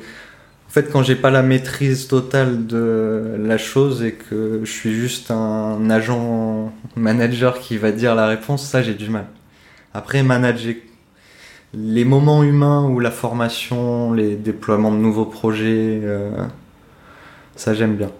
[0.70, 4.94] en fait, quand j'ai pas la maîtrise totale de la chose et que je suis
[4.94, 9.26] juste un agent manager qui va dire la réponse, ça j'ai du mal.
[9.94, 10.76] Après, manager
[11.74, 16.30] les moments humains ou la formation, les déploiements de nouveaux projets, euh,
[17.56, 18.12] ça j'aime bien.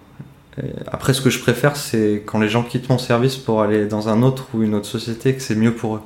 [0.88, 4.08] Après, ce que je préfère, c'est quand les gens quittent mon service pour aller dans
[4.08, 6.02] un autre ou une autre société, que c'est mieux pour eux.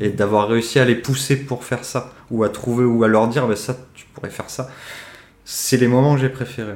[0.00, 3.28] Et d'avoir réussi à les pousser pour faire ça, ou à trouver, ou à leur
[3.28, 4.68] dire, bah, ça, tu pourrais faire ça
[5.44, 6.74] c'est les moments que j'ai préférés.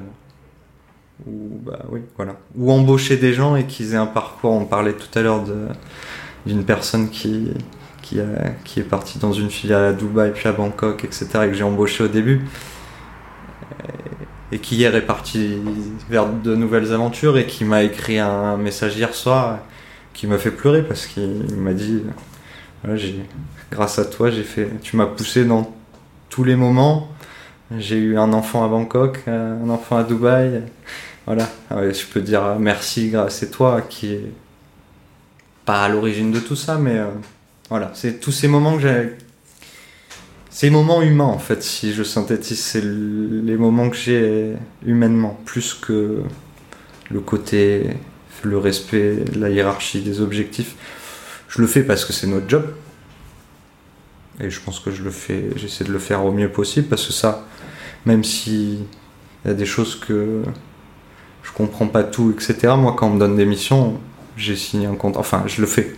[1.27, 2.37] Ou bah oui, voilà.
[2.57, 4.53] Ou embaucher des gens et qu'ils aient un parcours.
[4.53, 5.45] On parlait tout à l'heure
[6.47, 7.49] d'une personne qui
[8.03, 11.27] qui, a- qui est partie dans une filiale à Dubaï puis à Bangkok, etc.
[11.45, 12.43] et que j'ai embauché au début.
[14.53, 15.57] Et, qui hier est parti
[16.09, 19.59] vers de nouvelles aventures et qui m'a écrit un message hier soir
[20.15, 22.03] qui m'a fait pleurer parce qu'il m'a dit
[22.85, 23.01] voilà,
[23.71, 25.75] grâce à toi j'ai fait tu m'as poussé dans
[26.31, 27.09] tous les moments
[27.77, 30.63] j'ai eu un enfant à Bangkok, euh, un enfant à Dubaï.
[31.27, 34.33] Voilà, Ah je peux dire merci à toi qui est
[35.65, 37.07] pas à l'origine de tout ça, mais euh,
[37.69, 39.13] voilà, c'est tous ces moments que j'ai.
[40.51, 44.55] Ces moments humains en fait, si je synthétise, c'est les moments que j'ai
[44.87, 46.23] humainement, plus que
[47.11, 47.91] le côté,
[48.43, 50.75] le respect, la hiérarchie des objectifs.
[51.49, 52.73] Je le fais parce que c'est notre job.
[54.41, 57.07] Et je pense que je le fais, j'essaie de le faire au mieux possible parce
[57.07, 57.47] que ça,
[58.07, 58.79] même si
[59.45, 60.43] il y a des choses que
[61.43, 62.75] je comprends pas tout, etc.
[62.77, 64.01] Moi, quand on me donne des missions,
[64.37, 65.17] j'ai signé un compte.
[65.17, 65.95] Enfin, je le fais.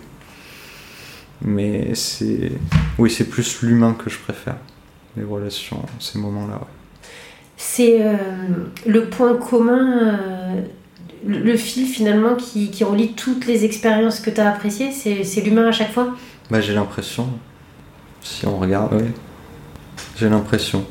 [1.42, 2.52] Mais c'est,
[2.98, 4.56] oui, c'est plus l'humain que je préfère,
[5.16, 6.54] les relations, ces moments-là.
[6.54, 6.66] ouais.
[7.56, 8.14] C'est euh,
[8.86, 10.62] le point commun, euh,
[11.26, 15.40] le fil finalement qui, qui relie toutes les expériences que tu as appréciées, c'est c'est
[15.40, 16.14] l'humain à chaque fois?
[16.50, 17.28] Bah, j'ai l'impression.
[18.22, 19.09] Si on regarde, oui.
[20.16, 20.84] J'ai l'impression.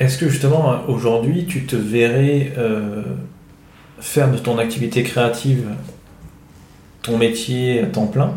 [0.00, 3.02] Est-ce que justement, aujourd'hui, tu te verrais euh,
[4.00, 5.64] faire de ton activité créative
[7.02, 8.32] ton métier à temps plein?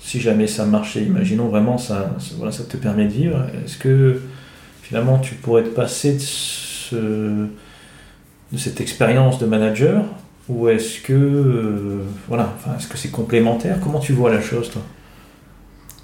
[0.00, 3.44] Si jamais ça marchait, imaginons vraiment ça, ça- voilà, ça te permet de vivre.
[3.64, 4.20] Est-ce que
[4.82, 7.46] finalement tu pourrais te passer de, ce-
[8.52, 10.04] de cette expérience de manager?
[10.48, 13.78] Ou est-ce que euh, voilà, est-ce que c'est complémentaire?
[13.82, 14.82] Comment tu vois la chose, toi?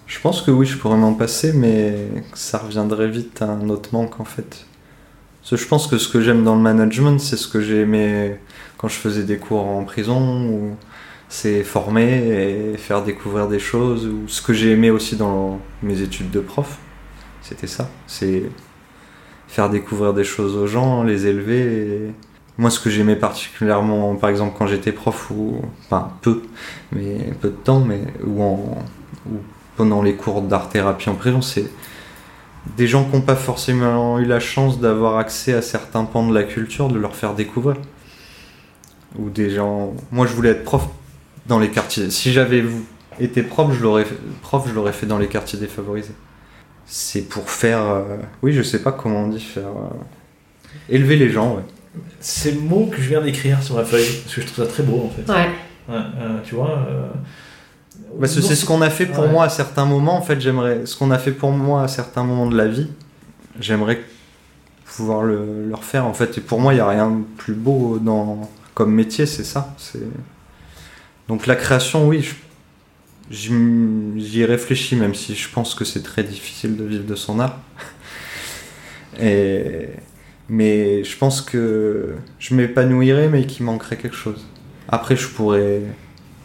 [0.06, 3.90] Je pense que oui, je pourrais m'en passer, mais ça reviendrait vite à un autre
[3.92, 4.66] manque en fait.
[5.50, 8.36] Je pense que ce que j'aime dans le management, c'est ce que j'ai aimé
[8.78, 10.76] quand je faisais des cours en prison, ou
[11.28, 16.00] c'est former et faire découvrir des choses, ou ce que j'ai aimé aussi dans mes
[16.00, 16.78] études de prof,
[17.42, 17.88] c'était ça.
[18.06, 18.44] C'est
[19.48, 22.12] faire découvrir des choses aux gens, les élever.
[22.56, 26.42] Moi, ce que j'aimais particulièrement, par exemple, quand j'étais prof, ou enfin peu,
[26.92, 28.78] mais peu de temps, mais ou en
[29.26, 29.36] ou
[29.76, 31.70] pendant les cours d'art-thérapie en prison, c'est
[32.76, 36.34] des gens qui n'ont pas forcément eu la chance d'avoir accès à certains pans de
[36.34, 37.76] la culture, de leur faire découvrir.
[39.18, 39.92] Ou des gens.
[40.10, 40.88] Moi, je voulais être prof
[41.46, 42.10] dans les quartiers.
[42.10, 42.64] Si j'avais
[43.20, 44.06] été prof, je l'aurais
[44.42, 46.14] prof, je l'aurais fait dans les quartiers défavorisés.
[46.86, 47.80] c'est pour faire.
[47.80, 49.68] euh, oui, je sais pas comment on dit faire.
[49.68, 49.94] euh,
[50.88, 51.62] élever les gens, ouais.
[52.18, 54.70] C'est le mot que je viens d'écrire sur ma feuille, parce que je trouve ça
[54.72, 55.30] très beau en fait.
[55.32, 55.48] Ouais.
[55.88, 56.84] Ouais, euh, tu vois.
[58.20, 59.30] Parce que non, c'est ce qu'on a fait pour Ouais.
[59.30, 60.16] moi à certains moments.
[60.16, 60.86] En fait, j'aimerais.
[60.86, 62.88] Ce qu'on a fait pour moi à certains moments de la vie,
[63.60, 64.00] j'aimerais
[64.84, 66.06] pouvoir le, le refaire.
[66.06, 69.26] En fait, et pour moi, il n'y a rien de plus beau dans comme métier,
[69.26, 69.74] c'est ça.
[69.78, 70.02] C'est
[71.28, 72.28] donc la création, oui.
[73.30, 73.50] J'y
[74.16, 77.58] j'y réfléchis, même si je pense que c'est très difficile de vivre de son art.
[79.20, 79.88] Et
[80.48, 84.44] mais je pense que je m'épanouirais, mais qu'il manquerait quelque chose.
[84.88, 85.80] Après, je pourrais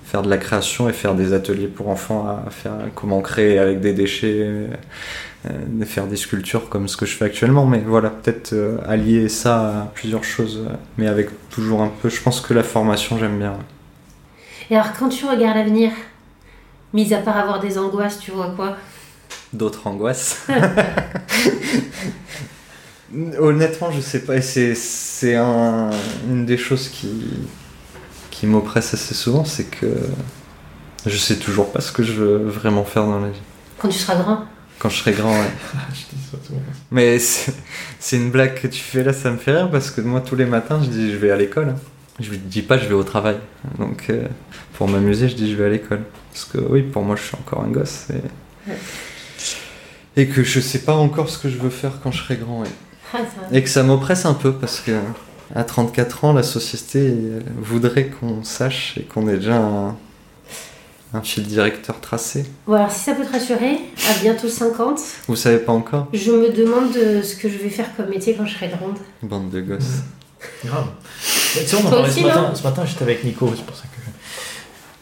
[0.09, 3.79] faire de la création et faire des ateliers pour enfants à faire comment créer avec
[3.79, 7.67] des déchets, euh, faire des sculptures comme ce que je fais actuellement.
[7.67, 10.65] Mais voilà, peut-être euh, allier ça à plusieurs choses,
[10.97, 12.09] mais avec toujours un peu.
[12.09, 13.53] Je pense que la formation, j'aime bien.
[14.71, 15.91] Et alors, quand tu regardes l'avenir,
[16.91, 18.77] mis à part avoir des angoisses, tu vois quoi?
[19.53, 20.47] D'autres angoisses.
[23.39, 24.41] Honnêtement, je sais pas.
[24.41, 25.91] C'est un,
[26.27, 27.09] une des choses qui
[28.39, 29.87] qui m'oppresse assez souvent, c'est que
[31.05, 33.39] je sais toujours pas ce que je veux vraiment faire dans la vie.
[33.77, 34.39] Quand tu seras grand
[34.79, 35.49] Quand je serai grand, ouais.
[35.93, 36.59] je dis ça souvent.
[36.91, 40.21] Mais c'est une blague que tu fais là, ça me fait rire parce que moi
[40.21, 41.75] tous les matins je dis je vais à l'école.
[42.19, 43.37] Je dis pas je vais au travail.
[43.77, 44.25] Donc euh,
[44.73, 46.01] pour m'amuser je dis je vais à l'école.
[46.31, 48.05] Parce que oui pour moi je suis encore un gosse.
[48.11, 48.77] Et, Ouais.
[50.17, 52.61] et que je sais pas encore ce que je veux faire quand je serai grand.
[52.61, 52.67] ouais.
[53.13, 53.19] Ah,
[53.51, 54.91] Et que ça m'oppresse un peu parce que
[55.55, 57.13] à 34 ans la société
[57.57, 59.95] voudrait qu'on sache et qu'on ait déjà un,
[61.13, 62.45] un fil directeur tracé.
[62.67, 63.79] Bon, alors si ça peut te rassurer,
[64.09, 66.07] à bientôt 50, Vous savez pas encore?
[66.13, 68.97] Je me demande euh, ce que je vais faire comme métier quand je serai grande.
[69.23, 70.03] Bande de gosses.
[70.63, 70.87] Grave.
[71.55, 72.51] Mais tu sais, on en parlait ce matin.
[72.53, 73.99] Ce matin, j'étais avec Nico, c'est pour ça que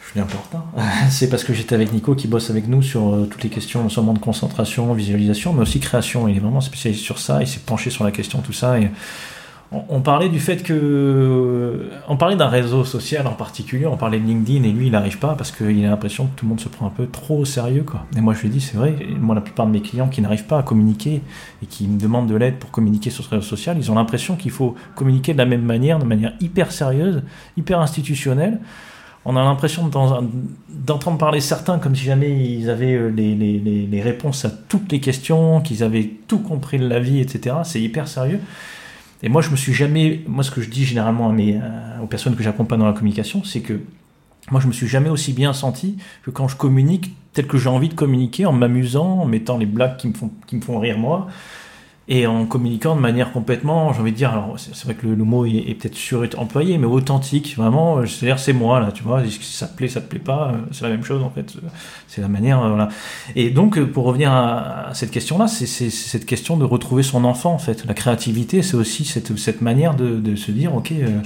[0.08, 0.64] je viens un peu en retard.
[1.10, 3.82] C'est parce que j'étais avec Nico qui bosse avec nous sur euh, toutes les questions,
[3.82, 6.26] non seulement de concentration, visualisation, mais aussi création.
[6.26, 8.80] Il est vraiment spécialisé sur ça, il s'est penché sur la question, tout ça.
[8.80, 8.90] Et
[9.70, 11.90] on, parlait du fait que.
[12.08, 15.18] On parlait d'un réseau social en particulier, on parlait de LinkedIn, et lui, il n'arrive
[15.18, 17.44] pas parce qu'il a l'impression que tout le monde se prend un peu trop au
[17.44, 17.82] sérieux.
[17.82, 18.04] Quoi.
[18.16, 20.46] Et moi, je lui dis, c'est vrai, moi, la plupart de mes clients qui n'arrivent
[20.46, 21.20] pas à communiquer
[21.62, 24.36] et qui me demandent de l'aide pour communiquer sur ce réseau social, ils ont l'impression
[24.36, 27.22] qu'il faut communiquer de la même manière, de manière hyper sérieuse,
[27.58, 28.60] hyper institutionnelle.
[29.26, 30.22] On a l'impression d'en-
[30.70, 33.34] d'entendre parler certains comme si jamais ils avaient euh, les-
[33.90, 37.56] les réponses à toutes les questions, qu'ils avaient tout compris de la vie, etc.
[37.64, 38.40] C'est hyper sérieux.
[39.22, 40.22] Et moi, je me suis jamais.
[40.26, 43.60] Moi, ce que je dis généralement euh, aux personnes que j'accompagne dans la communication, c'est
[43.60, 43.80] que
[44.50, 47.68] moi, je me suis jamais aussi bien senti que quand je communique tel que j'ai
[47.68, 50.78] envie de communiquer, en m'amusant, en mettant les blagues qui me font, qui me font
[50.78, 51.28] rire moi,
[52.10, 55.14] et en communiquant de manière complètement, j'ai envie de dire, alors c'est vrai que le,
[55.14, 59.02] le mot est, est peut-être suremployé, mais authentique, vraiment, euh, c'est-à-dire c'est moi là, tu
[59.02, 61.28] vois, si ça te plaît, ça te plaît pas, euh, c'est la même chose en
[61.30, 61.68] fait, euh,
[62.06, 62.88] c'est la manière, voilà.
[63.36, 67.52] Et donc, pour revenir à, à cette question-là, c'est cette question de retrouver son enfant
[67.52, 67.84] en fait.
[67.84, 71.20] La créativité, c'est aussi cette, cette manière de, de se dire, ok, euh,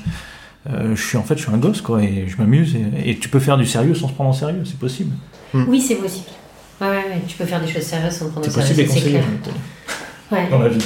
[0.71, 3.19] euh, je suis en fait, je suis un gosse quoi, et je m'amuse, et, et
[3.19, 5.13] tu peux faire du sérieux sans se prendre en sérieux, c'est possible.
[5.55, 6.27] Oui, c'est possible.
[6.81, 8.87] Ouais, ouais, ouais, tu peux faire des choses sérieuses sans prendre au C'est possible et
[8.89, 9.55] sérieux, c'est conseillé
[10.33, 10.49] Ouais.
[10.51, 10.85] dans la vie.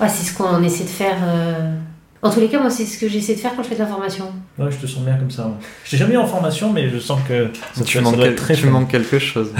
[0.00, 1.16] Ouais, c'est ce qu'on essaie de faire.
[1.22, 1.74] euh,
[2.22, 3.80] En tous les cas, moi, c'est ce que j'essaie de faire quand je fais de
[3.80, 4.32] la formation.
[4.58, 5.46] Ouais, je te sens bien comme ça.
[5.46, 5.54] Ouais.
[5.84, 8.54] Je t'ai jamais eu en formation, mais je sens que ça, tu manques, quel- très
[8.54, 9.50] tu manques quelque chose.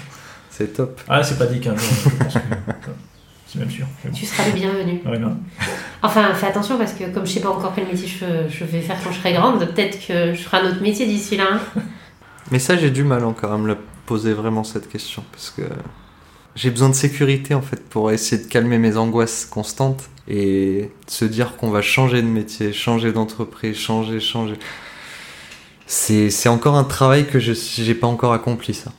[0.50, 1.00] c'est top.
[1.08, 2.38] Ah, c'est pas dit qu'un jour, je pense que...
[3.46, 3.84] C'est même sûr.
[4.02, 4.10] Bon.
[4.14, 5.02] Tu seras le bienvenu.
[5.04, 5.36] Ouais, non.
[6.02, 8.80] Enfin, fais attention parce que comme je sais pas encore quel métier je, je vais
[8.80, 11.44] faire quand je serai grande, peut-être que je ferai un autre métier d'ici là.
[11.76, 11.82] hein.
[12.50, 13.76] Mais ça, j'ai du mal encore à me la
[14.06, 15.60] poser vraiment cette question parce que
[16.54, 21.24] j'ai besoin de sécurité en fait pour essayer de calmer mes angoisses constantes et se
[21.24, 24.54] dire qu'on va changer de métier, changer d'entreprise, changer, changer.
[25.86, 28.92] C'est encore un travail que je j'ai pas encore accompli ça.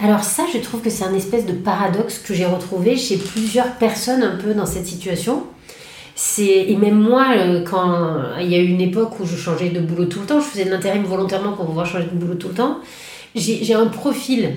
[0.00, 3.72] Alors ça, je trouve que c'est un espèce de paradoxe que j'ai retrouvé chez plusieurs
[3.74, 5.44] personnes un peu dans cette situation.
[6.38, 9.80] Et même moi, euh, quand il y a eu une époque où je changeais de
[9.80, 12.48] boulot tout le temps, je faisais de l'intérim volontairement pour pouvoir changer de boulot tout
[12.48, 12.78] le temps.
[13.34, 14.56] J'ai un profil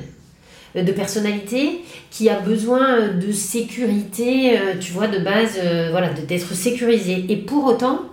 [0.75, 6.53] de personnalité qui a besoin de sécurité, euh, tu vois, de base, euh, voilà, d'être
[6.53, 7.25] sécurisé.
[7.29, 8.03] Et pour autant,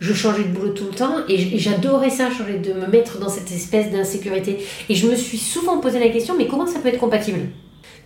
[0.00, 3.28] je changeais de boulot tout le temps et j'adorais ça, changer de me mettre dans
[3.28, 4.58] cette espèce d'insécurité.
[4.88, 7.40] Et je me suis souvent posé la question, mais comment ça peut être compatible?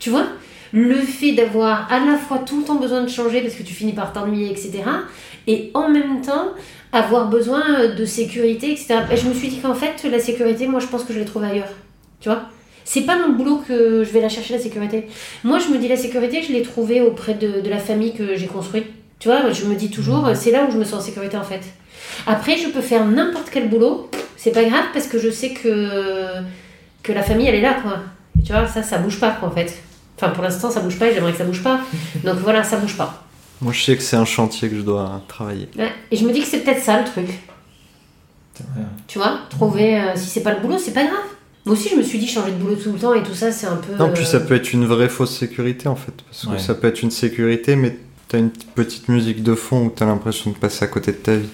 [0.01, 0.27] Tu vois?
[0.73, 3.75] Le fait d'avoir à la fois tout le temps besoin de changer parce que tu
[3.75, 4.83] finis par t'ennuyer, etc.
[5.47, 6.49] Et en même temps,
[6.91, 8.97] avoir besoin de sécurité, etc.
[9.13, 11.25] Et je me suis dit qu'en fait, la sécurité, moi, je pense que je l'ai
[11.25, 11.73] trouvée ailleurs.
[12.19, 12.49] Tu vois?
[12.85, 15.07] C'est pas le boulot que je vais la chercher la sécurité.
[15.43, 18.37] Moi, je me dis la sécurité, je l'ai trouvée auprès de, de la famille que
[18.37, 18.87] j'ai construite.
[19.19, 21.45] Tu vois, je me dis toujours, c'est là où je me sens en sécurité en
[21.45, 21.63] fait.
[22.27, 26.29] Après, je peux faire n'importe quel boulot, c'est pas grave parce que je sais que,
[27.03, 28.01] que la famille elle est là quoi.
[28.39, 29.75] Et tu vois, ça, ça bouge pas quoi en fait.
[30.17, 31.81] Enfin, pour l'instant, ça bouge pas et j'aimerais que ça bouge pas.
[32.25, 33.25] Donc voilà, ça bouge pas.
[33.63, 35.69] Moi, je sais que c'est un chantier que je dois travailler.
[35.79, 35.91] Ouais.
[36.11, 37.29] Et je me dis que c'est peut-être ça le truc.
[39.09, 39.99] Tu vois, trouver.
[39.99, 41.15] euh, si c'est pas le boulot, c'est pas grave.
[41.67, 43.51] Moi aussi, je me suis dit changer de boulot tout le temps et tout ça,
[43.51, 43.95] c'est un peu.
[43.97, 46.13] Non, puis ça euh, peut être une vraie fausse sécurité en fait.
[46.31, 47.97] Parce que ça peut être une sécurité, mais
[48.29, 51.37] t'as une petite musique de fond où t'as l'impression de passer à côté de ta
[51.37, 51.49] vie.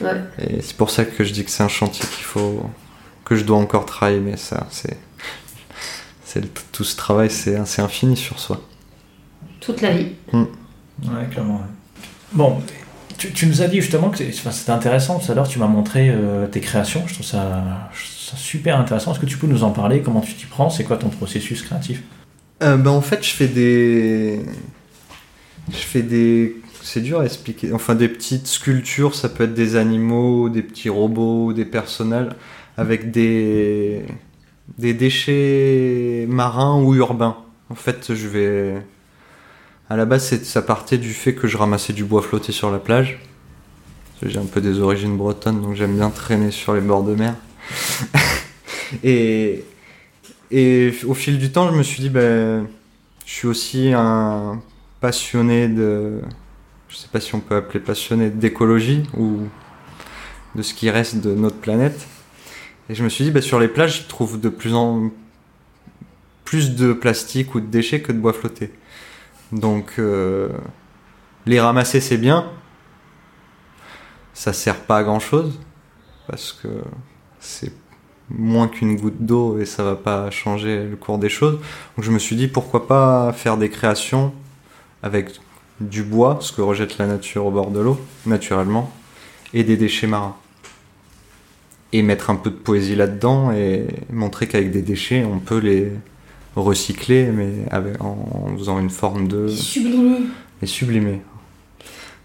[0.00, 0.20] Ouais.
[0.40, 2.62] Et c'est pour ça que je dis que c'est un chantier qu'il faut.
[3.24, 4.96] que je dois encore travailler, mais ça, c'est.
[6.24, 8.60] c'est le- tout ce travail, c'est c'est infini sur soi.
[9.60, 10.08] Toute la vie.
[10.32, 11.56] Ouais, clairement.
[11.56, 12.02] ouais.
[12.32, 12.60] Bon,
[13.16, 15.18] tu, tu nous as dit justement que c'est- enfin, c'était intéressant.
[15.20, 17.04] Tout à l'heure, tu m'as montré euh, tes créations.
[17.06, 19.12] Je trouve, ça, je trouve ça super intéressant.
[19.12, 20.02] Est-ce que tu peux nous en parler?
[20.02, 20.70] Comment tu t'y prends?
[20.70, 22.02] C'est quoi ton processus créatif?
[22.62, 24.40] Euh, ben, en fait, je fais des.
[25.70, 26.56] Je fais des.
[26.82, 27.72] C'est dur à expliquer.
[27.72, 32.30] Enfin, des petites sculptures, ça peut être des animaux, des petits robots, des personnages,
[32.76, 34.04] avec des.
[34.78, 37.36] des déchets marins ou urbains.
[37.70, 38.74] En fait, je vais.
[39.90, 42.78] À la base, ça partait du fait que je ramassais du bois flotté sur la
[42.78, 43.18] plage.
[44.22, 47.34] J'ai un peu des origines bretonnes, donc j'aime bien traîner sur les bords de mer.
[49.02, 49.64] Et.
[50.50, 52.66] Et au fil du temps, je me suis dit, ben,
[53.26, 54.62] je suis aussi un
[55.00, 56.20] passionné de.
[56.88, 59.40] Je sais pas si on peut appeler passionné d'écologie ou
[60.54, 62.06] de ce qui reste de notre planète.
[62.88, 65.10] Et je me suis dit, ben, sur les plages, je trouve de plus en
[66.44, 68.72] plus de plastique ou de déchets que de bois flotté.
[69.52, 70.48] Donc, euh,
[71.44, 72.50] les ramasser, c'est bien.
[74.32, 75.60] Ça sert pas à grand chose
[76.26, 76.68] parce que
[77.48, 77.72] c'est
[78.30, 81.54] moins qu'une goutte d'eau et ça va pas changer le cours des choses.
[81.96, 84.32] Donc je me suis dit pourquoi pas faire des créations
[85.02, 85.30] avec
[85.80, 88.92] du bois, ce que rejette la nature au bord de l'eau, naturellement,
[89.54, 90.36] et des déchets marins.
[91.92, 95.90] Et mettre un peu de poésie là-dedans et montrer qu'avec des déchets, on peut les
[96.54, 99.48] recycler, mais avec, en, en faisant une forme de...
[99.48, 100.18] Sublimé.
[100.60, 101.22] et sublimer.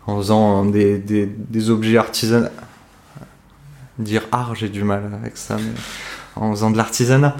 [0.05, 2.49] En faisant des, des, des objets artisanaux.
[3.99, 5.71] Dire art, j'ai du mal avec ça, mais
[6.35, 7.35] en faisant de l'artisanat.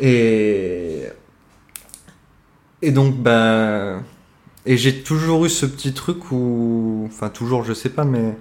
[0.00, 1.04] Et.
[2.82, 4.00] Et donc, bah.
[4.66, 7.04] Et j'ai toujours eu ce petit truc où.
[7.06, 8.36] Enfin, toujours, je sais pas, mais.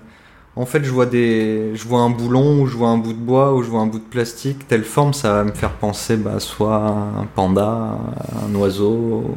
[0.55, 1.71] En fait, je vois des.
[1.75, 3.87] Je vois un boulon, ou je vois un bout de bois, ou je vois un
[3.87, 4.67] bout de plastique.
[4.67, 7.97] Telle forme, ça va me faire penser, bah, soit un panda,
[8.45, 9.33] un oiseau,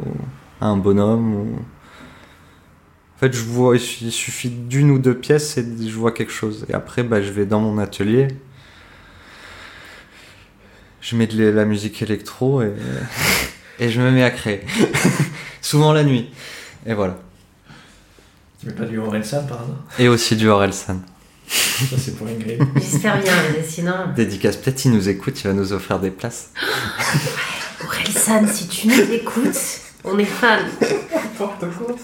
[0.61, 1.46] à un bonhomme.
[3.23, 6.66] En fait, je vois, il suffit d'une ou deux pièces et je vois quelque chose.
[6.68, 8.27] Et après, bah, je vais dans mon atelier.
[11.01, 12.73] Je mets de la musique électro et,
[13.79, 14.62] et je me mets à créer.
[15.61, 16.31] Souvent la nuit.
[16.85, 17.16] Et voilà.
[18.59, 19.85] Tu mets pas du Orelsan par hasard?
[20.01, 21.01] Et aussi du Orelsan.
[21.47, 22.61] Ça, c'est pour Ingrid.
[22.75, 23.95] J'espère bien, mais sinon.
[24.16, 26.51] Dédicace, peut-être il nous écoute, il va nous offrir des places.
[27.85, 30.59] Orelsan, si tu nous écoutes, on est fans.
[31.14, 31.95] N'importe quoi.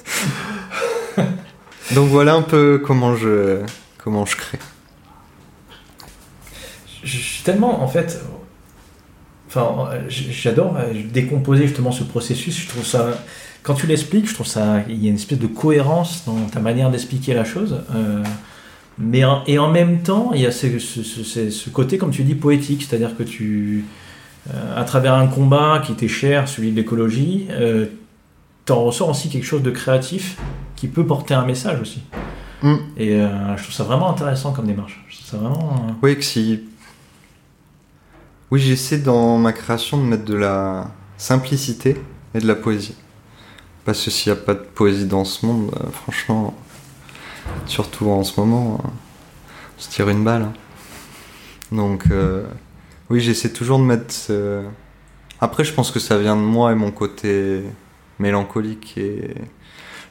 [1.95, 3.61] Donc voilà un peu comment je,
[3.97, 4.59] comment je crée.
[7.45, 8.21] Tellement, en fait.
[9.49, 12.61] Enfin, j'adore euh, décomposer justement ce processus.
[12.61, 13.19] Je trouve ça.
[13.63, 14.81] Quand tu l'expliques, je trouve ça.
[14.89, 17.81] Il y a une espèce de cohérence dans ta manière d'expliquer la chose.
[17.95, 18.23] Euh,
[18.99, 22.35] mais en, et en même temps, il y a ce, ce, côté, comme tu dis,
[22.35, 22.85] poétique.
[22.87, 23.87] C'est-à-dire que tu.
[24.53, 27.49] Euh, à travers un combat qui t'est cher, celui de l'écologie,
[28.69, 30.37] t'en ressors aussi quelque chose de créatif
[30.77, 32.03] qui peut porter un message aussi.
[32.63, 32.75] Mm.
[32.97, 35.03] Et euh, je trouve ça vraiment intéressant comme démarche.
[35.09, 35.73] Je trouve ça vraiment.
[35.89, 36.65] euh, Oui, que si.
[38.51, 41.97] Oui, j'essaie dans ma création de mettre de la simplicité
[42.35, 42.95] et de la poésie.
[43.85, 46.55] Parce que s'il n'y a pas de poésie dans ce monde, euh, franchement,
[47.67, 50.43] surtout en ce moment, on se tire une balle.
[50.43, 50.53] hein.
[51.73, 52.07] Donc,
[53.11, 54.15] oui, j'essaie toujours de mettre.
[55.41, 57.63] Après, je pense que ça vient de moi et mon côté
[58.19, 58.97] mélancolique.
[58.99, 59.35] Et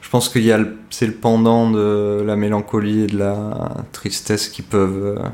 [0.00, 4.48] je pense qu'il y a c'est le pendant de la mélancolie et de la tristesse
[4.48, 5.18] qui peuvent.
[5.18, 5.28] euh,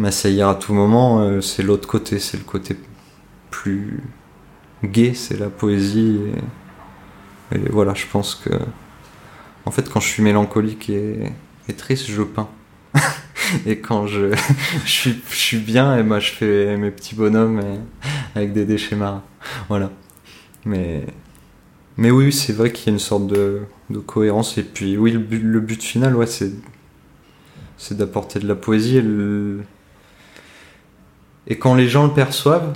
[0.00, 2.76] m'assaillir à tout moment, euh, c'est l'autre côté, c'est le côté
[3.50, 4.02] plus
[4.84, 6.18] gai, c'est la poésie.
[7.52, 8.50] Et, voilà, je pense que.
[9.66, 11.32] En fait, quand je suis mélancolique et,
[11.76, 12.48] triste, je peins.
[13.66, 14.34] et quand je,
[14.84, 17.60] je, suis, je suis bien, et ben, je fais mes petits bonhommes
[18.34, 19.22] avec des déchets marins.
[19.68, 19.90] Voilà.
[20.64, 21.04] Mais.
[22.00, 23.60] Mais oui, c'est vrai qu'il y a une sorte de,
[24.06, 24.56] cohérence.
[24.56, 26.50] Et puis, oui, le but, le but final, ouais, c'est
[27.94, 29.02] d'apporter de la poésie.
[31.46, 32.72] Et, quand les gens le perçoivent,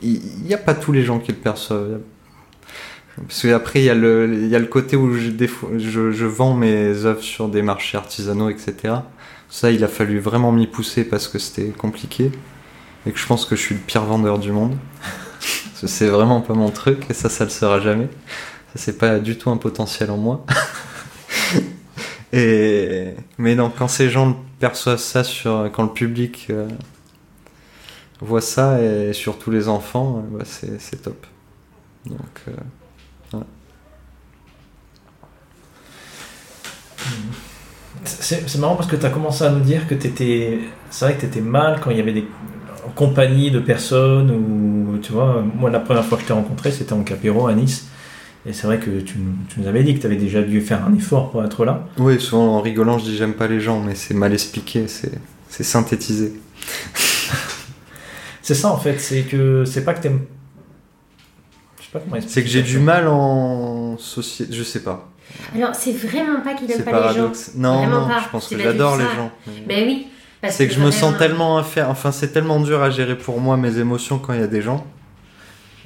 [0.00, 1.98] il n'y a pas tous les gens qui le perçoivent.
[3.16, 7.98] Parce qu'après, il y, a le- côté où je vends mes œuvres sur des marchés
[7.98, 8.94] artisanaux, etc.
[9.50, 12.30] Ça, il a fallu vraiment m'y pousser parce que c'était compliqué.
[13.06, 14.76] Et que je pense que je suis le pire vendeur du monde.
[15.74, 18.08] C'est vraiment pas mon truc et ça, ça le sera jamais.
[18.74, 20.44] Ça, c'est pas du tout un potentiel en moi.
[22.32, 26.66] et mais non, quand ces gens perçoivent ça sur, quand le public euh,
[28.20, 31.26] voit ça et surtout les enfants, euh, bah, c'est top.
[32.06, 32.18] Donc
[32.48, 32.52] euh,
[38.04, 40.60] C'est marrant parce que tu as commencé à nous dire que tu étais.
[40.90, 42.26] C'est vrai que tu étais mal quand il y avait des
[42.94, 44.98] compagnies de personnes ou.
[44.98, 47.88] Tu vois, moi, la première fois que je t'ai rencontré, c'était en Capéro à Nice.
[48.48, 50.60] Et c'est vrai que tu, nous- tu nous avais dit que tu avais déjà dû
[50.60, 51.86] faire un effort pour être là.
[51.98, 55.12] oui, souvent en rigolant, je dis j'aime pas les gens, mais c'est mal expliqué, c'est
[55.48, 56.32] c'est synthétisé.
[58.42, 60.20] C'est ça en fait, c'est que c'est pas que t'aimes.
[61.80, 65.08] Je sais pas comment C'est que j'ai du mal en société, je sais pas.
[65.54, 67.02] Alors, c'est vraiment pas qu'il aime C'est pas les gens.
[67.14, 67.50] paradoxe.
[67.56, 68.20] Non, Vraiment non, pas.
[68.24, 69.32] je pense que j'adore les gens.
[69.66, 70.06] Ben oui.
[70.48, 73.40] C'est que je me sens tellement à faire, enfin c'est tellement dur à gérer pour
[73.40, 74.86] moi mes émotions quand il y a des gens.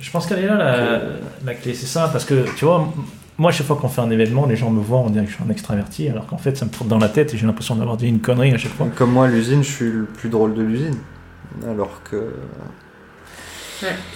[0.00, 1.00] Je pense qu'elle est là la,
[1.44, 2.92] la clé, c'est ça, parce que tu vois,
[3.40, 5.36] moi, chaque fois qu'on fait un événement, les gens me voient, on dirait que je
[5.36, 7.74] suis un extraverti, alors qu'en fait, ça me tourne dans la tête et j'ai l'impression
[7.74, 8.86] d'avoir dit une connerie à chaque fois.
[8.94, 10.96] Comme moi à l'usine, je suis le plus drôle de l'usine.
[11.66, 12.34] Alors que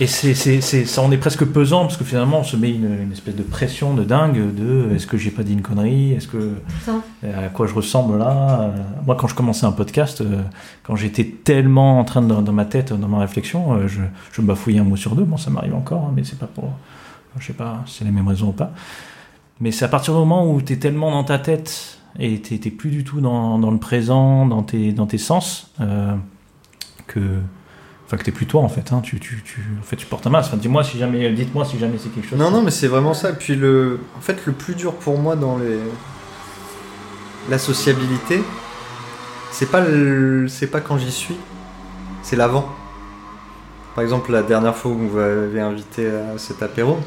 [0.01, 2.71] Et c'est, c'est, c'est- ça en est presque pesant, parce que finalement, on se met
[2.71, 6.13] une, une espèce de pression de dingue de est-ce que j'ai pas dit une connerie,
[6.13, 6.55] est-ce que.
[6.85, 6.93] Ça.
[7.25, 10.43] à quoi je ressemble là Euh, Moi, quand je commençais un podcast, euh,
[10.83, 14.01] quand j'étais tellement en train de, dans ma tête, dans ma réflexion, euh, je,
[14.33, 15.25] je bafouillais un mot sur deux.
[15.25, 16.71] Bon, ça m'arrive encore, hein, mais c'est pas pour.
[17.39, 18.73] Je sais pas si c'est les mêmes raisons ou pas.
[19.61, 22.55] Mais c'est à partir du moment où tu es tellement dans ta tête et tu
[22.55, 26.15] n'es plus du tout dans, dans le présent, dans tes, dans tes sens, euh,
[27.07, 27.21] que.
[28.07, 28.93] Enfin, que t'es plus toi en fait.
[28.93, 29.01] Hein.
[29.03, 30.49] Tu, tu, tu, en fait, tu portes un masque.
[30.49, 32.39] Enfin, dis-moi si jamais, dites-moi si jamais c'est quelque chose.
[32.39, 33.33] non non mais c'est vraiment ça.
[33.33, 35.79] Puis le, en fait le plus dur pour moi dans les
[37.49, 38.43] la sociabilité,
[39.51, 40.49] c'est pas le...
[40.49, 41.37] c'est pas quand j'y suis,
[42.23, 42.69] c'est l'avant.
[43.95, 46.99] Par exemple la dernière fois où vous m'avez invité à cet apéro,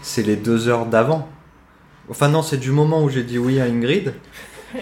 [0.00, 1.28] c'est les deux heures d'avant.
[2.08, 4.14] Enfin non c'est du moment où j'ai dit oui à Ingrid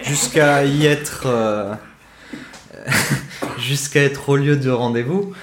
[0.03, 1.73] jusqu'à y être euh,
[3.57, 5.33] jusqu'à être au lieu de rendez-vous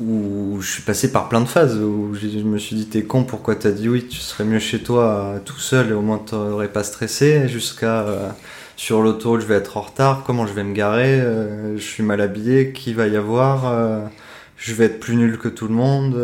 [0.00, 3.24] où je suis passé par plein de phases où je me suis dit t'es con
[3.24, 6.18] pourquoi t'as dit oui tu serais mieux chez toi euh, tout seul et au moins
[6.18, 8.28] t'aurais pas stressé jusqu'à euh,
[8.76, 12.02] sur l'autoroute je vais être en retard comment je vais me garer euh, je suis
[12.02, 14.10] mal habillé qui va y avoir
[14.58, 16.20] je vais être plus nul que tout le monde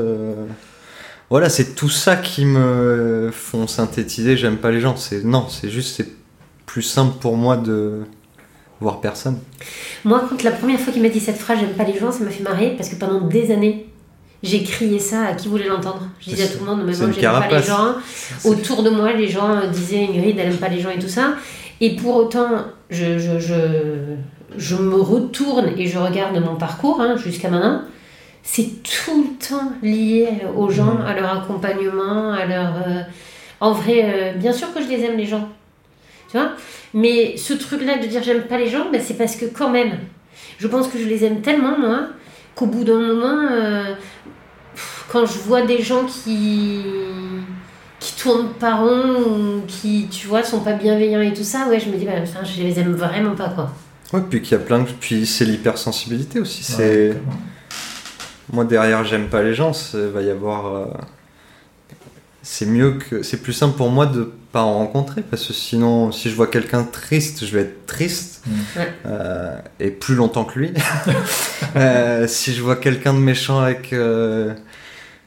[1.30, 5.70] voilà c'est tout ça qui me font synthétiser j'aime pas les gens c'est non c'est
[5.70, 6.08] juste c'est
[6.66, 8.02] plus simple pour moi de
[8.82, 9.38] voir personne
[10.04, 12.22] Moi, quand la première fois qu'il m'a dit cette phrase, j'aime pas les gens, ça
[12.24, 13.86] m'a fait marrer parce que pendant des années,
[14.42, 16.02] j'ai crié ça à qui voulait l'entendre.
[16.20, 17.94] Je disais à tout le monde, mais moi, j'aime pas les gens.
[18.44, 21.34] Autour de moi, les gens disaient Ingrid, elle aime pas les gens et tout ça.
[21.80, 22.48] Et pour autant,
[22.90, 23.54] je, je, je,
[24.56, 27.82] je me retourne et je regarde mon parcours hein, jusqu'à maintenant.
[28.44, 31.06] C'est tout le temps lié aux gens, Mhm.
[31.06, 32.72] à leur accompagnement, à leur.
[32.88, 33.02] euh,
[33.60, 35.48] En vrai, euh, bien sûr que je les aime, les gens.
[36.32, 36.52] Tu vois
[36.94, 39.98] Mais ce truc-là de dire j'aime pas les gens, ben, c'est parce que quand même,
[40.58, 42.08] je pense que je les aime tellement, moi,
[42.56, 43.94] qu'au bout d'un moment, euh,
[45.10, 46.80] quand je vois des gens qui
[48.00, 51.78] qui tournent pas rond ou qui, tu vois, sont pas bienveillants et tout ça, ouais,
[51.78, 53.70] je me dis, bah, enfin, je les aime vraiment pas, quoi.
[54.12, 57.16] ouais puis qu'il y a plein de puis c'est l'hypersensibilité aussi Ouais, c'est.
[58.52, 60.66] Moi derrière j'aime pas les gens, il va y avoir.
[60.74, 60.86] euh,
[62.42, 63.22] C'est mieux que.
[63.22, 66.46] C'est plus simple pour moi de pas en rencontrer parce que sinon, si je vois
[66.46, 68.80] quelqu'un triste, je vais être triste Mm.
[69.06, 70.72] Euh, et plus longtemps que lui.
[71.74, 74.52] Euh, si je vois quelqu'un de méchant avec euh,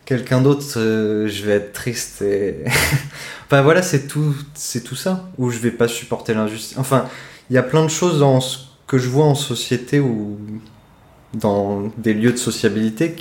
[0.06, 2.66] quelqu'un d'autre, euh, je vais être triste et.
[3.46, 6.78] enfin voilà, c'est tout, c'est tout ça où je vais pas supporter l'injustice.
[6.78, 7.06] Enfin,
[7.50, 10.38] il y a plein de choses dans ce que je vois en société ou
[11.34, 13.16] dans des lieux de sociabilité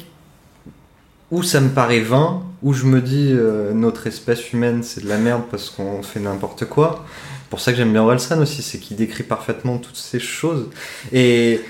[1.35, 5.09] où ça me paraît vain, où je me dis euh, notre espèce humaine c'est de
[5.09, 7.05] la merde parce qu'on fait n'importe quoi.
[7.51, 10.71] Pour ça que j'aime bien Orelsan aussi, c'est qu'il décrit parfaitement toutes ces choses.
[11.13, 11.61] Et,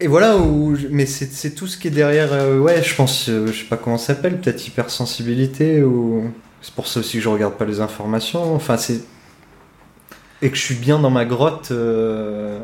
[0.00, 2.94] et voilà, où, je- mais c'est c'est tout ce qui est derrière, euh, ouais, je
[2.94, 7.18] pense, euh, je sais pas comment ça s'appelle, peut-être hypersensibilité, ou c'est pour ça aussi
[7.18, 8.54] que je regarde pas les informations.
[8.54, 9.00] Enfin, c'est.
[10.40, 11.68] Et que je suis bien dans ma grotte.
[11.70, 12.58] euh,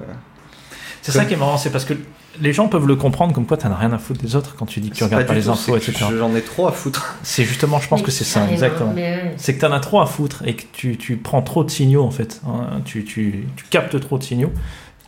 [1.02, 1.94] C'est Comme- ça qui est marrant, c'est parce que
[2.40, 4.66] les gens peuvent le comprendre comme quoi tu n'as rien à foutre des autres quand
[4.66, 6.04] tu dis que tu regardes pas, du les tout, infos, etc.
[6.18, 7.16] J'en ai trop à foutre.
[7.22, 8.92] C'est justement, je pense Mais que c'est ça, exactement.
[8.94, 9.34] mais.
[9.36, 11.70] C'est que tu en as trop à foutre et que tu, tu prends trop de
[11.70, 12.40] signaux en fait.
[12.46, 12.80] hein.
[12.84, 14.52] Tu, tu, tu captes trop de signaux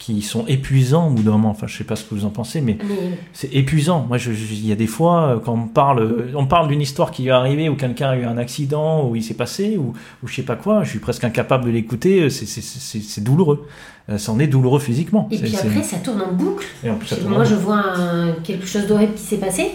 [0.01, 1.51] qui sont épuisants au bout d'un moment.
[1.51, 2.95] Enfin, je sais pas ce que vous en pensez, mais Mais
[3.35, 4.07] c'est épuisant.
[4.09, 7.11] Moi, il y a des fois, euh, quand on parle, euh, on parle d'une histoire
[7.11, 9.93] qui est arrivée, ou quelqu'un a eu un accident, ou il s'est passé, ou,
[10.23, 12.23] ou je sais pas quoi, je suis presque incapable de l'écouter.
[12.23, 13.69] euh, c'est- douloureux.
[14.17, 15.29] Ça en est douloureux physiquement.
[15.31, 16.67] Et puis après, ça tourne en boucle.
[16.83, 19.37] et en plus, ça tourne Moi, en je vois un- quelque chose d'horrible qui s'est
[19.37, 19.71] passé.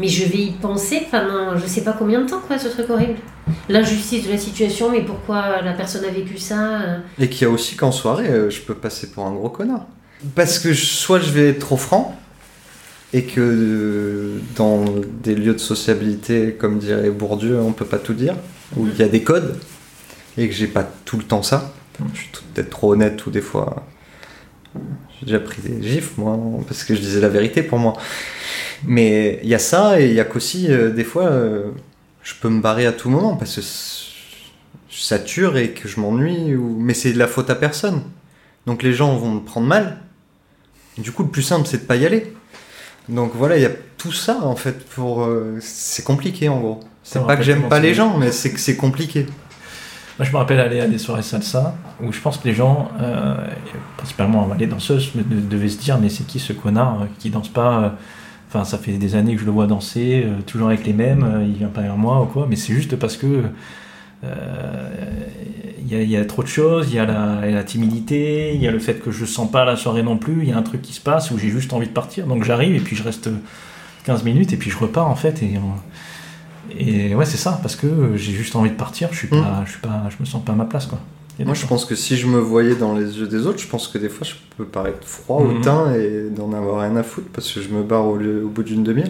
[0.00, 2.88] Mais je vais y penser pendant je sais pas combien de temps, quoi, ce truc
[2.88, 3.16] horrible.
[3.68, 6.98] L'injustice de la situation, mais pourquoi la personne a vécu ça euh.
[7.18, 9.86] Et qu'il y a aussi qu'en soirée, euh, je peux passer pour un gros connard.
[10.34, 12.18] Parce que soit je vais être trop franc,
[13.12, 14.84] et que euh, dans
[15.22, 18.36] des lieux de sociabilité, comme dirait Bourdieu, on peut pas tout dire,
[18.76, 19.58] où il y a des codes,
[20.38, 21.72] et que j'ai pas tout le temps ça.
[22.14, 23.84] Je suis peut-être trop honnête ou des fois.
[24.74, 27.94] J'ai déjà pris des gifs, moi, parce que je disais la vérité pour moi.
[28.84, 31.70] Mais il y a ça, et il y a qu'aussi, euh, des fois, euh,
[32.22, 33.60] je peux me barrer à tout moment, parce que
[34.88, 36.76] je sature et que je m'ennuie, ou...
[36.78, 38.02] mais c'est de la faute à personne.
[38.66, 39.98] Donc les gens vont me prendre mal.
[40.98, 42.32] Du coup, le plus simple, c'est de pas y aller.
[43.08, 45.22] Donc voilà, il y a tout ça, en fait, pour...
[45.24, 46.80] euh, C'est compliqué, en gros.
[47.02, 49.26] C'est pas que j'aime pas les gens, mais c'est que c'est compliqué.
[50.20, 52.90] Moi, je me rappelle aller à des soirées salsa où je pense que les gens,
[53.00, 53.36] euh,
[53.96, 57.84] principalement les danseuses, devaient se dire mais c'est qui ce connard euh, qui danse pas
[57.84, 57.88] euh,
[58.50, 61.54] Enfin, ça fait des années que je le vois danser, toujours avec les mêmes, il
[61.54, 62.46] vient pas vers moi ou quoi.
[62.50, 63.44] Mais c'est juste parce que
[64.24, 68.80] il y, a- trop de choses, il y a la, timidité, il y a le
[68.80, 70.92] fait que je sens pas la soirée non plus, il y a un truc qui
[70.92, 72.26] se passe où j'ai juste envie de partir.
[72.26, 73.30] Donc j'arrive et puis je reste
[74.04, 75.44] 15 minutes et puis je repars en fait
[76.78, 79.70] et ouais, c'est ça, parce que j'ai juste envie de partir, je suis pas, je
[79.72, 80.98] suis pas, je me sens pas à ma place, quoi.
[81.38, 83.66] Et Moi, je pense que si je me voyais dans les yeux des autres, je
[83.66, 85.56] pense que des fois, je peux paraître froid, Mhm.
[85.58, 88.48] hautain et d'en avoir rien à foutre parce que je me barre au, lieu- au
[88.48, 89.08] bout d'une demi-heure.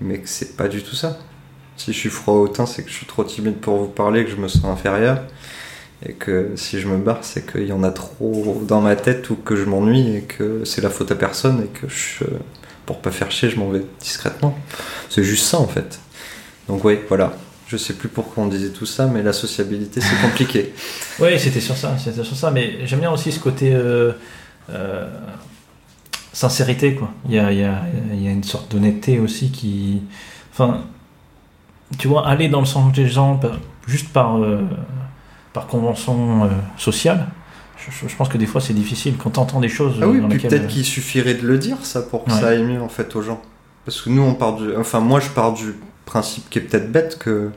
[0.00, 1.18] Mais que c'est pas du tout ça.
[1.78, 4.30] Si je suis froid, hautain, c'est que je suis trop timide pour vous parler, que
[4.30, 5.22] je me sens inférieur.
[6.06, 9.30] Et que si je me barre, c'est qu'il y en a trop dans ma tête
[9.30, 12.24] ou que je m'ennuie et que c'est la faute à personne et que je,
[12.84, 14.54] pour pas faire chier, je m'en vais discrètement.
[15.08, 15.98] C'est juste ça en fait.
[16.68, 17.32] Donc, oui, voilà.
[17.66, 20.72] Je sais plus pourquoi on disait tout ça, mais la sociabilité, c'est compliqué.
[21.20, 24.12] Ouais, c'était sur ça, c'était sur ça, mais j'aime bien aussi ce côté euh,
[24.70, 25.08] euh,
[26.32, 27.10] sincérité, quoi.
[27.28, 30.02] Il y a, il y, a, il y a une sorte d'honnêteté aussi qui.
[30.52, 30.80] Enfin,
[31.98, 34.62] tu vois, aller dans le sens des gens par- juste par, euh,
[35.52, 37.26] par convention sociale,
[37.78, 40.20] je, je pense que des fois c'est difficile quand tu entends des choses Ah oui,
[40.20, 40.50] dans puis lesquelles.
[40.50, 42.40] peut-être qu'il suffirait de le dire ça pour que Ouais.
[42.40, 43.40] ça aille mieux en fait aux gens.
[43.84, 44.74] Parce que nous on part du.
[44.76, 45.74] Enfin moi je pars du
[46.06, 47.50] principe qui est peut-être bête que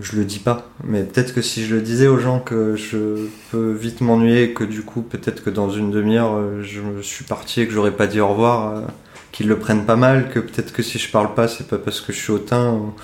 [0.00, 0.68] je le dis pas.
[0.84, 4.64] Mais peut-être que si je le disais aux gens que je peux vite m'ennuyer que
[4.64, 7.92] du coup peut-être que dans une demi-heure euh, je me suis parti et que j'aurais
[7.92, 8.80] pas dit au revoir, euh,
[9.32, 12.00] qu'ils le prennent pas mal, que peut-être que si je parle pas c'est pas parce
[12.00, 12.94] que je suis hautain ou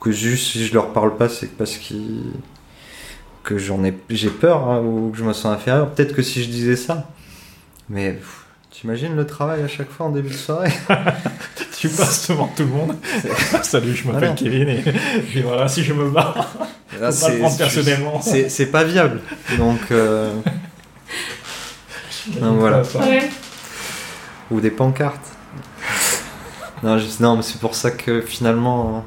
[0.00, 2.24] que juste si je leur parle pas c'est parce qu'ils
[3.42, 5.90] que j'en ai j'ai peur hein, ou que je me sens inférieur.
[5.90, 7.08] Peut-être que si je disais ça.
[7.88, 8.18] Mais
[8.80, 10.72] t'imagines le travail à chaque fois en début de soirée
[11.78, 12.96] Tu passes devant tout le monde.
[13.62, 14.34] Salut, je m'appelle Voilà.
[14.34, 14.84] Kevin et,
[15.38, 16.52] et voilà, si je me barre,
[17.00, 18.20] Là, faut pas le prendre personnellement.
[18.20, 19.20] C'est c'est pas viable.
[19.56, 20.30] Donc, euh,
[22.40, 22.82] Donc, voilà.
[23.00, 23.30] Ouais.
[24.50, 25.26] Ou des pancartes.
[26.82, 29.04] Non, je- non mais c'est pour ça que finalement.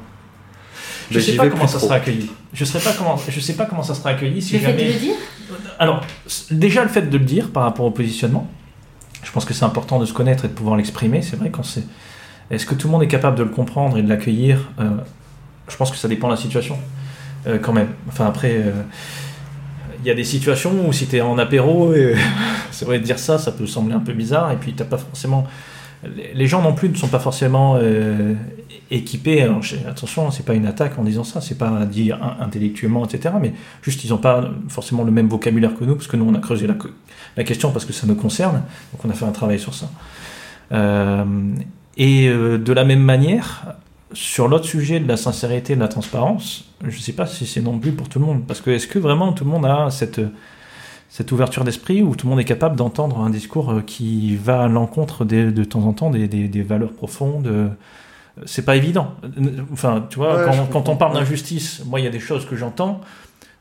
[1.10, 1.86] Je bah, sais j'y pas comment ça trop.
[1.86, 2.30] sera accueilli.
[2.52, 4.82] Je sais pas comment, je sais pas comment ça sera accueilli si Le fait de
[4.84, 5.14] le dire
[5.78, 6.00] Alors,
[6.50, 8.48] déjà le fait de le dire par rapport au positionnement,
[9.24, 11.22] je pense que c'est important de se connaître et de pouvoir l'exprimer.
[11.22, 11.84] C'est vrai quand c'est.
[12.50, 14.90] Est-ce que tout le monde est capable de le comprendre et de l'accueillir Euh,
[15.68, 16.76] Je pense que ça dépend de la situation,
[17.46, 17.88] euh, quand même.
[18.06, 18.82] Enfin après, euh,
[20.00, 21.94] il y a des situations où si tu es en apéro,
[22.70, 24.52] c'est vrai de dire ça, ça peut sembler un peu bizarre.
[24.52, 25.46] Et puis t'as pas forcément.
[26.34, 27.78] Les gens non plus ne sont pas forcément
[28.90, 29.42] équipés.
[29.42, 33.34] Alors, attention, c'est pas une attaque en disant ça, c'est pas dire in- intellectuellement, etc.
[33.40, 33.52] Mais
[33.82, 36.38] juste, ils n'ont pas forcément le même vocabulaire que nous, parce que nous, on a
[36.38, 38.62] creusé la, question parce que ça nous concerne.
[38.92, 39.90] Donc, on a fait un travail sur ça.
[40.72, 41.24] Euh,
[41.96, 43.74] et euh, de la même manière,
[44.12, 47.62] sur l'autre sujet de la sincérité, de la transparence, je ne sais pas si c'est
[47.62, 48.46] non plus pour tout le monde.
[48.46, 50.20] Parce que est-ce que vraiment tout le monde a cette,
[51.08, 54.64] cette ouverture d'esprit où tout le monde est capable d'entendre un discours euh, qui va
[54.64, 57.74] à l'encontre de temps en temps des, valeurs profondes
[58.46, 59.14] C'est pas évident.
[59.72, 62.44] Enfin, tu vois, Ouais, quand, quand on parle d'injustice, moi, il y a des choses
[62.46, 63.00] que j'entends.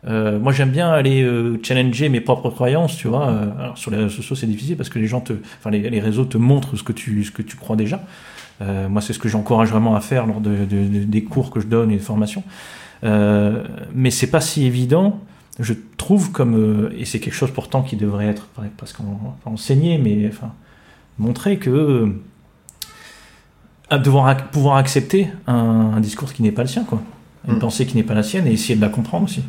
[0.08, 3.28] Euh, moi, j'aime bien aller euh, challenger mes propres croyances, tu vois.
[3.30, 5.90] Euh, alors, sur les réseaux sociaux, c'est difficile parce que les gens te, enfin, les,
[5.90, 8.02] les réseaux te montrent ce que tu, ce que tu crois déjà.
[8.62, 11.52] Euh, moi, c'est ce que j'encourage vraiment à faire lors de, de- de- des cours
[11.52, 12.44] que je donne et des formations.
[13.94, 15.20] Mais c'est pas si évident,
[15.60, 18.48] je trouve, comme et c'est quelque chose pourtant qui devrait être
[18.78, 20.52] presque en- enseigné, mais enfin
[21.20, 22.12] montrer que
[23.94, 27.02] à devoir pouvoir accepter un, un discours qui n'est pas le sien, quoi,
[27.48, 27.60] une Mm.
[27.60, 29.44] pensée qui n'est pas la sienne, et essayer de la comprendre aussi.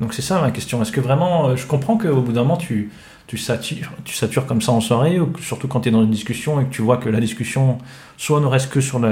[0.00, 0.80] Donc c'est ça ma question.
[0.82, 2.90] Est-ce que vraiment, euh, je comprends qu'au bout d'un moment tu
[3.28, 6.10] tu satures, tu satures comme ça en soirée, ou surtout quand tu es dans une
[6.10, 7.78] discussion et que tu vois que la discussion
[8.18, 9.08] soit ne reste que sur la,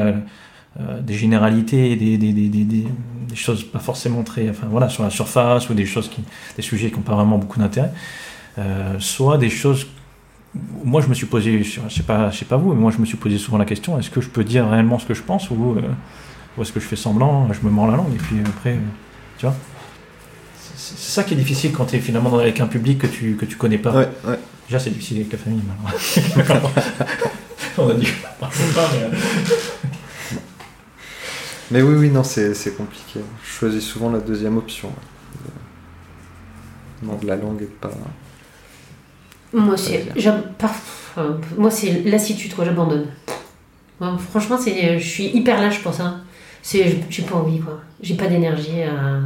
[0.79, 2.87] euh, des généralités, des, des, des, des, des-
[3.29, 6.23] des choses pas forcément très, enfin voilà, sur la surface ou des choses qui,
[6.57, 7.93] des sujets qui n'ont pas vraiment beaucoup d'intérêt,
[8.59, 9.87] euh, soit des choses
[10.55, 12.99] moi, je me suis posé, je sais pas, je sais pas vous, mais moi, je
[12.99, 15.23] me suis posé souvent la question est-ce que je peux dire réellement ce que je
[15.23, 15.83] pense ou, euh,
[16.57, 18.81] ou est-ce que je fais semblant, je me mords la langue et puis après, euh,
[19.39, 19.55] tu vois
[20.77, 23.45] C'est ça qui est difficile quand tu es finalement avec un public que tu que
[23.45, 23.93] tu connais pas.
[23.93, 24.39] Ouais, ouais.
[24.69, 25.63] Déjà, c'est difficile avec la famille.
[26.37, 26.71] maintenant.
[27.79, 28.09] On a dit
[28.41, 28.47] mais,
[28.95, 29.11] euh,
[31.71, 33.21] Mais oui, oui, non, c'est compliqué.
[33.45, 34.93] Je choisis souvent la deuxième option.
[37.03, 37.91] Non, de la langue et pas.
[39.53, 40.05] Moi, c'est.
[41.59, 43.07] Moi, c'est lassitude, quoi, j'abandonne.
[44.31, 46.17] Franchement, c'est, je suis hyper lâche pour ça.
[46.63, 47.81] C'est, j'ai pas envie, quoi.
[48.03, 49.19] J'ai pas d'énergie à.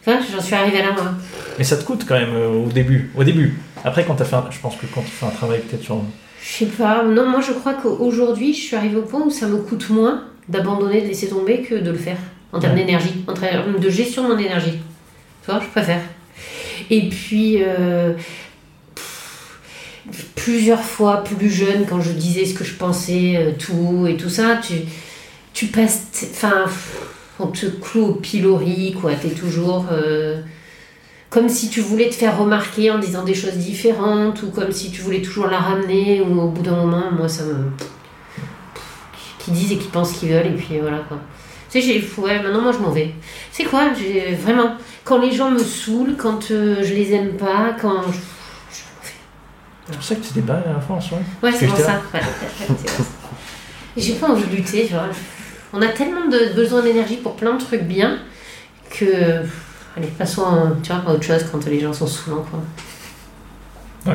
[0.00, 1.12] Enfin, j'en suis arrivée là, moi.
[1.58, 3.12] mais ça te coûte quand même euh, au début.
[3.16, 3.56] Au début.
[3.84, 6.00] Après, quand tu fait, un- je pense que quand tu fais un travail peut-être sur
[6.42, 7.04] Je sais pas.
[7.04, 10.24] Non, moi, je crois qu'aujourd'hui, je suis arrivée au point où ça me coûte moins
[10.48, 12.16] d'abandonner, de laisser tomber que de le faire.
[12.52, 12.80] En termes Ouais.
[12.84, 14.78] d'énergie, en termes de gestion de mon énergie.
[15.44, 16.00] Tu vois, je préfère.
[16.90, 18.14] Et puis, euh,
[20.34, 24.28] plusieurs fois plus jeune, quand je disais ce que je pensais, euh, tout et tout
[24.28, 24.60] ça,
[25.52, 26.02] tu, passes.
[26.32, 26.64] Enfin,
[27.38, 29.14] on te cloue au pilori, quoi.
[29.14, 29.86] T'es toujours.
[29.92, 30.40] euh,
[31.30, 34.90] comme si tu voulais te faire remarquer en disant des choses différentes, ou comme si
[34.90, 37.70] tu voulais toujours la ramener, ou au bout d'un moment, moi, ça me.
[39.38, 41.18] qui disent et qui pensent qu'ils veulent, et puis voilà, quoi.
[41.70, 42.20] Tu sais, j'ai.
[42.20, 43.14] Ouais, maintenant, moi, je m'en vais.
[43.50, 43.90] C'est quoi
[44.40, 44.72] vraiment.
[45.04, 48.02] Quand les gens me saoulent, quand euh, je les aime pas, quand.
[49.88, 51.18] C'est pour ça que tu t'es barré à la France, ouais.
[51.42, 52.00] Ouais, c'est pour ça.
[52.14, 52.76] Ouais, ouais, ouais,
[53.96, 55.06] J'ai pas envie de lutter, vois.
[55.72, 58.18] On a tellement de besoin d'énergie pour plein de trucs bien
[58.90, 59.42] que.
[59.96, 62.46] Allez, passons à, tu vois, à autre chose quand les gens sont saoulants,
[64.04, 64.14] quoi.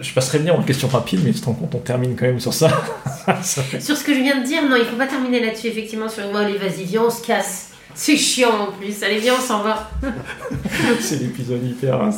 [0.00, 2.40] Je passerais bien en question rapide, mais tu te rends compte, on termine quand même
[2.40, 2.68] sur ça.
[3.42, 5.68] Ça fait- Sur ce que je viens de dire, non, il faut pas terminer là-dessus,
[5.68, 7.70] effectivement, sur moi, allez, vas-y, viens, on se casse.
[7.94, 9.90] C'est chiant en plus, allez, viens, on s'en va.
[11.00, 12.00] c'est l'épisode hyper.
[12.02, 12.10] hein.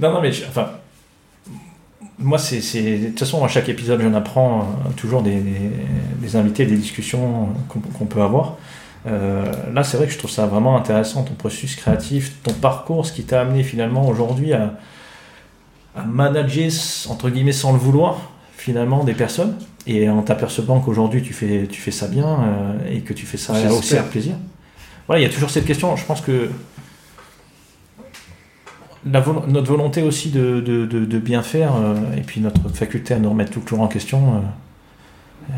[0.00, 0.70] Non, non, mais je- enfin,
[2.18, 2.58] moi, c'est,
[2.98, 5.70] de toute façon, à chaque épisode, j'en apprends euh, toujours des, des,
[6.20, 8.56] des invités, des discussions qu'on, peut avoir.
[9.06, 13.04] Euh, là, c'est vrai que je trouve ça vraiment intéressant, ton processus créatif, ton parcours,
[13.04, 14.74] ce qui t'a amené finalement aujourd'hui à,
[15.96, 16.70] à manager,
[17.10, 19.56] entre guillemets, sans le vouloir, finalement, des personnes.
[19.86, 23.36] Et en t'apercevant qu'aujourd'hui, tu fais, tu fais ça bien euh, et que tu fais
[23.36, 24.34] ça aussi avec plaisir.
[25.06, 25.94] Voilà, il y a toujours cette question.
[25.96, 26.48] Je pense que
[29.06, 33.80] notre volonté aussi de, bien faire, euh, et puis notre faculté à nous remettre toujours
[33.80, 34.38] en question, euh,
[35.50, 35.54] euh,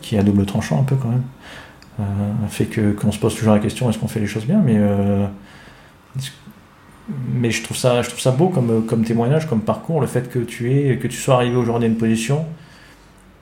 [0.00, 1.22] qui est à double tranchant un peu quand même,
[2.48, 4.78] fait que qu'on se pose toujours la question est-ce qu'on fait les choses bien, mais
[7.32, 10.30] mais je trouve ça je trouve ça beau comme comme témoignage, comme parcours, le fait
[10.30, 12.44] que tu es que tu sois arrivé aujourd'hui à une position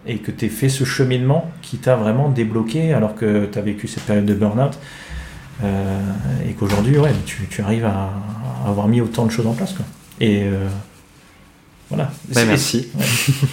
[0.06, 3.62] et que tu aies fait ce cheminement qui t'a vraiment débloqué alors que tu as
[3.62, 4.78] vécu cette période de burn-out.
[6.46, 8.10] Et qu'aujourd'hui, ouais, tu, tu arrives à
[8.64, 9.72] avoir mis autant de choses en place.
[9.72, 9.84] Quoi.
[10.20, 10.66] Et euh,
[11.88, 12.04] voilà.
[12.04, 12.88] Bah, C'est- merci.
[12.98, 13.04] ouais.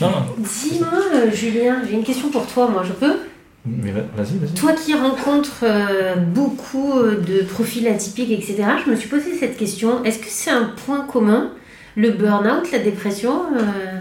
[0.01, 3.15] Non, non, Dis-moi, euh, Julien, j'ai une question pour toi, moi, je peux?
[3.65, 4.53] Mais va- vas-y, vas-y.
[4.55, 10.03] Toi qui rencontres euh, beaucoup de profils atypiques, etc., je me suis posé cette question.
[10.03, 11.51] Est-ce que c'est un point commun
[11.95, 13.99] Le burn-out, la dépression euh,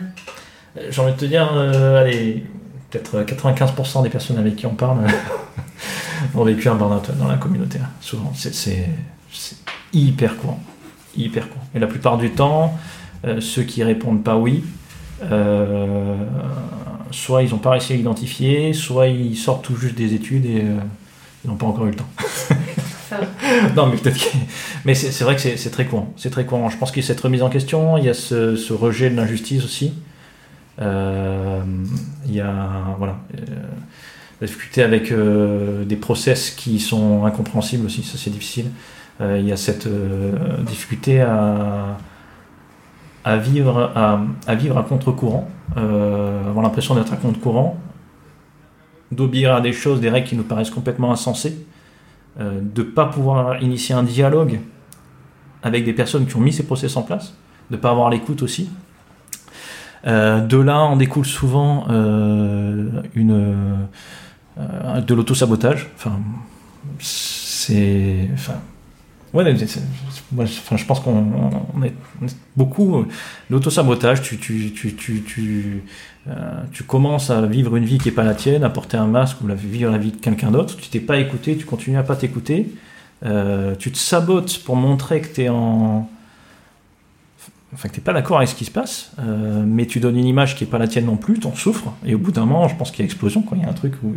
[0.90, 2.44] J'ai envie de te dire, euh, allez,
[2.90, 5.00] peut-être 95% des personnes avec qui on parle
[6.34, 7.78] ont vécu un burn-out dans la communauté.
[7.82, 8.86] hein, souvent, c'est
[9.92, 10.62] hyper courant.
[11.16, 11.64] Hyper courant.
[11.74, 12.78] Et la plupart du temps,
[13.26, 14.64] euh, ceux qui répondent pas oui,
[15.22, 16.16] euh,
[17.10, 20.62] soit ils n'ont pas réussi à identifier, soit ils sortent tout juste des études et
[20.62, 20.78] euh,
[21.44, 22.08] ils n'ont pas encore eu le temps.
[23.76, 24.36] non, mais peut-être que...
[24.86, 26.14] Mais c'est vrai que c'est très courant.
[26.16, 26.70] C'est très courant.
[26.70, 29.10] Je pense qu'il y a cette remise en question, il y a ce, ce rejet
[29.10, 29.92] de l'injustice aussi.
[30.78, 30.84] Il
[32.34, 33.18] y a voilà,
[34.40, 38.70] la difficulté avec des process qui sont incompréhensibles aussi, ça c'est difficile.
[39.20, 41.96] Euh, il y a cette euh, difficulté à,
[43.36, 47.78] vivre, à, vivre à contre-courant, euh, avoir l'impression d'être à contre-courant,
[49.12, 51.66] d'obéir à des choses, des règles qui nous paraissent complètement insensées,
[52.38, 54.60] de ne pas pouvoir initier un dialogue
[55.62, 57.34] avec des personnes qui ont mis ces process en place,
[57.70, 58.70] de ne pas avoir l'écoute aussi.
[60.04, 63.88] De là, on découle souvent une,
[64.60, 65.88] euh, de l'autosabotage.
[65.96, 66.18] Enfin,
[66.98, 68.28] c'est.
[69.34, 69.54] Ouais,
[70.32, 71.24] moi, je- pense qu'on
[71.74, 71.92] on est,
[72.56, 73.04] beaucoup.
[73.48, 75.82] L'autosabotage, tu, tu, tu, tu, tu,
[76.28, 79.06] euh, tu commences à vivre une vie qui n'est pas la tienne, à porter un
[79.06, 80.76] masque ou la, vivre la vie de quelqu'un d'autre.
[80.76, 82.72] Tu t'es pas écouté, tu continues à pas t'écouter.
[83.24, 86.08] Euh, tu te sabotes pour montrer que tu es en.
[87.72, 90.26] Enfin, que tu pas d'accord avec ce qui se passe, euh, mais tu donnes une
[90.26, 92.44] image qui n'est pas la tienne non plus, tu en souffres, et au bout d'un
[92.44, 93.56] moment, je pense qu'il y a explosion, quoi.
[93.56, 94.12] il y a un truc où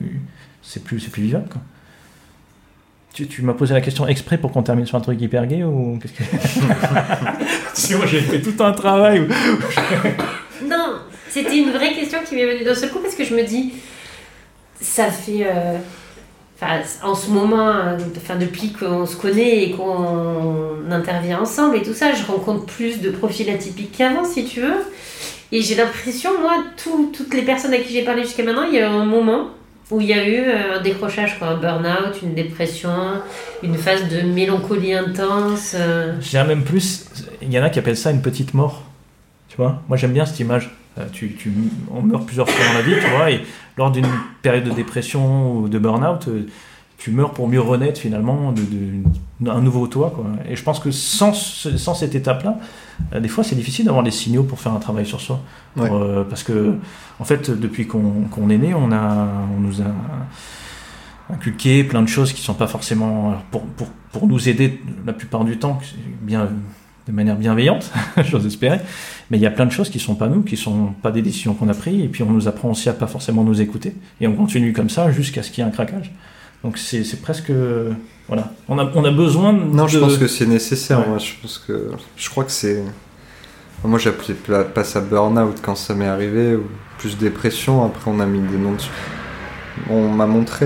[0.63, 1.49] c'est plus, c'est plus vivable.
[1.49, 1.61] Quoi.
[3.13, 5.63] Tu, tu m'as posé la question exprès pour qu'on termine sur un truc hyper gay
[5.63, 6.23] ou qu'est-ce que.
[7.75, 9.21] Sinon, j'ai fait tout un travail.
[9.21, 9.27] où-
[10.67, 10.95] Non,
[11.29, 13.73] c'était une vraie question qui m'est venue d'un seul coup parce que je me dis,
[14.81, 15.45] ça fait.
[15.45, 15.77] euh,
[16.61, 21.81] Enfin, en ce moment, euh, enfin, depuis qu'on se connaît et qu'on intervient ensemble et
[21.81, 24.75] tout ça, je rencontre plus de profils atypiques qu'avant, si tu veux.
[25.51, 28.75] Et j'ai l'impression, moi, tout- toutes les personnes à qui j'ai parlé jusqu'à maintenant, il
[28.75, 29.49] y a eu un moment
[29.91, 32.89] où il y a eu euh, un décrochage, quoi, un burn-out, une dépression,
[33.61, 35.75] une phase de mélancolie intense.
[35.77, 36.13] euh.
[36.21, 37.05] Je même plus,
[37.41, 38.83] il y en a qui appellent ça une petite mort.
[39.49, 40.71] Tu vois Moi j'aime bien cette image.
[40.97, 41.51] Euh, Tu, tu,
[41.91, 43.41] on meurt plusieurs fois dans la vie, tu vois, et
[43.77, 44.07] lors d'une
[44.41, 46.45] période de dépression ou de burn-out, euh,
[47.03, 48.53] tu meurs pour mieux renaître finalement
[49.41, 50.13] d'un nouveau toi.
[50.15, 50.25] Quoi.
[50.49, 52.57] Et je pense que sans, sans cette étape-là,
[53.11, 55.41] euh, des fois c'est difficile d'avoir des signaux pour faire un travail sur soi.
[55.75, 55.89] Ouais.
[55.91, 56.75] Euh, parce que,
[57.19, 62.07] en fait, depuis qu'on qu'on est né, on, a, on nous a inculqué plein de
[62.07, 65.79] choses qui sont pas forcément pour, pour, pour nous aider la plupart du temps
[66.21, 66.47] bien
[67.05, 67.91] de manière bienveillante
[68.23, 68.79] j'ose espérer
[69.29, 71.21] mais il y a plein de choses qui sont pas nous qui sont pas des
[71.21, 73.95] décisions qu'on a prises et puis on nous apprend aussi à pas forcément nous écouter
[74.21, 76.13] et on continue comme ça jusqu'à ce qu'il y ait un craquage
[76.63, 77.51] donc c'est presque
[78.27, 80.99] voilà on a, on a besoin de Non, je pense que c'est nécessaire.
[80.99, 81.07] Ouais.
[81.07, 82.83] Moi, je pense que je crois que c'est.
[83.83, 84.35] Moi, j'appelais
[84.73, 86.63] pas ça burn-out quand ça m'est arrivé, ou
[86.97, 87.83] plus dépression.
[87.85, 88.89] Après, on a mis des noms dessus.
[89.89, 90.65] On m'a montré.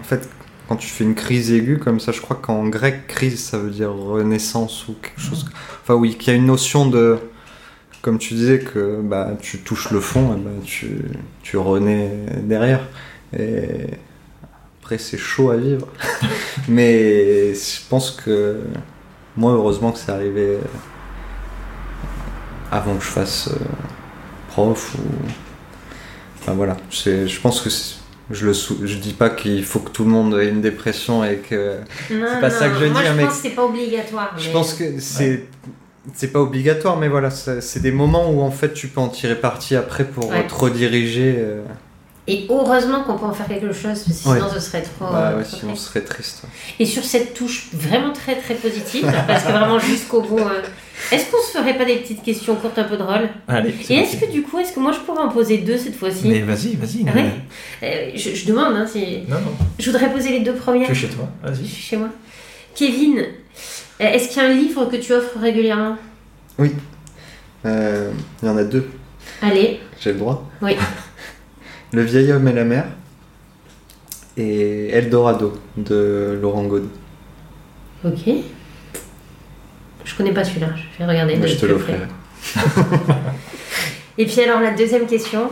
[0.00, 0.28] En fait,
[0.68, 3.70] quand tu fais une crise aiguë comme ça, je crois qu'en grec, crise, ça veut
[3.70, 5.48] dire renaissance ou quelque chose.
[5.82, 7.18] Enfin, oui, qu'il y a une notion de.
[8.02, 11.02] Comme tu disais, que bah, tu touches le fond, et bah, tu,
[11.42, 12.10] tu renais
[12.42, 12.80] derrière.
[13.38, 13.90] Et
[14.90, 15.86] après, c'est chaud à vivre.
[16.68, 18.58] Mais je pense que
[19.36, 20.60] moi, heureusement que c'est arrivé euh,
[22.72, 23.56] avant que je fasse euh,
[24.48, 25.02] prof ou.
[26.40, 27.96] Enfin voilà, c'est- je pense que c'est-
[28.32, 31.22] je le sou- je dis pas qu'il faut que tout le monde ait une dépression
[31.24, 31.76] et que.
[32.10, 34.34] Non, pas ça que je veux moi, dire, je mais- pense que c'est pas obligatoire.
[34.38, 35.46] Je mais- pense que c'est.
[36.14, 39.08] C'est pas obligatoire, mais voilà, c'est c'est des moments où en fait tu peux en
[39.08, 40.46] tirer parti après pour Ouais.
[40.46, 41.36] te rediriger.
[42.28, 44.40] Et heureusement qu'on peut en faire quelque chose, parce que sinon Ouais.
[44.54, 45.06] ce serait trop.
[45.10, 46.42] bah euh, ouais, trop sinon ce serait triste.
[46.78, 50.38] Et sur cette touche vraiment très très positive, parce que vraiment jusqu'au bout.
[50.38, 50.62] euh,
[51.10, 54.16] Est-ce qu'on se ferait pas des petites questions courtes un peu drôles allez Et est-ce
[54.18, 56.76] que du coup, est-ce que moi je pourrais en poser deux cette fois-ci mais vas-y
[56.76, 57.30] vas-y Ah ouais
[57.82, 59.20] Euh, je, je demande, hein, si...
[59.26, 60.86] non non je voudrais poser les deux premières.
[60.86, 62.10] tu es chez toi Je vas-y suis chez moi.
[62.74, 63.24] Kevin, euh,
[63.98, 65.96] est-ce qu'il y a un livre que tu offres régulièrement?
[67.66, 68.10] Euh,
[68.42, 68.88] Il y en a deux,
[69.42, 70.48] Allez, j'ai le droit.
[70.62, 70.76] Oui.
[71.92, 72.84] Le vieil homme et la mer
[74.36, 76.88] et Eldorado de Laurent Gaudi.
[78.04, 78.34] ok.
[80.04, 81.46] Je connais pas celui-là, je vais regarder.
[81.46, 82.06] Je te l'offrirai.
[84.18, 85.50] Et puis alors la deuxième question,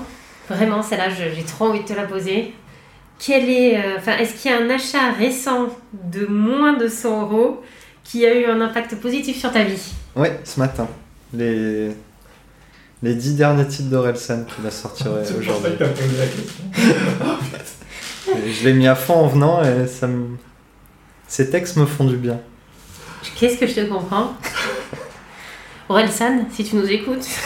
[0.49, 2.53] vraiment celle-là j'ai trop envie de te la poser.
[3.19, 7.23] Quel est, euh, enfin, est-ce qu'il y a un achat récent de moins de 100
[7.23, 7.63] euros
[8.05, 9.93] qui a eu un impact positif sur ta vie?
[10.15, 10.87] Ouais, ce matin.
[11.35, 11.91] Les,
[13.03, 15.73] les dix derniers titres d'Orelsan qui va sortir euh, aujourd'hui.
[18.27, 20.37] Je l'ai mis à fond en venant et ça me...
[21.27, 22.39] Ces textes me font du bien.
[23.37, 24.33] Qu'est-ce que je te comprends?
[25.89, 27.27] Orelsan, si tu nous écoutes.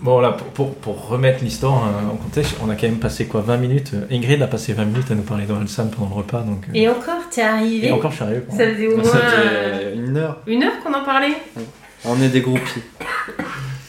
[0.00, 3.40] Bon, là, pour, pour, pour remettre l'histoire en contexte, on a quand même passé quoi
[3.40, 3.92] 20 minutes?
[4.10, 6.40] Ingrid a passé 20 minutes à nous parler d'Orelsan pendant le repas.
[6.40, 7.86] Donc, euh, Et encore, t'es arrivé.
[7.86, 8.40] et encore, je suis arrivé.
[8.40, 8.58] quoi.
[8.58, 9.18] Ça faisait au moins Ça
[9.94, 10.40] une heure.
[10.48, 11.36] une heure qu'on en parlait?
[12.04, 12.82] On est des groupies.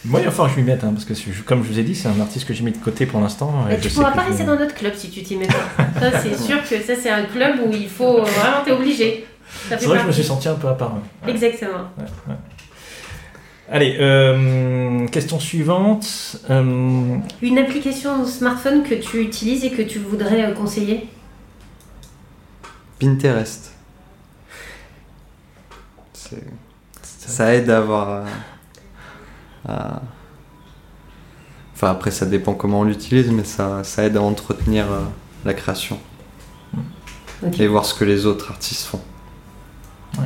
[0.06, 1.80] Moi, il va falloir que je m'y mette, hein, parce que je- comme je vous
[1.80, 3.65] ai dit, c'est un artiste que j'ai mis de côté pour l'instant.
[3.69, 6.11] et tu pourras pas rester dans notre club si tu t'y mets pas.
[6.11, 9.26] Ça, c'est sûr que ça, c'est un club où il faut vraiment, t'es obligé.
[9.69, 10.94] C'est vrai que je me suis senti un peu à part.
[11.26, 11.31] ouais.
[11.31, 11.90] Exactement.
[13.72, 16.38] Allez, euh, question suivante.
[16.49, 21.07] Euh, Une application smartphone que tu utilises et que tu voudrais euh, conseiller?
[22.99, 23.72] Pinterest.
[26.14, 26.44] C'est-
[27.29, 28.09] Ça aide à avoir.
[28.09, 28.23] à-
[29.71, 30.01] à-
[31.75, 35.01] Enfin, après, ça dépend comment on l'utilise, mais ça, ça aide à entretenir euh,
[35.43, 35.97] la création
[37.59, 39.01] et voir ce que les autres artistes font.
[40.17, 40.25] ouais,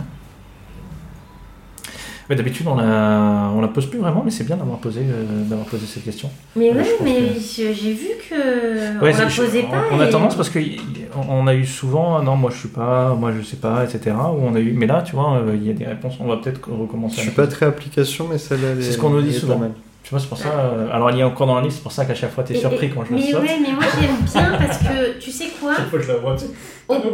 [2.29, 5.65] D'habitude, on la, on la pose plus vraiment, mais c'est bien d'avoir posé, euh, d'avoir
[5.67, 6.29] posé cette question.
[6.57, 7.39] Mais pense mais que-
[7.73, 9.83] j'ai vu que Ouais, on la posait pas.
[9.93, 10.77] On, a tendance parce que y-
[11.15, 13.85] on on a eu souvent, ah non, moi je suis pas, moi je sais pas,
[13.85, 14.13] etc.
[14.17, 16.15] Où on a eu, mais là, tu vois, euh, il y a des réponses.
[16.19, 17.15] On va peut-être recommencer.
[17.17, 19.53] Je suis pas très application, mais celle-là, C'est est- ce qu'on nous dit souvent.
[19.55, 19.71] pas mal.
[20.07, 20.47] Tu vois, c'est pour ça.
[20.47, 22.41] euh, alors, il y a encore dans la liste, c'est pour ça qu'à chaque fois,
[22.45, 23.41] t'es Et- surpris et- quand je le Mais saute.
[23.41, 26.35] ouais, mais moi j'aime bien parce que tu sais quoi Chaque fois, je la vois.
[26.37, 26.45] tu.
[26.87, 27.09] On peut,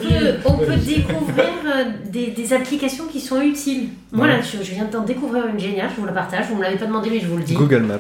[0.46, 3.90] on peut découvrir euh, des, des applications qui sont utiles.
[4.12, 4.34] Moi Ouais.
[4.34, 6.46] là, je, je viens d'en découvrir une géniale, je vous la partage.
[6.50, 7.56] Vous me l'avez pas demandé, mais je vous le dis.
[7.56, 7.98] Google Maps.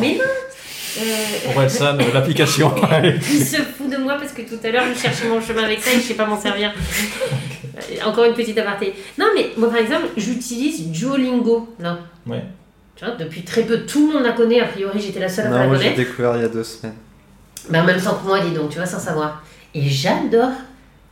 [0.00, 0.24] Mais non
[1.02, 2.72] Euh, Orelsan, l'application.
[3.04, 5.80] il se fout de moi parce que tout à l'heure, je cherchais mon chemin avec
[5.80, 6.72] ça et je sais pas m'en servir.
[7.76, 8.92] Euh, Encore une petite aparté.
[9.18, 11.68] Non, mais moi, par exemple, j'utilise Duolingo.
[11.78, 11.98] Là.
[12.26, 12.42] ouais.
[13.00, 14.60] Tu vois, depuis très peu, tout le monde la connaît.
[14.60, 16.48] A priori, j'étais la seule à pas Non, la moi j'ai découvert il y a
[16.48, 16.92] deux semaines.
[17.70, 19.42] Ben, en même temps que moi, dis donc, tu vois, sans savoir.
[19.74, 20.50] Et j'adore,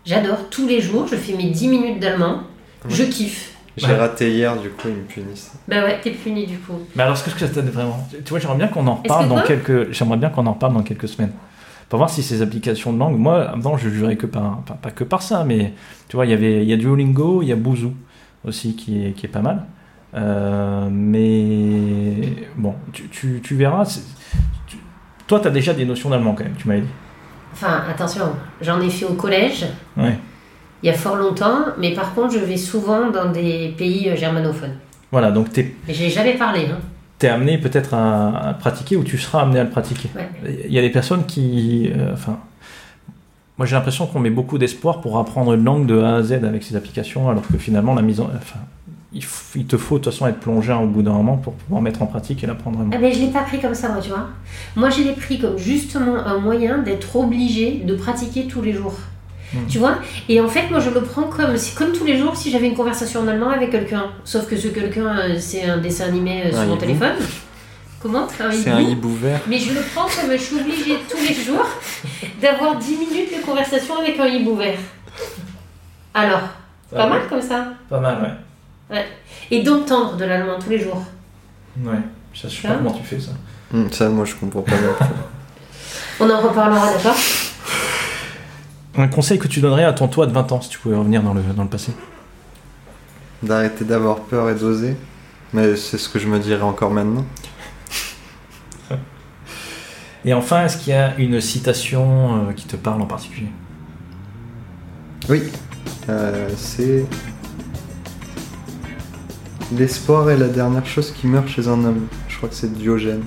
[0.05, 0.51] j'adore.
[0.51, 2.43] Tous les jours, je fais mes 10 minutes d'allemand.
[2.91, 3.55] Je kiffe.
[3.79, 3.97] J'ai Ouais.
[3.97, 5.53] raté hier, du coup ils me punissent.
[5.67, 6.75] Bah ouais, t'es puni du coup.
[6.95, 8.07] Mais alors, qu'est-ce que ça t'aide vraiment?
[8.13, 9.93] Tu vois, j'aimerais bien qu'on en Est-ce reparle que dans quelques.
[9.93, 11.33] J'aimerais bien qu'on en reparle dans quelques semaines.
[11.89, 14.91] Pour voir si ces applications de langue, moi, avant, je jurais que par, pas, pas
[14.91, 15.73] que par ça, mais
[16.09, 17.95] tu vois, il y avait, il y a Duolingo, il y a Bouzou
[18.45, 19.65] aussi qui est, qui est pas mal.
[20.15, 23.85] Euh, mais bon, tu, tu, tu verras.
[24.67, 24.79] tu-
[25.27, 26.89] toi, tu as déjà des notions d'allemand quand même, tu m'avais dit.
[27.53, 28.25] Enfin, attention,
[28.61, 29.67] j'en ai fait au collège,
[29.97, 30.17] Ouais.
[30.83, 34.17] il y a fort longtemps, mais par contre, je vais souvent dans des pays euh,
[34.17, 34.77] germanophones.
[35.13, 36.67] Voilà, donc tu Mais j'ai jamais parlé.
[36.71, 36.79] Hein.
[37.23, 40.09] es, amené peut-être à, à pratiquer ou tu seras amené à le pratiquer.
[40.15, 40.29] Ouais.
[40.67, 41.91] Il y a des personnes qui.
[41.95, 42.39] euh, Enfin.
[43.59, 46.33] moi, j'ai l'impression qu'on met beaucoup d'espoir pour apprendre une langue de A à Z
[46.45, 48.31] avec ces applications, alors que finalement, la mise en.
[48.37, 48.61] Enfin,
[49.13, 52.03] il, te faut de toute façon être plongé au bout d'un moment pour pouvoir mettre
[52.03, 52.93] en pratique et l'apprendre vraiment.
[52.95, 54.29] Ah ben, je l'ai pas pris comme ça, moi, tu vois.
[54.77, 58.99] Moi, je l'ai pris comme justement un moyen d'être obligé de pratiquer tous les jours.
[59.55, 59.67] Mhm.
[59.67, 59.99] Tu vois?
[60.29, 62.77] Et en fait, moi, je le prends comme, comme tous les jours si j'avais une
[62.77, 64.11] conversation en allemand avec quelqu'un.
[64.25, 67.15] Sauf que ce quelqu'un, euh, c'est un dessin animé euh, sur mon téléphone.
[68.01, 68.29] Comment?
[68.53, 69.41] C'est un hibou vert.
[69.49, 71.67] Mais je le prends comme je suis obligée tous les jours
[72.41, 74.79] d'avoir 10 minutes de conversation avec un hibou vert.
[76.13, 76.43] Alors,
[76.95, 77.73] pas mal comme ça.
[77.89, 78.48] Pas mal, ouais.
[79.51, 81.03] Et d'entendre de l'allemand tous les jours.
[81.83, 81.95] Ouais.
[82.35, 82.77] Ça, je sais pas Ah.
[82.79, 83.33] comment tu fais ça.
[83.73, 84.73] Hum, ça, moi je comprends pas.
[86.21, 87.17] On en reparlera, d'accord?
[88.97, 91.23] Un conseil que tu donnerais à ton toi de 20 ans si tu pouvais revenir
[91.23, 91.93] dans le, dans le passé?
[93.43, 94.97] D'arrêter d'avoir peur et d'oser.
[95.53, 97.25] Mais c'est ce que je me dirais encore maintenant.
[100.25, 103.49] Et enfin, est-ce qu'il y a une citation euh, qui te parle en particulier?
[105.29, 105.43] Oui,
[106.09, 107.05] euh, c'est.
[109.77, 112.07] L'espoir est la dernière chose qui meurt chez un homme.
[112.29, 113.23] Je crois que c'est Diogène.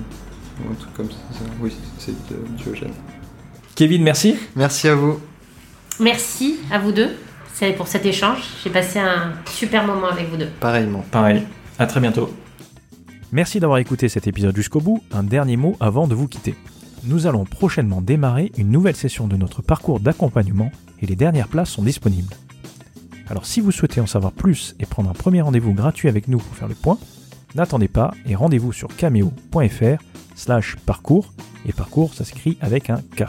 [0.60, 1.16] Ou un truc comme ça.
[1.60, 2.92] Oui, c'est de Diogène.
[3.74, 4.36] Kevin, merci.
[4.56, 5.18] Merci à vous.
[6.00, 7.10] Merci à vous deux
[7.62, 8.40] c'est pour cet échange.
[8.64, 10.48] J'ai passé un super moment avec vous deux.
[10.58, 11.04] Pareillement.
[11.10, 11.42] Pareil.
[11.78, 12.28] À très bientôt.
[13.30, 15.02] Merci d'avoir écouté cet épisode jusqu'au bout.
[15.12, 16.54] Un dernier mot avant de vous quitter.
[17.04, 20.70] Nous allons prochainement démarrer une nouvelle session de notre parcours d'accompagnement
[21.00, 22.34] et les dernières places sont disponibles.
[23.32, 26.36] Alors si vous souhaitez en savoir plus et prendre un premier rendez-vous gratuit avec nous
[26.36, 26.98] pour faire le point,
[27.54, 30.02] n'attendez pas et rendez-vous sur cameo.fr
[30.34, 31.32] slash parcours
[31.64, 33.24] et parcours ça s'écrit avec un K.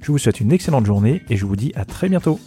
[0.00, 2.40] Je vous souhaite une excellente journée et je vous dis à très bientôt.